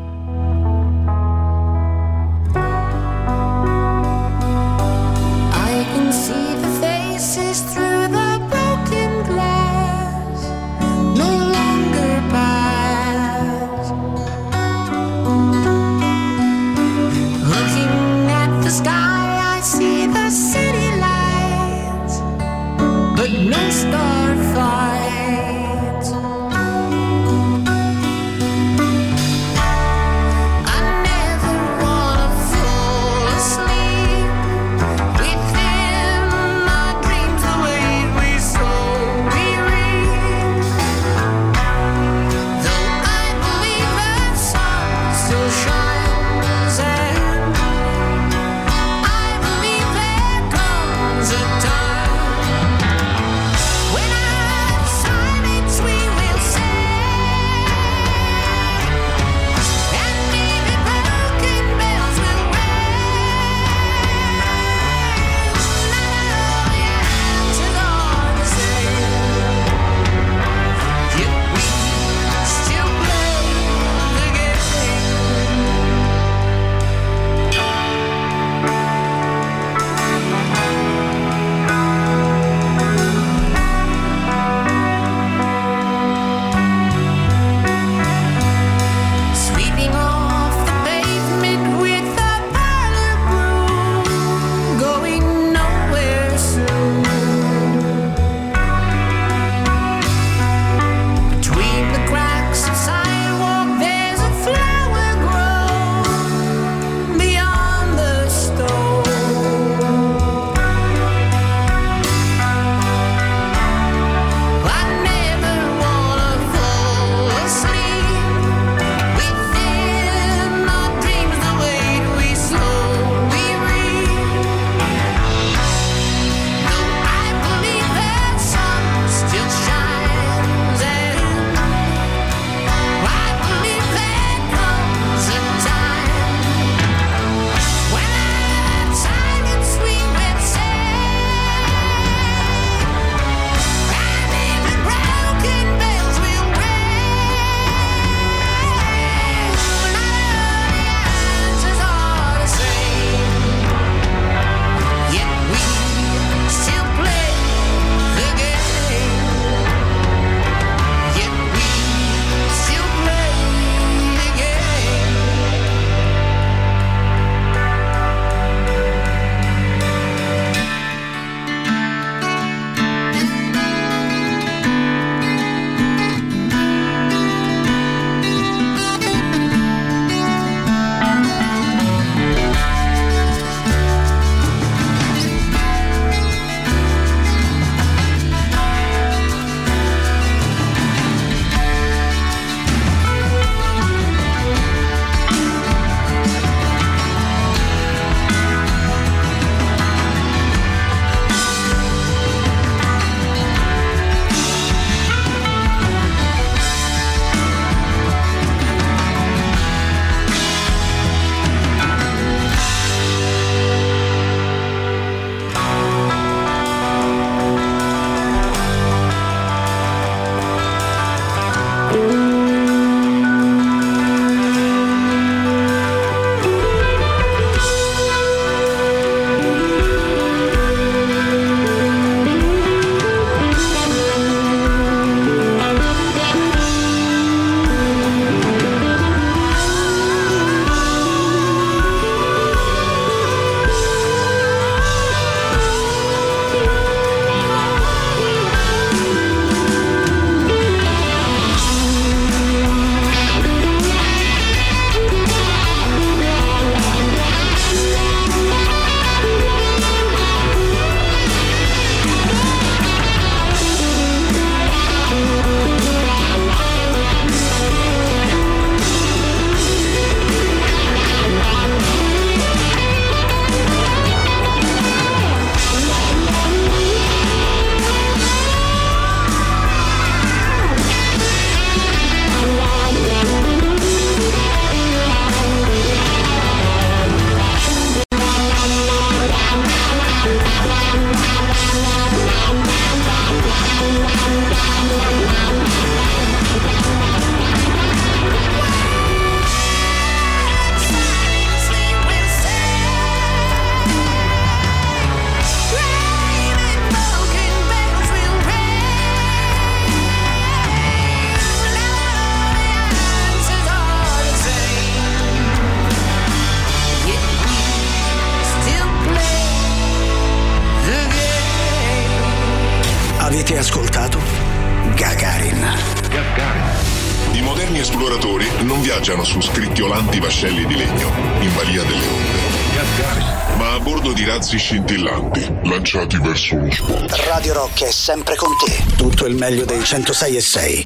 [337.80, 338.94] Rock è sempre con te.
[338.96, 340.82] Tutto il meglio dei 106 e 6.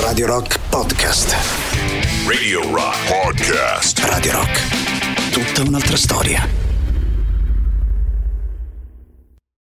[0.00, 1.36] Radio Rock Podcast.
[2.26, 3.98] Radio Rock Podcast.
[4.00, 5.30] Radio Rock.
[5.30, 6.53] Tutta un'altra storia.